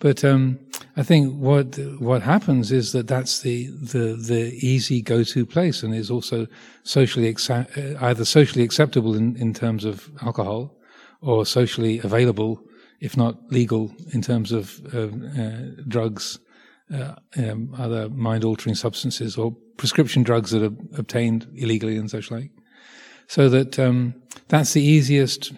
[0.00, 0.58] But um,
[0.96, 5.84] I think what what happens is that that's the the the easy go to place,
[5.84, 6.46] and is also
[6.82, 10.76] socially accept, either socially acceptable in in terms of alcohol,
[11.20, 12.60] or socially available,
[13.00, 15.08] if not legal, in terms of uh,
[15.86, 16.38] drugs
[16.92, 22.30] uh, um, other mind altering substances or prescription drugs that are obtained illegally and such
[22.30, 22.50] like.
[23.26, 24.14] So that um,
[24.48, 25.52] that's the easiest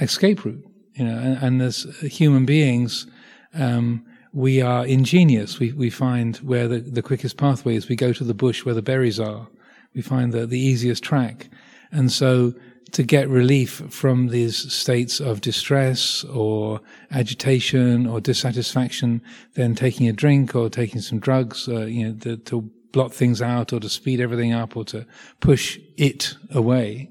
[0.00, 0.64] escape route,
[0.94, 1.18] you know.
[1.18, 3.06] And, and as human beings,
[3.54, 5.58] um, we are ingenious.
[5.58, 7.88] We we find where the, the quickest pathway is.
[7.88, 9.48] We go to the bush where the berries are.
[9.94, 11.48] We find the the easiest track,
[11.90, 12.54] and so
[12.92, 16.80] to get relief from these states of distress or
[17.10, 19.20] agitation or dissatisfaction,
[19.54, 23.42] then taking a drink or taking some drugs, uh, you know, to, to, blot things
[23.42, 25.04] out or to speed everything up or to
[25.40, 27.10] push it away.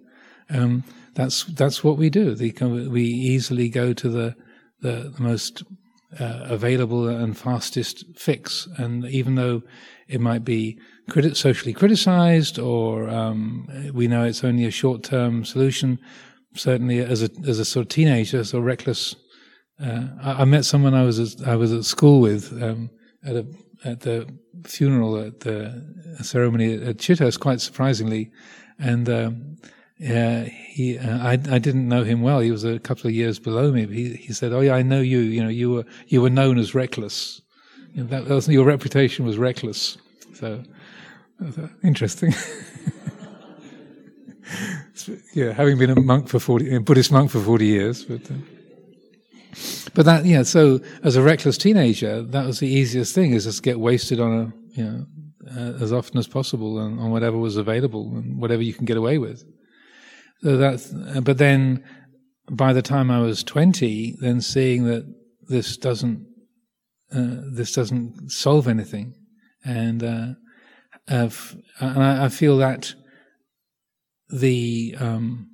[0.49, 0.83] Um,
[1.13, 2.35] that's that's what we do.
[2.89, 4.35] we easily go to the
[4.81, 5.61] the, the most
[6.19, 9.61] uh, available and fastest fix, and even though
[10.07, 10.79] it might be
[11.09, 15.99] criti- socially criticized, or um, we know it's only a short-term solution.
[16.55, 19.15] Certainly, as a as a sort of teenager, so reckless.
[19.77, 22.89] Uh, I, I, met someone I was at, I was at school with um,
[23.25, 23.45] at a
[23.83, 24.27] at the
[24.63, 25.83] funeral at the
[26.21, 28.31] ceremony at Chithurst, quite surprisingly,
[28.79, 29.09] and.
[29.09, 29.57] Um,
[29.97, 30.97] he.
[30.97, 32.41] Uh, I I didn't know him well.
[32.41, 33.87] He was a couple of years below me.
[33.87, 35.19] he he said, "Oh yeah, I know you.
[35.19, 37.41] You know, you were you were known as reckless.
[37.93, 39.97] You know, that, that was, your reputation was reckless."
[40.33, 40.63] So
[41.83, 42.33] interesting.
[45.33, 48.21] yeah, having been a monk for forty, a Buddhist monk for forty years, but.
[48.29, 48.35] Uh,
[49.93, 53.63] but that, yeah, so as a reckless teenager, that was the easiest thing is just
[53.63, 55.05] get wasted on a, you know,
[55.49, 58.97] uh, as often as possible and on whatever was available and whatever you can get
[58.97, 59.43] away with.
[60.41, 61.85] So that's, uh, but then
[62.51, 65.05] by the time I was 20, then seeing that
[65.47, 66.25] this doesn't,
[67.13, 69.15] uh, this doesn't solve anything.
[69.63, 70.27] And, uh,
[71.07, 72.93] of, and I, I, feel that
[74.29, 75.49] the um,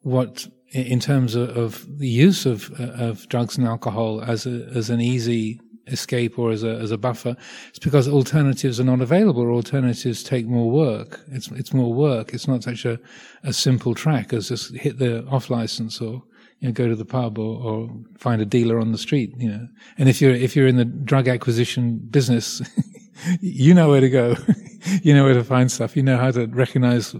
[0.00, 4.90] what in terms of, of, the use of of drugs and alcohol as a, as
[4.90, 7.36] an easy escape or as a as a buffer,
[7.68, 9.48] it's because alternatives are not available.
[9.50, 11.20] Alternatives take more work.
[11.28, 12.34] It's it's more work.
[12.34, 12.98] It's not such a,
[13.42, 16.22] a simple track as just hit the off license or
[16.62, 19.34] you know, go to the pub or, or, find a dealer on the street.
[19.36, 19.68] You know,
[19.98, 22.62] and if you're if you're in the drug acquisition business,
[23.40, 24.36] you know where to go.
[25.02, 25.96] you know where to find stuff.
[25.96, 27.12] You know how to recognize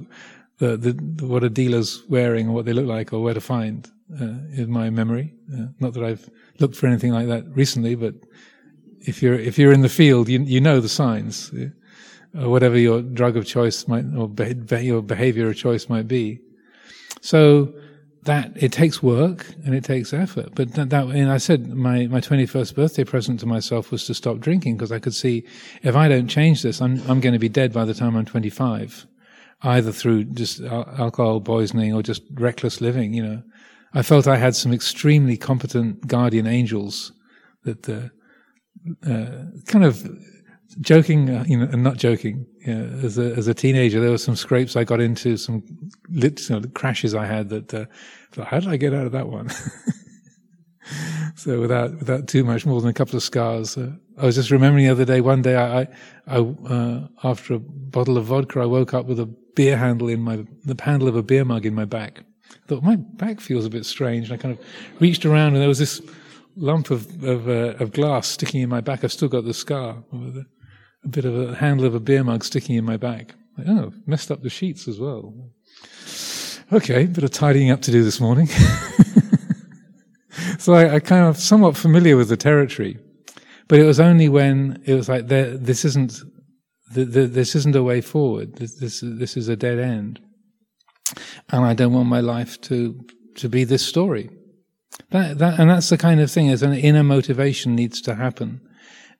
[0.58, 3.90] the, the, what a dealer's wearing or what they look like or where to find.
[4.20, 6.28] Uh, in my memory, uh, not that I've
[6.58, 8.14] looked for anything like that recently, but
[9.00, 13.00] if you're if you're in the field, you you know the signs, uh, whatever your
[13.00, 16.40] drug of choice might or be, your behavior of choice might be.
[17.22, 17.72] So
[18.24, 20.54] that it takes work and it takes effort.
[20.54, 24.14] But that, that and I said my, my 21st birthday present to myself was to
[24.14, 25.44] stop drinking because I could see
[25.82, 28.24] if I don't change this, I'm, I'm going to be dead by the time I'm
[28.24, 29.06] 25,
[29.62, 33.42] either through just alcohol poisoning or just reckless living, you know.
[33.94, 37.12] I felt I had some extremely competent guardian angels
[37.64, 38.08] that, uh,
[39.06, 40.08] uh, kind of
[40.80, 42.46] joking, uh, you know, and not joking.
[42.66, 45.62] As a as a teenager, there were some scrapes I got into, some
[46.08, 47.74] lit, you know, crashes I had that.
[47.74, 47.86] Uh,
[48.32, 49.50] thought, how did I get out of that one?
[51.36, 54.50] so without without too much more than a couple of scars, uh, I was just
[54.50, 55.20] remembering the other day.
[55.20, 55.88] One day, I,
[56.26, 60.20] I, uh, after a bottle of vodka, I woke up with a beer handle in
[60.20, 62.24] my the handle of a beer mug in my back.
[62.50, 64.30] I thought my back feels a bit strange.
[64.30, 64.64] And I kind of
[65.00, 66.00] reached around, and there was this
[66.56, 69.04] lump of of, uh, of glass sticking in my back.
[69.04, 70.02] I've still got the scar
[71.04, 73.34] a bit of a handle of a beer mug sticking in my back.
[73.56, 75.34] Like, oh, messed up the sheets as well.
[76.72, 78.46] Okay, bit of tidying up to do this morning.
[80.58, 82.98] so I, I kind of somewhat familiar with the territory,
[83.68, 86.22] but it was only when it was like this isn't
[86.92, 88.56] the, the, this isn't a way forward.
[88.56, 90.20] This, this, this is a dead end.
[91.50, 92.98] And I don't want my life to,
[93.36, 94.30] to be this story.
[95.10, 98.60] That, that, and that's the kind of thing as an inner motivation needs to happen.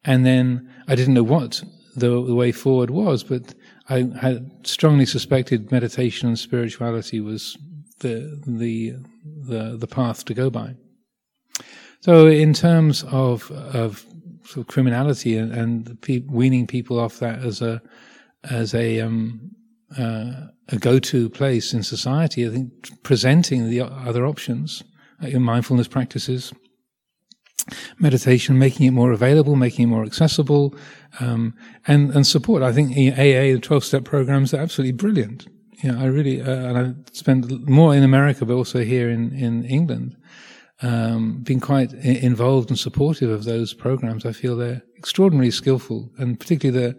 [0.04, 1.62] And then I didn't know what
[1.96, 3.54] the, the way forward was, but
[3.88, 7.56] I had strongly suspected meditation and spirituality was
[8.00, 10.74] the, the, the, the path to go by.
[12.00, 14.04] So in terms of, of
[14.44, 17.80] sort of criminality and, and pe- weaning people off that as a
[18.50, 19.52] as a um,
[19.98, 20.32] uh,
[20.68, 22.46] a go-to place in society.
[22.46, 24.82] I think presenting the other options,
[25.20, 26.52] like mindfulness practices,
[27.98, 30.74] meditation, making it more available, making it more accessible,
[31.20, 31.54] um,
[31.86, 32.62] and and support.
[32.62, 35.46] I think AA, the twelve-step programs, are absolutely brilliant.
[35.82, 39.32] You know, I really uh, and I spend more in America, but also here in
[39.34, 40.16] in England
[40.82, 44.26] um, been quite involved and supportive of those programs.
[44.26, 46.98] I feel they're extraordinarily skillful, and particularly the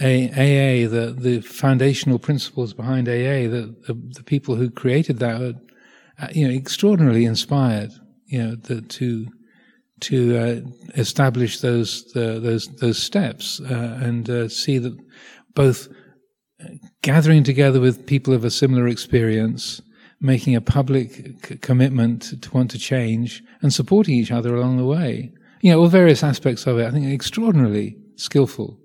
[0.00, 5.54] AA, the the foundational principles behind AA, the the, the people who created that, are,
[6.18, 7.92] uh, you know, extraordinarily inspired.
[8.26, 9.26] You know, the, to
[10.00, 10.60] to uh,
[10.96, 14.96] establish those the, those those steps uh, and uh, see that
[15.54, 15.88] both
[17.02, 19.80] gathering together with people of a similar experience
[20.20, 21.12] making a public
[21.44, 25.32] c- commitment to want to change and supporting each other along the way.
[25.60, 26.86] You know, all various aspects of it.
[26.86, 28.78] I think extraordinarily skillful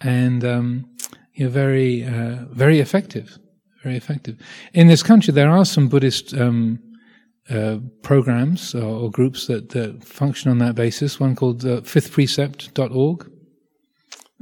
[0.00, 0.86] and um,
[1.34, 3.38] you know, very uh, very effective.
[3.82, 4.36] Very effective.
[4.74, 6.80] In this country, there are some Buddhist um,
[7.50, 11.18] uh, programs or, or, groups that, that, function on that basis.
[11.18, 13.30] One called uh, fifthprecept.org.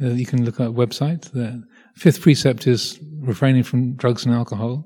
[0.00, 1.30] Uh, you can look at website.
[1.32, 1.64] The
[1.96, 4.84] fifth precept is refraining from drugs and alcohol.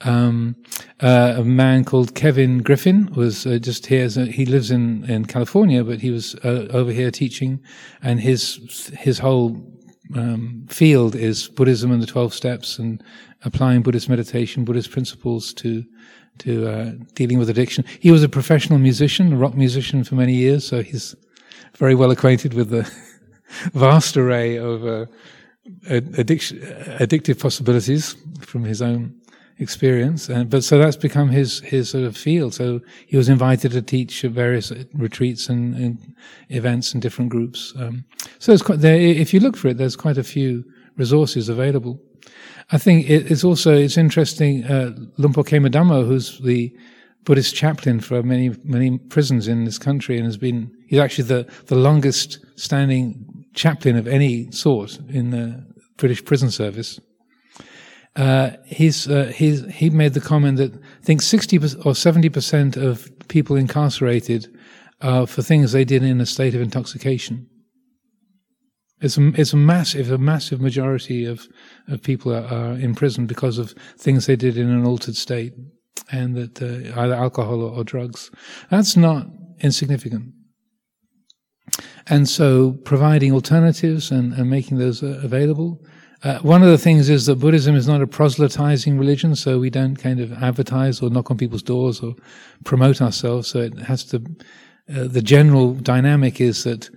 [0.00, 0.56] Um,
[1.00, 4.08] uh, a man called Kevin Griffin was uh, just here.
[4.08, 7.60] He lives in, in California, but he was uh, over here teaching,
[8.02, 9.56] and his his whole
[10.14, 13.02] um, field is Buddhism and the Twelve Steps, and
[13.44, 15.84] applying Buddhist meditation, Buddhist principles to
[16.38, 17.84] to uh, dealing with addiction.
[18.00, 21.14] He was a professional musician, a rock musician for many years, so he's
[21.76, 22.90] very well acquainted with the
[23.72, 25.06] vast array of uh,
[25.88, 26.58] addiction,
[26.98, 29.14] addictive possibilities from his own
[29.58, 30.28] experience.
[30.28, 32.54] And, but so that's become his, his sort of field.
[32.54, 36.14] So he was invited to teach at various retreats and, and
[36.48, 37.72] events and different groups.
[37.78, 38.04] Um,
[38.38, 38.96] so it's quite there.
[38.96, 40.64] If you look for it, there's quite a few
[40.96, 42.00] resources available.
[42.72, 46.74] I think it's also, it's interesting, uh, Luang Por Khemadhammo, who's the
[47.24, 51.52] Buddhist chaplain for many, many prisons in this country and has been, he's actually the,
[51.66, 55.64] the longest standing chaplain of any sort in the
[55.96, 56.98] British prison service
[58.16, 63.10] uh, he's, uh, he's, he made the comment that I think 60 or 70% of
[63.28, 64.46] people incarcerated
[65.00, 67.48] are for things they did in a state of intoxication.
[69.00, 71.46] It's a, it's a massive, a massive majority of,
[71.88, 75.52] of people are, are in prison because of things they did in an altered state
[76.10, 78.30] and that uh, either alcohol or, or drugs.
[78.70, 79.26] That's not
[79.60, 80.32] insignificant.
[82.06, 85.80] And so providing alternatives and, and making those uh, available
[86.24, 89.68] uh, one of the things is that Buddhism is not a proselytizing religion, so we
[89.68, 92.14] don't kind of advertise or knock on people's doors or
[92.64, 93.48] promote ourselves.
[93.48, 94.24] So it has to.
[94.88, 96.88] Uh, the general dynamic is that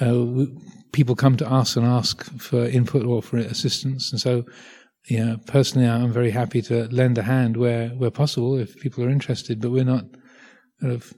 [0.00, 0.46] uh,
[0.92, 4.44] people come to us and ask for input or for assistance, and so.
[5.08, 9.10] Yeah, personally, I'm very happy to lend a hand where, where possible if people are
[9.10, 10.04] interested, but we're not
[10.82, 11.12] of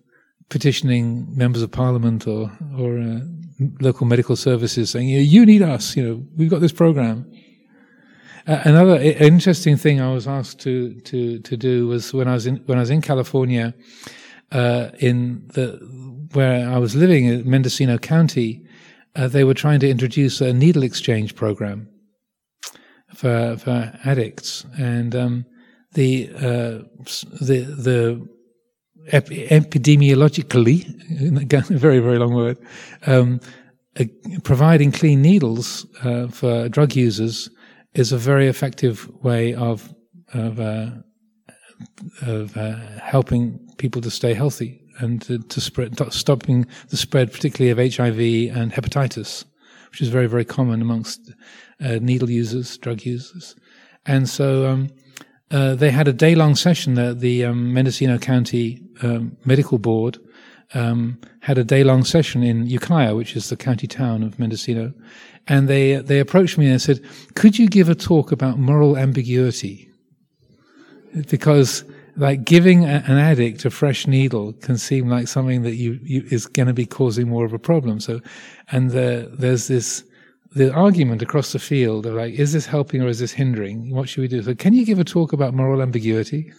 [0.49, 3.21] petitioning members of parliament or or uh,
[3.81, 5.97] local medical services saying, "You need us.
[5.97, 7.31] You know, we've got this program."
[8.47, 12.47] Uh, another interesting thing I was asked to to to do was when I was
[12.47, 13.75] in when I was in California,
[14.53, 15.79] uh, in the
[16.33, 18.64] where I was living in Mendocino County,
[19.17, 21.89] uh, they were trying to introduce a needle exchange program
[23.15, 25.45] for for addicts, and um,
[25.93, 26.83] the uh,
[27.41, 28.29] the the
[29.13, 30.85] epidemiologically,
[31.53, 32.59] a very very long word,
[33.07, 33.41] um,
[33.99, 34.05] uh,
[34.43, 37.51] providing clean needles uh, for drug users
[37.95, 39.95] is a very effective way of
[40.33, 40.91] of, uh,
[42.23, 47.71] of uh, helping people to stay healthy and to, to spread, stopping the spread, particularly
[47.71, 49.45] of HIV and hepatitis,
[49.91, 51.33] which is very very common amongst
[51.85, 53.57] uh, needle users, drug users,
[54.07, 54.67] and so.
[54.67, 54.89] Um,
[55.51, 60.19] uh, they had a day-long session that the um, Mendocino County um, Medical Board
[60.73, 64.93] um, had a day-long session in Ukiah, which is the county town of Mendocino,
[65.47, 67.01] and they they approached me and said,
[67.35, 69.91] "Could you give a talk about moral ambiguity?"
[71.29, 71.85] Because
[72.17, 76.25] like giving a, an addict a fresh needle can seem like something that you, you
[76.31, 78.01] is going to be causing more of a problem.
[78.01, 78.21] So,
[78.71, 80.05] and the, there's this
[80.55, 83.93] the argument across the field of like, is this helping or is this hindering?
[83.93, 84.43] What should we do?
[84.43, 86.53] So, can you give a talk about moral ambiguity?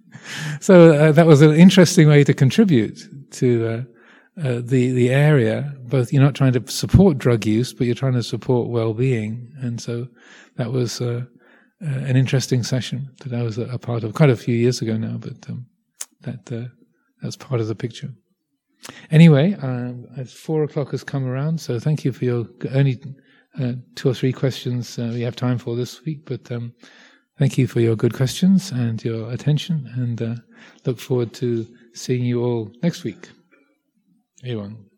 [0.60, 2.98] so uh, that was an interesting way to contribute
[3.32, 5.74] to uh, uh, the the area.
[5.82, 9.80] Both you're not trying to support drug use, but you're trying to support well-being, and
[9.80, 10.08] so
[10.56, 11.00] that was
[11.82, 14.80] uh, an interesting session that I was a, a, part of quite a few years
[14.80, 15.16] ago now.
[15.18, 15.66] But um,
[16.22, 16.68] that uh,
[17.22, 18.10] that's part of the picture.
[19.10, 23.02] Anyway, um, four o'clock has come around, so thank you for your only
[23.58, 26.26] uh, two or three questions uh, we have time for this week.
[26.26, 26.74] But um,
[27.38, 30.34] thank you for your good questions and your attention, and uh,
[30.84, 33.30] look forward to seeing you all next week.
[34.42, 34.93] Everyone.